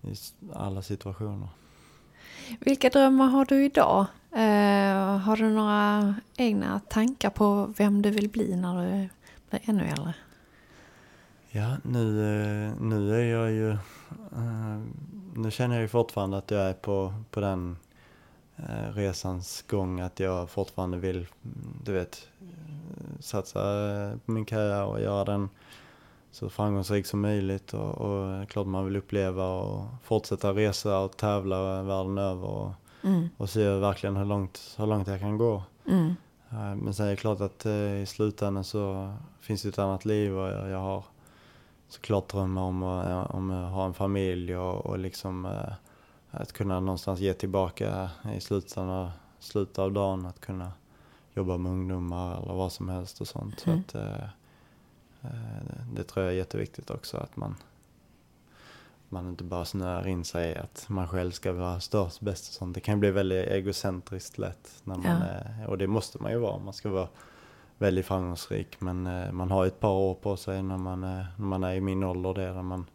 i 0.03 0.14
alla 0.53 0.83
situationer. 0.83 1.49
Vilka 2.61 2.89
drömmar 2.91 3.27
har 3.27 3.45
du 3.45 3.64
idag? 3.64 4.07
Eh, 4.33 5.18
har 5.18 5.37
du 5.37 5.51
några 5.51 6.14
egna 6.37 6.81
tankar 6.89 7.31
på 7.31 7.72
vem 7.77 8.03
du 8.03 8.11
vill 8.11 8.29
bli 8.29 8.57
när 8.57 8.75
du 8.87 9.09
blir 9.51 9.61
ännu 9.70 9.85
äldre? 9.85 10.14
Ja, 11.51 11.77
nu, 11.83 12.20
eh, 12.20 12.81
nu 12.81 13.14
är 13.14 13.25
jag 13.25 13.51
ju... 13.51 13.70
eh, 13.70 14.81
Nu 15.37 15.51
känner 15.51 15.75
jag 15.75 15.83
ju 15.83 15.89
fortfarande 15.89 16.39
att 16.39 16.51
jag 16.51 16.61
är 16.61 16.72
på, 16.72 17.14
på 17.31 17.41
den 17.41 17.77
resans 18.94 19.62
gång 19.68 20.00
att 20.00 20.20
jag 20.20 20.50
fortfarande 20.50 20.96
vill, 20.98 21.16
mm, 21.16 21.80
du 21.84 21.92
vet, 21.92 22.28
eh, 22.40 23.20
satsa 23.20 23.61
eh, 23.92 24.16
på 24.26 24.32
min 24.32 24.44
karriär 24.44 24.84
och 24.84 25.00
göra 25.00 25.24
den 25.24 25.48
så 26.30 26.48
framgångsrik 26.50 27.07
som 27.07 27.20
möjligt 27.20 27.74
och, 27.74 27.98
och 27.98 28.48
klart 28.48 28.66
man 28.66 28.84
vill 28.84 28.96
uppleva 28.96 29.48
och 29.48 29.86
fortsätta 30.02 30.52
resa 30.52 30.98
och 30.98 31.16
tävla 31.16 31.82
världen 31.82 32.18
över 32.18 32.46
och, 32.48 32.70
Mm. 33.02 33.28
och 33.36 33.50
se 33.50 33.68
verkligen 33.68 34.16
hur 34.16 34.24
långt, 34.24 34.74
hur 34.78 34.86
långt 34.86 35.09
jag 35.09 35.20
kan 35.20 35.38
gå. 35.38 35.62
Mm. 35.88 36.14
Eh, 36.50 36.74
Men 36.74 36.94
sen 36.94 37.07
är 37.07 37.11
det 37.11 37.16
klart 37.16 37.40
att 37.40 37.66
eh, 37.66 38.02
i 38.02 38.07
slutändan 38.07 38.64
så 38.64 39.14
finns 39.40 39.62
det 39.62 39.68
ett 39.68 39.78
annat 39.78 40.05
liv 40.05 40.38
och 40.38 40.48
jag, 40.48 40.68
jag 40.70 40.78
har 40.78 41.05
såklart 41.88 42.28
drömmar 42.28 42.62
om 42.62 42.82
om 43.30 43.50
att 43.50 43.72
ha 43.72 43.84
en 43.86 43.94
familj 43.94 44.57
och, 44.57 44.86
och 44.86 44.98
liksom 44.98 45.46
eh, 45.46 45.72
att 46.37 46.53
kunna 46.53 46.80
någonstans 46.80 47.20
ge 47.20 47.35
tillbaka 47.35 48.11
i 48.37 48.41
slutändan, 48.41 49.11
slutet 49.39 49.78
av 49.78 49.93
dagen, 49.93 50.26
att 50.26 50.41
kunna 50.41 50.72
jobba 51.35 51.57
med 51.57 51.72
ungdomar 51.72 52.43
eller 52.43 52.55
vad 52.55 52.72
som 52.72 52.89
helst 52.89 53.20
och 53.20 53.28
sånt. 53.28 53.61
Så 53.61 53.70
Mm. 53.70 53.80
att, 53.89 53.95
eh, 53.95 54.24
eh, 55.22 55.30
det, 55.95 56.05
tror 56.05 56.24
jag 56.24 56.32
är 56.35 56.39
jätteviktigt 56.39 56.91
också 56.91 57.16
att 57.16 57.37
man 57.37 57.57
man 59.09 59.28
inte 59.28 59.45
bara 59.45 59.64
snöar 59.64 60.07
in 60.07 60.24
sig 60.24 60.51
i 60.53 60.57
att 60.57 60.87
man 60.89 61.09
själv 61.09 61.30
ska 61.30 61.53
vara 61.53 61.80
störst, 61.80 62.20
bäst 62.20 62.49
och 62.49 62.55
sånt. 62.55 62.74
Det 62.74 62.80
kan 62.80 63.01
bli 63.01 63.11
väldigt 63.11 63.47
egocentriskt 63.49 64.39
lätt. 64.39 64.80
När 64.85 64.97
man 64.97 65.22
Ja. 65.61 65.66
och 65.68 65.78
det 65.78 65.87
måste 65.87 66.22
man 66.22 66.32
ju 66.32 66.39
vara. 66.39 66.59
Man 66.59 66.72
ska 66.74 66.91
vara 66.91 67.09
väldigt 67.78 68.07
framgångsrik. 68.07 68.80
Men 68.80 69.07
eh, 69.07 69.32
man 69.32 69.51
har 69.51 69.66
ett 69.66 69.80
par 69.80 69.91
år 69.93 70.14
på 70.14 70.37
sig 70.37 70.62
när 70.62 70.76
man, 70.78 71.05
är, 71.05 71.26
när 71.37 71.47
man 71.47 71.64
är 71.64 71.74
i 71.74 71.80
min 71.80 72.05
ålder 72.05 72.35
där, 72.35 72.55
där 72.55 72.62
man 72.62 72.87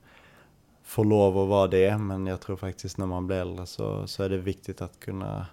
får 0.90 1.06
lov 1.06 1.38
att 1.38 1.48
vara 1.48 1.68
det. 1.68 1.98
Men 1.98 2.28
jag 2.28 2.42
tror 2.42 2.56
faktiskt 2.56 2.98
när 2.98 3.06
man 3.06 3.28
blir 3.28 3.38
äldre 3.38 3.66
så, 3.66 4.08
så 4.08 4.24
är 4.24 4.30
det 4.30 4.38
viktigt 4.38 4.82
att 4.82 5.00
kunna 5.00 5.46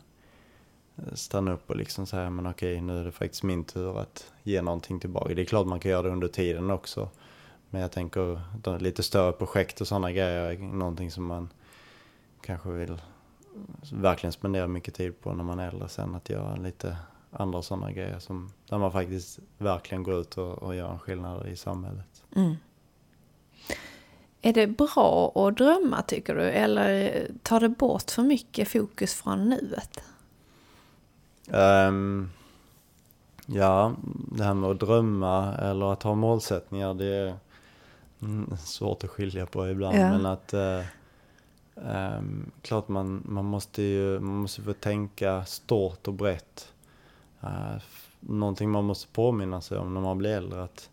eh, 0.96 1.14
stanna 1.14 1.52
upp 1.52 1.70
och 1.70 1.76
liksom 1.76 2.06
säga 2.06 2.30
men 2.30 2.46
okej 2.46 2.80
nu 2.80 3.00
är 3.00 3.04
det 3.04 3.12
faktiskt 3.12 3.42
min 3.42 3.64
tur 3.64 3.98
att 3.98 4.32
ge 4.42 4.62
någonting 4.62 5.00
tillbaka. 5.00 5.34
Det 5.34 5.42
är 5.42 5.46
klart 5.46 5.66
man 5.66 5.80
kan 5.80 5.90
göra 5.90 6.02
det 6.02 6.08
under 6.08 6.28
tiden 6.28 6.70
också. 6.70 7.08
Men 7.70 7.80
jag 7.80 7.92
tänker 7.92 8.40
de 8.62 8.78
lite 8.78 9.02
större 9.02 9.32
projekt 9.32 9.80
och 9.80 9.88
sådana 9.88 10.12
grejer 10.12 10.52
är 10.52 10.58
någonting 10.58 11.10
som 11.10 11.24
man 11.24 11.48
kanske 12.40 12.70
vill 12.70 13.02
verkligen 13.92 14.32
spendera 14.32 14.66
mycket 14.66 14.94
tid 14.94 15.20
på 15.20 15.32
när 15.32 15.44
man 15.44 15.58
är 15.58 15.68
äldre 15.68 15.88
sen. 15.88 16.14
Att 16.14 16.30
göra 16.30 16.56
lite 16.56 16.96
andra 17.30 17.62
sådana 17.62 17.92
grejer 17.92 18.18
som, 18.18 18.52
där 18.68 18.78
man 18.78 18.92
faktiskt 18.92 19.38
verkligen 19.58 20.02
går 20.02 20.20
ut 20.20 20.38
och, 20.38 20.62
och 20.62 20.74
gör 20.74 20.92
en 20.92 20.98
skillnad 20.98 21.46
i 21.46 21.56
samhället. 21.56 22.24
Mm. 22.36 22.54
Är 24.46 24.52
det 24.52 24.66
bra 24.66 25.32
att 25.34 25.56
drömma 25.56 26.02
tycker 26.02 26.34
du? 26.34 26.42
Eller 26.42 27.26
tar 27.42 27.60
det 27.60 27.68
bort 27.68 28.10
för 28.10 28.22
mycket 28.22 28.68
fokus 28.68 29.14
från 29.14 29.48
nuet? 29.48 30.00
Ehm, 31.48 32.30
ja, 33.46 33.94
det 34.32 34.44
här 34.44 34.54
med 34.54 34.70
att 34.70 34.80
drömma 34.80 35.54
eller 35.54 35.92
att 35.92 36.02
ha 36.02 36.14
målsättningar 36.14 36.94
det 36.94 37.04
är 37.04 37.34
mm, 38.22 38.56
svårt 38.56 39.04
att 39.04 39.10
skilja 39.10 39.46
på 39.46 39.68
ibland. 39.68 39.96
Ja. 39.96 40.10
Men 40.10 40.26
att 40.26 40.54
ehm, 40.54 42.50
klart 42.62 42.88
man, 42.88 43.22
man 43.24 43.44
måste 43.44 43.82
ju 43.82 44.20
man 44.20 44.36
måste 44.36 44.62
få 44.62 44.72
tänka 44.72 45.44
stort 45.44 46.08
och 46.08 46.14
brett. 46.14 46.72
Uh, 47.44 47.76
någonting 48.20 48.70
man 48.70 48.84
måste 48.84 49.08
påminna 49.12 49.60
sig 49.60 49.78
om 49.78 49.94
när 49.94 50.00
man 50.00 50.18
blir 50.18 50.30
äldre. 50.30 50.62
Att 50.62 50.90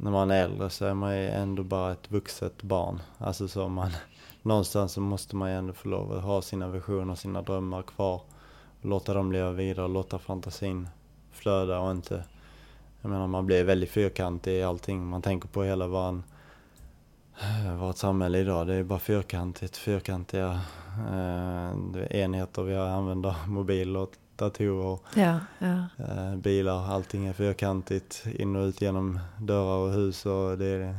när 0.00 0.10
man 0.10 0.30
är 0.30 0.44
äldre 0.44 0.70
så 0.70 0.84
är 0.84 0.94
man 0.94 1.16
ju 1.16 1.28
ändå 1.28 1.62
bara 1.62 1.92
ett 1.92 2.10
vuxet 2.10 2.62
barn. 2.62 3.02
Alltså 3.18 3.48
så 3.48 3.68
man, 3.68 3.90
någonstans 4.42 4.92
så 4.92 5.00
måste 5.00 5.36
man 5.36 5.50
ju 5.50 5.56
ändå 5.56 5.72
få 5.72 5.88
lov 5.88 6.12
att 6.12 6.22
ha 6.22 6.42
sina 6.42 6.68
visioner, 6.68 7.14
sina 7.14 7.42
drömmar 7.42 7.82
kvar. 7.82 8.22
Och 8.80 8.88
låta 8.88 9.14
dem 9.14 9.32
leva 9.32 9.52
vidare 9.52 9.84
och 9.84 9.92
låta 9.92 10.18
fantasin 10.18 10.88
flöda 11.30 11.80
och 11.80 11.90
inte... 11.90 12.24
Jag 13.02 13.10
menar 13.10 13.26
man 13.26 13.46
blir 13.46 13.64
väldigt 13.64 13.90
fyrkantig 13.90 14.52
i 14.52 14.62
allting. 14.62 15.06
Man 15.06 15.22
tänker 15.22 15.48
på 15.48 15.64
hela 15.64 15.86
varan, 15.86 16.22
vårt 17.78 17.96
samhälle 17.96 18.38
idag. 18.38 18.66
Det 18.66 18.74
är 18.74 18.82
bara 18.82 18.98
fyrkantigt, 18.98 19.76
fyrkantiga 19.76 20.60
eh, 21.12 22.20
enheter 22.20 22.62
vi 22.62 22.76
använder, 22.76 23.34
mobiler 23.48 24.06
datorer. 24.38 24.98
Ja, 25.14 25.38
ja. 25.58 26.04
Eh, 26.04 26.36
bilar, 26.36 26.86
allting 26.92 27.26
är 27.26 27.32
fyrkantigt 27.32 28.24
in 28.38 28.56
och 28.56 28.62
ut 28.62 28.80
genom 28.80 29.18
dörrar 29.40 29.78
och 29.78 29.92
hus 29.92 30.26
och 30.26 30.58
det 30.58 30.66
är 30.66 30.98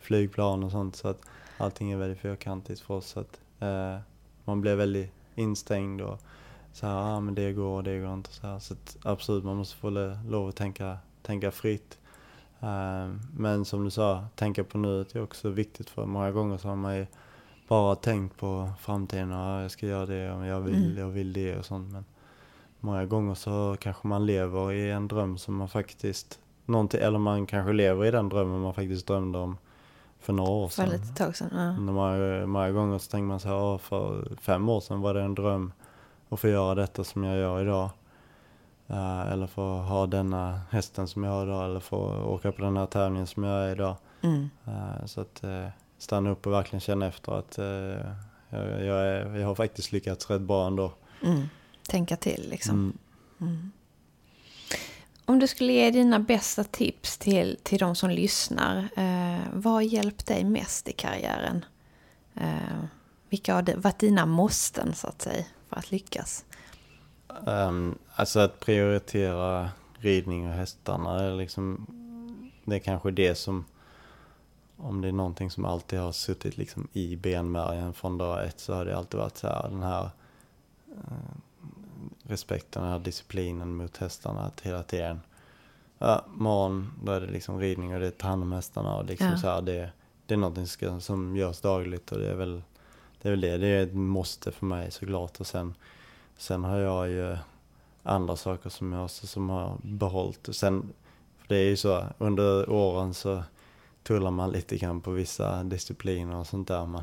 flygplan 0.00 0.64
och 0.64 0.70
sånt. 0.70 0.96
Så 0.96 1.08
att 1.08 1.20
allting 1.58 1.92
är 1.92 1.96
väldigt 1.96 2.18
fyrkantigt 2.20 2.80
för 2.80 2.94
oss. 2.94 3.06
Så 3.06 3.20
att, 3.20 3.40
eh, 3.60 3.98
man 4.44 4.60
blir 4.60 4.76
väldigt 4.76 5.12
instängd 5.34 6.00
och 6.00 6.20
så 6.72 6.86
här, 6.86 6.94
ah, 6.94 7.20
men 7.20 7.34
det 7.34 7.52
går 7.52 7.76
och 7.76 7.84
det 7.84 7.98
går 8.00 8.14
inte. 8.14 8.32
Så, 8.32 8.46
här. 8.46 8.58
så 8.58 8.74
att, 8.74 8.96
absolut, 9.02 9.44
man 9.44 9.56
måste 9.56 9.76
få 9.76 9.90
lov 10.28 10.48
att 10.48 10.56
tänka, 10.56 10.98
tänka 11.22 11.50
fritt. 11.50 11.98
Eh, 12.60 13.08
men 13.36 13.64
som 13.64 13.84
du 13.84 13.90
sa, 13.90 14.24
tänka 14.34 14.64
på 14.64 14.78
nuet 14.78 15.14
är 15.14 15.22
också 15.22 15.48
viktigt 15.48 15.90
för 15.90 16.06
många 16.06 16.30
gånger 16.30 16.58
så 16.58 16.68
har 16.68 16.76
man 16.76 16.96
ju 16.96 17.06
bara 17.68 17.94
tänkt 17.96 18.36
på 18.36 18.70
framtiden. 18.80 19.32
Ah, 19.32 19.62
jag 19.62 19.70
ska 19.70 19.86
göra 19.86 20.06
det 20.06 20.32
och 20.32 20.46
jag 20.46 20.60
vill, 20.60 20.84
Mm. 20.84 20.98
jag 20.98 21.08
vill 21.08 21.32
det 21.32 21.58
och 21.58 21.64
sånt. 21.64 21.92
Men 21.92 22.04
många 22.80 23.06
gånger 23.06 23.34
så 23.34 23.76
kanske 23.80 24.08
man 24.08 24.26
lever 24.26 24.72
i 24.72 24.90
en 24.90 25.08
dröm 25.08 25.38
som 25.38 25.56
man 25.56 25.68
faktiskt, 25.68 26.38
någonting, 26.66 27.00
eller 27.00 27.18
man 27.18 27.46
kanske 27.46 27.72
lever 27.72 28.04
i 28.06 28.10
den 28.10 28.28
drömmen 28.28 28.60
man 28.60 28.74
faktiskt 28.74 29.06
drömde 29.06 29.38
om 29.38 29.58
för 30.20 30.32
några 30.32 30.50
år 30.50 30.68
För 30.68 30.82
sedan. 30.82 30.88
lite 30.88 31.14
tag 31.24 31.36
sedan. 31.36 31.50
Ja. 31.54 31.72
Många, 31.80 32.46
många 32.46 32.70
gånger 32.70 32.98
så 32.98 33.10
tänker 33.10 33.26
man 33.26 33.40
så 33.40 33.48
här, 33.48 33.74
"Ah, 33.74 33.78
för 33.78 34.28
fem 34.40 34.68
år 34.68 34.80
sedan 34.80 35.00
var 35.00 35.14
det 35.14 35.22
en 35.22 35.34
dröm 35.34 35.72
att 36.28 36.40
få 36.40 36.48
göra 36.48 36.74
detta 36.74 37.04
som 37.04 37.24
jag 37.24 37.36
gör 37.38 37.62
idag. 37.62 37.90
Eh, 38.88 39.20
eller 39.32 39.46
få 39.46 39.62
ha 39.78 40.06
denna 40.06 40.60
hästen 40.70 41.08
som 41.08 41.24
jag 41.24 41.30
har 41.30 41.46
idag, 41.46 41.64
eller 41.64 41.80
få 41.80 42.22
åka 42.24 42.52
på 42.52 42.62
den 42.62 42.76
här 42.76 42.86
tävlingen 42.86 43.26
som 43.26 43.44
jag 43.44 43.64
är 43.68 43.72
idag. 43.72 43.96
Mm. 44.22 44.50
Eh, 44.66 45.06
så 45.06 45.20
att 45.20 45.44
eh, 45.44 45.66
stanna 45.98 46.30
upp 46.30 46.46
och 46.46 46.52
verkligen 46.52 46.80
känna 46.80 47.06
efter 47.06 47.32
att 47.32 47.58
jag, 48.48 48.84
jag, 48.84 49.06
är, 49.06 49.36
jag 49.36 49.46
har 49.46 49.54
faktiskt 49.54 49.92
lyckats 49.92 50.30
rätt 50.30 50.40
bra 50.40 50.66
ändå. 50.66 50.92
Mm. 51.24 51.42
Tänka 51.90 52.16
till 52.16 52.46
liksom. 52.50 52.74
Mm. 52.74 52.98
Mm. 53.40 53.72
Om 55.24 55.38
du 55.38 55.46
skulle 55.46 55.72
ge 55.72 55.90
dina 55.90 56.18
bästa 56.18 56.64
tips 56.64 57.18
till, 57.18 57.58
till 57.62 57.78
de 57.78 57.94
som 57.94 58.10
lyssnar. 58.10 58.88
Eh, 58.96 59.40
vad 59.52 59.72
har 59.72 59.80
hjälpt 59.80 60.26
dig 60.26 60.44
mest 60.44 60.88
i 60.88 60.92
karriären? 60.92 61.64
Eh, 62.34 62.84
vilka 63.28 63.54
har 63.54 63.76
varit 63.76 63.98
dina 63.98 64.26
måsten 64.26 64.94
så 64.94 65.08
att 65.08 65.22
säga 65.22 65.44
för 65.68 65.76
att 65.76 65.90
lyckas? 65.90 66.44
Um, 67.46 67.98
alltså 68.14 68.40
att 68.40 68.60
prioritera 68.60 69.70
ridning 69.98 70.48
och 70.48 70.54
hästarna 70.54 71.20
är 71.20 71.36
liksom, 71.36 71.86
det 72.64 72.74
är 72.74 72.78
kanske 72.78 73.10
det 73.10 73.34
som, 73.34 73.64
om 74.76 75.00
det 75.00 75.08
är 75.08 75.12
någonting 75.12 75.50
som 75.50 75.64
alltid 75.64 75.98
har 75.98 76.12
suttit 76.12 76.56
liksom 76.56 76.88
i 76.92 77.16
benmärgen 77.16 77.94
från 77.94 78.18
dag 78.18 78.46
ett 78.46 78.60
så 78.60 78.74
har 78.74 78.84
det 78.84 78.96
alltid 78.96 79.20
varit 79.20 79.36
så 79.36 79.46
här, 79.46 79.68
den 79.68 79.82
här 79.82 80.10
eh, 80.88 81.36
respekten, 82.30 82.82
den 82.82 82.92
här 82.92 82.98
disciplinen 82.98 83.74
mot 83.76 83.96
hästarna, 83.96 84.40
att 84.40 84.60
hela 84.60 84.82
tiden, 84.82 85.20
ja, 85.98 86.24
morgon, 86.28 86.92
då 87.04 87.12
är 87.12 87.20
det 87.20 87.26
liksom 87.26 87.60
ridning 87.60 87.94
och 87.94 88.00
det 88.00 88.06
är 88.06 88.10
ta 88.10 88.28
hand 88.28 88.42
om 88.42 88.52
hästarna 88.52 88.94
och 88.94 89.04
liksom 89.04 89.26
Ja. 89.26 89.36
så 89.36 89.48
här, 89.48 89.62
det, 89.62 89.90
det 90.26 90.34
är 90.34 90.38
någonting 90.38 90.66
som, 90.66 91.00
som 91.00 91.36
görs 91.36 91.60
dagligt 91.60 92.12
och 92.12 92.18
det 92.18 92.30
är 92.30 92.34
väl 92.34 92.62
det, 93.22 93.28
är 93.28 93.30
väl 93.30 93.40
det, 93.40 93.58
det 93.58 93.66
är 93.66 93.82
ett 93.82 93.94
måste 93.94 94.52
för 94.52 94.66
mig 94.66 94.90
såklart 94.90 95.40
och 95.40 95.46
sen 95.46 95.74
Sen 96.40 96.64
har 96.64 96.78
jag 96.78 97.08
ju 97.08 97.36
andra 98.02 98.36
saker 98.36 98.70
som 98.70 98.92
jag 98.92 99.04
också 99.04 99.26
som 99.26 99.50
har 99.50 99.78
behållit. 99.82 100.48
Och 100.48 100.54
Sen, 100.54 100.92
för 101.38 101.48
det 101.48 101.56
är 101.56 101.68
ju 101.68 101.76
så, 101.76 102.04
under 102.18 102.70
åren 102.70 103.14
så 103.14 103.42
tullar 104.02 104.30
man 104.30 104.50
lite 104.50 104.76
grann 104.76 105.00
på 105.00 105.10
vissa 105.10 105.62
discipliner 105.62 106.36
och 106.36 106.46
sånt 106.46 106.68
där. 106.68 106.86
Men 106.86 107.02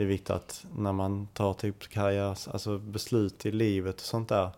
det 0.00 0.04
är 0.04 0.08
viktigt 0.08 0.30
att 0.30 0.66
när 0.76 0.92
man 0.92 1.26
tar 1.26 1.54
typ 1.54 1.88
karriärs, 1.88 2.48
alltså 2.48 2.78
beslut 2.78 3.46
i 3.46 3.52
livet 3.52 3.94
och 3.94 4.06
sånt 4.06 4.28
där. 4.28 4.50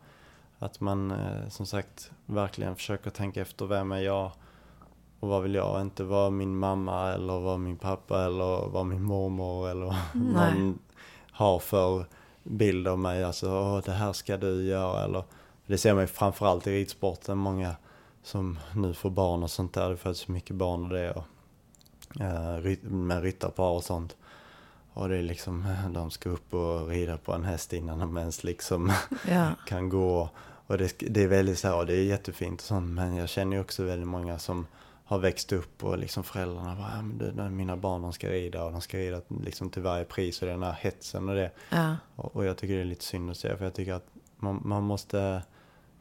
Att 0.59 0.80
man 0.80 1.11
eh, 1.11 1.49
som 1.49 1.66
sagt 1.66 2.11
verkligen 2.26 2.76
försöker 2.76 3.11
tänka 3.11 3.43
efter 3.43 3.66
vem 3.66 3.93
är 3.93 4.01
jag 4.01 4.30
och 5.20 5.28
vad 5.28 5.43
vill 5.43 5.55
jag? 5.55 5.80
Inte 5.80 6.05
vara 6.05 6.30
min 6.30 6.57
mamma 6.57 7.12
eller 7.12 7.40
vara 7.40 7.57
min 7.57 7.76
pappa 7.76 8.24
eller 8.24 8.68
vara 8.68 8.84
min 8.84 9.03
mormor 9.03 9.68
eller 9.68 9.97
Nej. 10.14 10.55
någon 10.55 10.78
har 11.30 11.59
för 11.59 12.07
bild 12.43 12.88
av 12.88 12.99
mig. 12.99 13.24
Alltså, 13.24 13.51
Åh, 13.51 13.80
det 13.84 13.93
här 13.93 14.12
ska 14.12 14.36
du 14.36 14.62
göra. 14.62 15.05
Eller, 15.05 15.24
det 15.66 15.78
ser 15.78 15.95
man 15.95 16.03
ju 16.03 16.09
framförallt 16.09 16.66
i 16.66 16.70
ridsporten. 16.70 17.38
Många 17.38 17.76
som 18.22 18.59
nu 18.74 18.95
får 18.95 19.11
barn 19.11 19.43
och 19.43 19.51
sånt 19.51 19.72
där. 19.72 19.90
Det 19.90 19.97
föds 19.97 20.28
mycket 20.28 20.57
barn 20.57 20.82
och 20.82 20.88
det. 20.88 21.11
Och, 21.11 21.24
eh, 22.20 22.76
med 22.82 23.22
ryttarpar 23.22 23.70
och 23.70 23.84
sånt. 23.84 24.16
Och 24.95 25.09
det 25.09 25.16
är 25.16 25.22
liksom, 25.22 25.66
de 25.90 26.11
ska 26.11 26.28
upp 26.28 26.55
och 26.55 26.88
rida 26.88 27.16
på 27.16 27.32
en 27.32 27.45
häst 27.45 27.72
innan 27.72 27.99
de 27.99 28.16
ens 28.16 28.45
liksom 28.45 28.93
Ja. 29.28 29.51
kan 29.66 29.88
gå. 29.88 30.28
Och 30.66 30.78
det, 30.78 30.95
det 30.99 31.22
är 31.22 31.28
väldigt 31.28 31.59
så 31.59 31.68
här, 31.68 31.84
det 31.84 31.95
är 31.95 32.03
jättefint 32.03 32.61
och 32.61 32.66
sånt. 32.66 32.90
Men 32.90 33.16
jag 33.16 33.28
känner 33.28 33.57
ju 33.57 33.62
också 33.62 33.84
väldigt 33.84 34.09
många 34.09 34.38
som 34.38 34.66
har 35.05 35.18
växt 35.18 35.53
upp 35.53 35.84
och 35.84 35.99
liksom 35.99 36.24
föräldrarna 36.24 36.76
bara, 36.76 36.90
ja, 36.97 37.03
men 37.03 37.36
du, 37.36 37.43
mina 37.51 37.76
barn 37.76 38.03
de 38.03 38.12
ska 38.12 38.28
rida 38.28 38.64
och 38.64 38.72
de 38.72 38.80
ska 38.80 38.99
rida 38.99 39.20
liksom 39.43 39.70
till 39.70 39.82
varje 39.82 40.05
pris 40.05 40.43
och 40.43 40.49
den 40.49 40.62
här 40.62 40.72
hetsen 40.72 41.28
och 41.28 41.34
det. 41.34 41.51
Ja. 41.70 41.97
Och, 42.16 42.36
och 42.36 42.45
jag 42.45 42.57
tycker 42.57 42.74
det 42.74 42.80
är 42.80 42.84
lite 42.84 43.05
synd 43.05 43.30
att 43.30 43.36
se 43.36 43.57
för 43.57 43.64
jag 43.64 43.74
tycker 43.74 43.95
att 43.95 44.07
man, 44.36 44.61
man 44.64 44.82
måste 44.82 45.43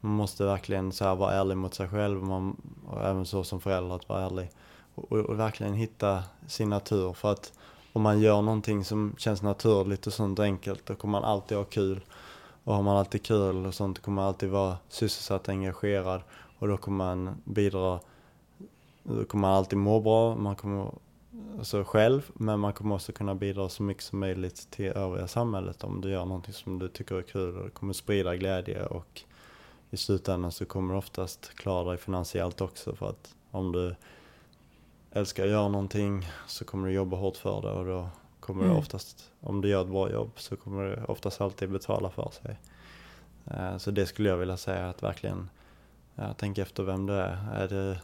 man 0.00 0.12
måste 0.12 0.44
verkligen 0.44 0.92
så 0.92 1.14
vara 1.14 1.32
ärlig 1.32 1.56
mot 1.56 1.74
sig 1.74 1.88
själv 1.88 2.18
och, 2.20 2.26
man, 2.26 2.56
och 2.86 3.04
även 3.04 3.26
så 3.26 3.44
som 3.44 3.60
förälder 3.60 3.96
att 3.96 4.08
vara 4.08 4.26
ärlig. 4.26 4.50
Och, 4.94 5.12
och, 5.12 5.18
och 5.18 5.38
verkligen 5.38 5.74
hitta 5.74 6.24
sin 6.46 6.68
natur 6.68 7.12
för 7.12 7.32
att 7.32 7.52
om 7.92 8.02
man 8.02 8.20
gör 8.20 8.42
någonting 8.42 8.84
som 8.84 9.14
känns 9.18 9.42
naturligt 9.42 10.06
och 10.06 10.12
sånt 10.12 10.38
enkelt 10.38 10.86
då 10.86 10.94
kommer 10.94 11.12
man 11.12 11.24
alltid 11.24 11.58
ha 11.58 11.64
kul. 11.64 12.00
Och 12.64 12.74
har 12.74 12.82
man 12.82 12.96
alltid 12.96 13.22
kul 13.22 13.66
och 13.66 13.74
sånt 13.74 13.96
då 13.96 14.02
kommer 14.02 14.16
man 14.16 14.24
alltid 14.24 14.50
vara 14.50 14.76
sysselsatt 14.88 15.48
och 15.48 15.54
engagerad 15.54 16.20
och 16.58 16.68
då 16.68 16.76
kommer 16.76 17.04
man 17.04 17.42
bidra 17.44 18.00
då 19.02 19.24
kommer 19.24 19.48
man 19.48 19.56
alltid 19.56 19.78
må 19.78 20.00
bra, 20.00 20.36
man 20.36 20.56
kommer 20.56 20.90
alltså 21.58 21.84
själv, 21.84 22.30
men 22.34 22.60
man 22.60 22.72
kommer 22.72 22.94
också 22.94 23.12
kunna 23.12 23.34
bidra 23.34 23.68
så 23.68 23.82
mycket 23.82 24.02
som 24.02 24.18
möjligt 24.18 24.70
till 24.70 24.86
övriga 24.86 25.28
samhället 25.28 25.84
om 25.84 26.00
du 26.00 26.10
gör 26.10 26.24
någonting 26.24 26.54
som 26.54 26.78
du 26.78 26.88
tycker 26.88 27.14
är 27.14 27.22
kul 27.22 27.56
och 27.56 27.64
det 27.64 27.70
kommer 27.70 27.92
sprida 27.92 28.36
glädje 28.36 28.86
och 28.86 29.22
i 29.90 29.96
slutändan 29.96 30.52
så 30.52 30.64
kommer 30.64 30.94
du 30.94 30.98
oftast 30.98 31.54
klara 31.54 31.88
dig 31.88 31.98
finansiellt 31.98 32.60
också 32.60 32.94
för 32.94 33.08
att 33.08 33.34
om 33.50 33.72
du 33.72 33.94
älskar 35.12 35.44
att 35.44 35.50
göra 35.50 35.68
någonting 35.68 36.28
så 36.46 36.64
kommer 36.64 36.88
du 36.88 36.94
jobba 36.94 37.16
hårt 37.16 37.36
för 37.36 37.62
det 37.62 37.70
och 37.70 37.84
då 37.84 38.08
kommer 38.40 38.62
du 38.62 38.68
Mm. 38.68 38.78
oftast, 38.78 39.30
om 39.40 39.60
du 39.60 39.68
gör 39.68 39.82
ett 39.82 39.88
bra 39.88 40.10
jobb 40.10 40.30
så 40.36 40.56
kommer 40.56 40.84
du 40.84 41.04
oftast 41.08 41.40
alltid 41.40 41.70
betala 41.70 42.10
för 42.10 42.30
sig. 42.42 42.56
Eh, 43.46 43.76
Så 43.78 43.90
det 43.90 44.06
skulle 44.06 44.28
jag 44.28 44.36
vilja 44.36 44.56
säga 44.56 44.88
att 44.88 45.02
verkligen 45.02 45.50
ja, 46.14 46.34
tänk 46.38 46.58
efter 46.58 46.82
vem 46.82 47.06
du 47.06 47.12
är. 47.12 47.38
Är 47.54 47.68
du, 47.68 47.96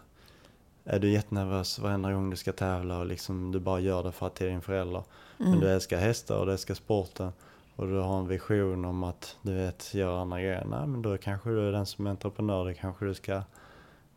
är 0.84 0.98
du 0.98 1.09
jättenervös 1.11 1.78
varenda 1.78 2.12
gång 2.12 2.30
du 2.30 2.36
ska 2.36 2.52
tävla 2.52 2.98
och 2.98 3.06
liksom 3.06 3.52
du 3.52 3.61
bara 3.61 3.80
gör 3.80 4.02
det 4.02 4.12
för 4.12 4.26
att 4.26 4.34
det 4.34 4.44
är 4.46 4.50
din 4.50 4.61
förälder. 4.62 5.02
Men 5.36 5.46
Mm. 5.48 5.61
du 5.61 5.70
älskar 5.70 5.98
hästar 5.98 6.38
och 6.38 6.46
du 6.46 6.52
älskar 6.52 6.74
sporten 6.74 7.32
och 7.76 7.86
du 7.86 7.94
har 7.94 8.18
en 8.18 8.28
vision 8.28 8.84
om 8.84 9.04
att 9.04 9.36
du 9.42 9.54
vet 9.54 9.94
göra 9.94 10.20
andra 10.20 10.38
grejer. 10.40 10.64
Nej 10.70 10.86
men 10.86 11.02
då 11.02 11.18
kanske 11.18 11.50
du 11.50 11.68
är 11.68 11.72
den 11.72 11.86
som 11.86 12.06
är 12.06 12.11
entreprenör. 12.11 12.64
Det 12.64 12.74
kanske 12.74 13.04
du 13.04 13.14
ska, 13.14 13.42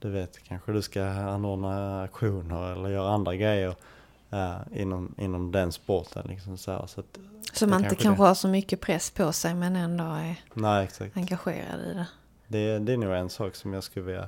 du 0.02 0.10
vet, 0.10 0.44
kanske 0.44 0.72
du 0.72 0.82
ska 0.82 1.04
anordna 1.06 2.04
aktioner 2.04 2.72
eller 2.72 2.90
göra 2.90 3.10
andra 3.10 3.36
grejer 3.36 3.76
eh, 4.30 4.56
inom, 4.74 5.16
inom 5.18 5.52
den 5.52 5.72
sporten. 5.72 6.26
Liksom 6.30 6.58
så 6.58 6.72
här. 6.72 6.86
så 6.88 7.00
att, 7.00 7.20
Som 7.54 7.70
det 7.70 7.76
inte 7.76 7.96
kanske 7.96 8.24
det. 8.24 8.28
har 8.28 8.34
så 8.36 8.48
mycket 8.48 8.82
press 8.82 9.12
på 9.12 9.32
sig 9.34 9.56
men 9.56 9.76
ändå 9.76 10.04
är 10.04 10.36
Nej 10.54 10.84
exakt. 10.84 11.18
engagerad 11.18 11.80
i 11.82 11.94
det. 11.94 12.08
Det, 12.48 12.80
det 12.80 12.94
är 12.94 12.98
nog 12.98 13.14
en 13.14 13.30
sak 13.30 13.56
som 13.56 13.74
jag 13.74 13.84
skulle 13.84 14.06
vilja 14.06 14.28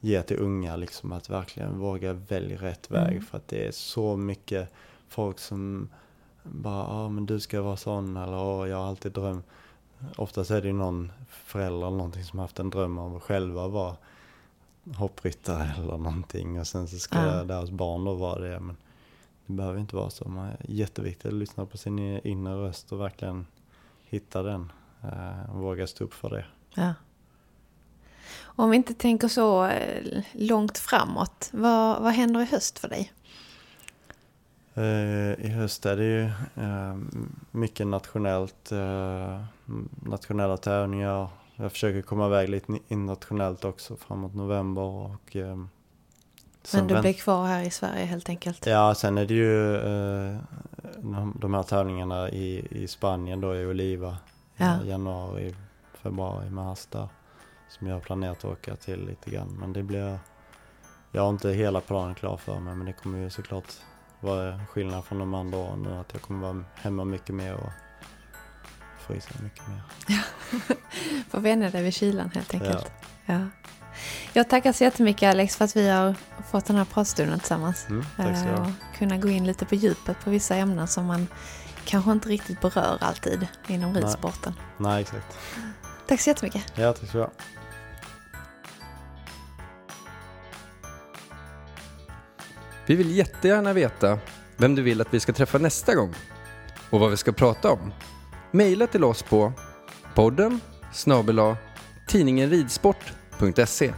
ge 0.00 0.22
till 0.22 0.38
unga, 0.40 0.76
liksom 0.76 1.12
att 1.12 1.30
verkligen 1.30 1.78
våga 1.78 2.12
välja 2.12 2.56
rätt 2.62 2.90
väg. 2.90 3.12
Mm. 3.12 3.22
För 3.24 3.36
att 3.38 3.48
det 3.48 3.66
är 3.66 3.72
så 3.72 4.16
mycket 4.16 4.72
folk 5.08 5.38
som 5.38 5.88
bara, 6.42 6.88
ja 7.02 7.08
men 7.08 7.26
du 7.26 7.40
ska 7.40 7.62
vara 7.62 7.76
sån 7.76 8.16
eller 8.16 8.36
"Åh, 8.36 8.68
jag 8.68 8.76
har 8.76 8.88
alltid 8.88 9.12
drömt. 9.12 9.46
Oftast 10.16 10.50
är 10.50 10.60
det 10.60 10.66
ju 10.66 10.72
någon 10.74 11.12
förälder 11.28 11.86
eller 11.86 11.96
någonting 11.96 12.24
som 12.24 12.38
har 12.38 12.44
haft 12.44 12.58
en 12.58 12.70
dröm 12.70 12.98
om 12.98 13.16
att 13.16 13.22
själva 13.22 13.68
vara 13.68 13.96
hoppryttare 14.96 15.72
eller 15.78 15.98
någonting 15.98 16.60
och 16.60 16.66
sen 16.66 16.88
så 16.88 16.98
ska 16.98 17.18
Ja. 17.18 17.44
deras 17.44 17.70
barn 17.70 18.04
då 18.04 18.14
vara 18.14 18.38
det. 18.40 18.60
Men 18.60 18.76
det 19.46 19.52
behöver 19.52 19.80
inte 19.80 19.96
vara 19.96 20.10
så. 20.10 20.28
Man 20.28 20.46
är 20.48 20.56
jätteviktigt 20.68 21.26
att 21.26 21.32
lyssna 21.32 21.66
på 21.66 21.76
sin 21.78 21.98
inre 21.98 22.54
röst 22.54 22.92
och 22.92 23.00
verkligen 23.00 23.46
hitta 24.04 24.42
den. 24.42 24.72
eh, 25.02 25.50
Och 25.54 25.60
våga 25.60 25.86
stå 25.86 26.04
upp 26.04 26.14
för 26.14 26.30
det. 26.30 26.44
Ja. 26.74 26.94
Om 28.42 28.70
vi 28.70 28.76
inte 28.76 28.94
tänker 28.94 29.28
så 29.28 29.64
eh, 29.66 30.22
långt 30.32 30.78
framåt, 30.78 31.50
vad, 31.52 32.02
vad 32.02 32.12
händer 32.12 32.40
i 32.40 32.44
höst 32.44 32.78
för 32.78 32.88
dig? 32.88 33.12
Eh, 34.74 35.46
I 35.46 35.48
höst 35.48 35.86
är 35.86 35.96
det 35.96 36.04
ju 36.04 36.30
mycket 37.50 37.86
nationellt, 37.86 38.70
nationella 40.02 40.56
tävlingar. 40.56 41.28
Jag 41.60 41.72
försöker 41.72 42.02
komma 42.02 42.26
iväg 42.26 42.48
lite 42.48 42.78
internationellt 42.88 43.64
också 43.64 43.96
framåt 43.96 44.34
november. 44.34 44.82
Och, 44.82 45.36
eh, 45.36 45.56
Men 46.74 46.86
du 46.86 47.00
blir 47.00 47.12
kvar 47.12 47.46
här 47.46 47.62
i 47.62 47.70
Sverige 47.70 48.04
helt 48.04 48.28
enkelt? 48.28 48.66
Ja, 48.66 48.94
sen 48.94 49.18
är 49.18 49.26
det 49.26 49.34
ju 49.34 49.76
eh, 49.76 50.38
de, 50.96 51.36
de 51.40 51.54
här 51.54 51.62
tävlingarna 51.62 52.30
i, 52.30 52.66
i 52.70 52.88
Spanien 52.88 53.40
då 53.40 53.56
i 53.56 53.66
Oliva. 53.66 54.16
Ja. 54.56 54.82
I 54.84 54.88
januari, 54.88 55.54
februari, 55.94 56.50
mars 56.50 56.86
där. 56.86 57.08
Som 57.68 57.86
jag 57.86 57.94
har 57.94 58.00
planerat 58.00 58.38
att 58.38 58.44
åka 58.44 58.76
till 58.76 59.06
lite 59.06 59.30
grann. 59.30 59.56
Men 59.60 59.72
det 59.72 59.82
blir... 59.82 60.18
Jag 61.12 61.22
har 61.22 61.30
inte 61.30 61.50
hela 61.50 61.80
planen 61.80 62.14
klar 62.14 62.36
för 62.36 62.60
mig 62.60 62.74
men 62.74 62.86
det 62.86 62.92
kommer 62.92 63.18
ju 63.18 63.30
såklart 63.30 63.72
vara 64.20 64.60
skillnad 64.66 65.04
från 65.04 65.18
de 65.18 65.34
andra 65.34 65.58
åren 65.58 65.82
nu. 65.82 65.92
Att 65.92 66.12
jag 66.12 66.22
kommer 66.22 66.52
vara 66.52 66.64
hemma 66.74 67.04
mycket 67.04 67.34
mer 67.34 67.54
och 67.54 67.70
frysa 69.12 69.30
mycket 69.42 69.62
mer. 69.68 69.82
Får 71.30 71.40
vänja 71.40 71.70
dig 71.70 71.82
vid 71.82 71.94
kylan 71.94 72.30
helt 72.34 72.54
enkelt. 72.54 72.92
Ja. 73.26 73.34
Ja. 73.34 73.46
Jag 74.32 74.48
tackar 74.48 74.72
så 74.72 74.84
jättemycket 74.84 75.30
Alex 75.30 75.56
för 75.56 75.64
att 75.64 75.76
vi 75.76 75.88
har 75.88 76.14
fått 76.50 76.64
den 76.64 76.76
här 76.76 76.84
pratstunden 76.84 77.38
tillsammans. 77.38 77.86
Mm, 77.88 78.04
tack 78.16 78.38
ska 78.38 78.46
du 78.46 78.52
Eh, 78.52 78.60
och 78.60 78.98
kunna 78.98 79.16
gå 79.16 79.28
in 79.28 79.46
lite 79.46 79.66
på 79.66 79.74
djupet 79.74 80.16
på 80.24 80.30
vissa 80.30 80.56
ämnen 80.56 80.88
som 80.88 81.06
man 81.06 81.26
kanske 81.84 82.12
inte 82.12 82.28
riktigt 82.28 82.60
berör 82.60 82.98
alltid 83.00 83.46
inom 83.66 83.92
Nej. 83.92 84.02
ridsporten. 84.02 84.54
Nej, 84.76 85.00
exakt. 85.00 85.38
Tack 86.08 86.20
så 86.20 86.30
jättemycket. 86.30 86.62
Ja, 86.74 86.92
tack 86.92 87.12
du 87.12 87.18
ha. 87.18 87.30
Vi 92.86 92.96
vill 92.96 93.16
jättegärna 93.16 93.72
veta 93.72 94.18
vem 94.56 94.74
du 94.74 94.82
vill 94.82 95.00
att 95.00 95.14
vi 95.14 95.20
ska 95.20 95.32
träffa 95.32 95.58
nästa 95.58 95.94
gång 95.94 96.14
och 96.90 97.00
vad 97.00 97.10
vi 97.10 97.16
ska 97.16 97.32
prata 97.32 97.70
om. 97.70 97.92
Mejla 98.52 98.86
till 98.86 99.04
oss 99.04 99.22
på 99.22 99.52
podden 100.14 100.60
snabel 100.92 101.38
tidningenridsport.se 102.08 103.92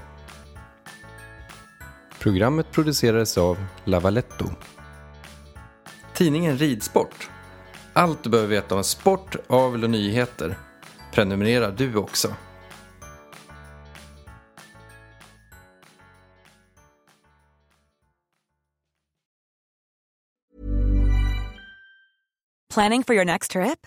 Programmet 2.19 2.71
producerades 2.73 3.39
av 3.39 3.65
Lavaletto. 3.85 4.45
Tidningen 6.15 6.59
Ridsport. 6.59 7.31
Allt 7.93 8.25
du 8.25 8.31
behöver 8.31 8.49
veta 8.49 8.75
om 8.75 8.85
sport, 8.85 9.37
avel 9.47 9.85
och 9.85 9.91
nyheter. 9.91 10.59
Prenumerera 11.13 11.71
du 11.71 11.97
också. 11.97 12.35
Planning 22.75 23.05
for 23.05 23.15
your 23.15 23.25
next 23.25 23.51
trip? 23.51 23.87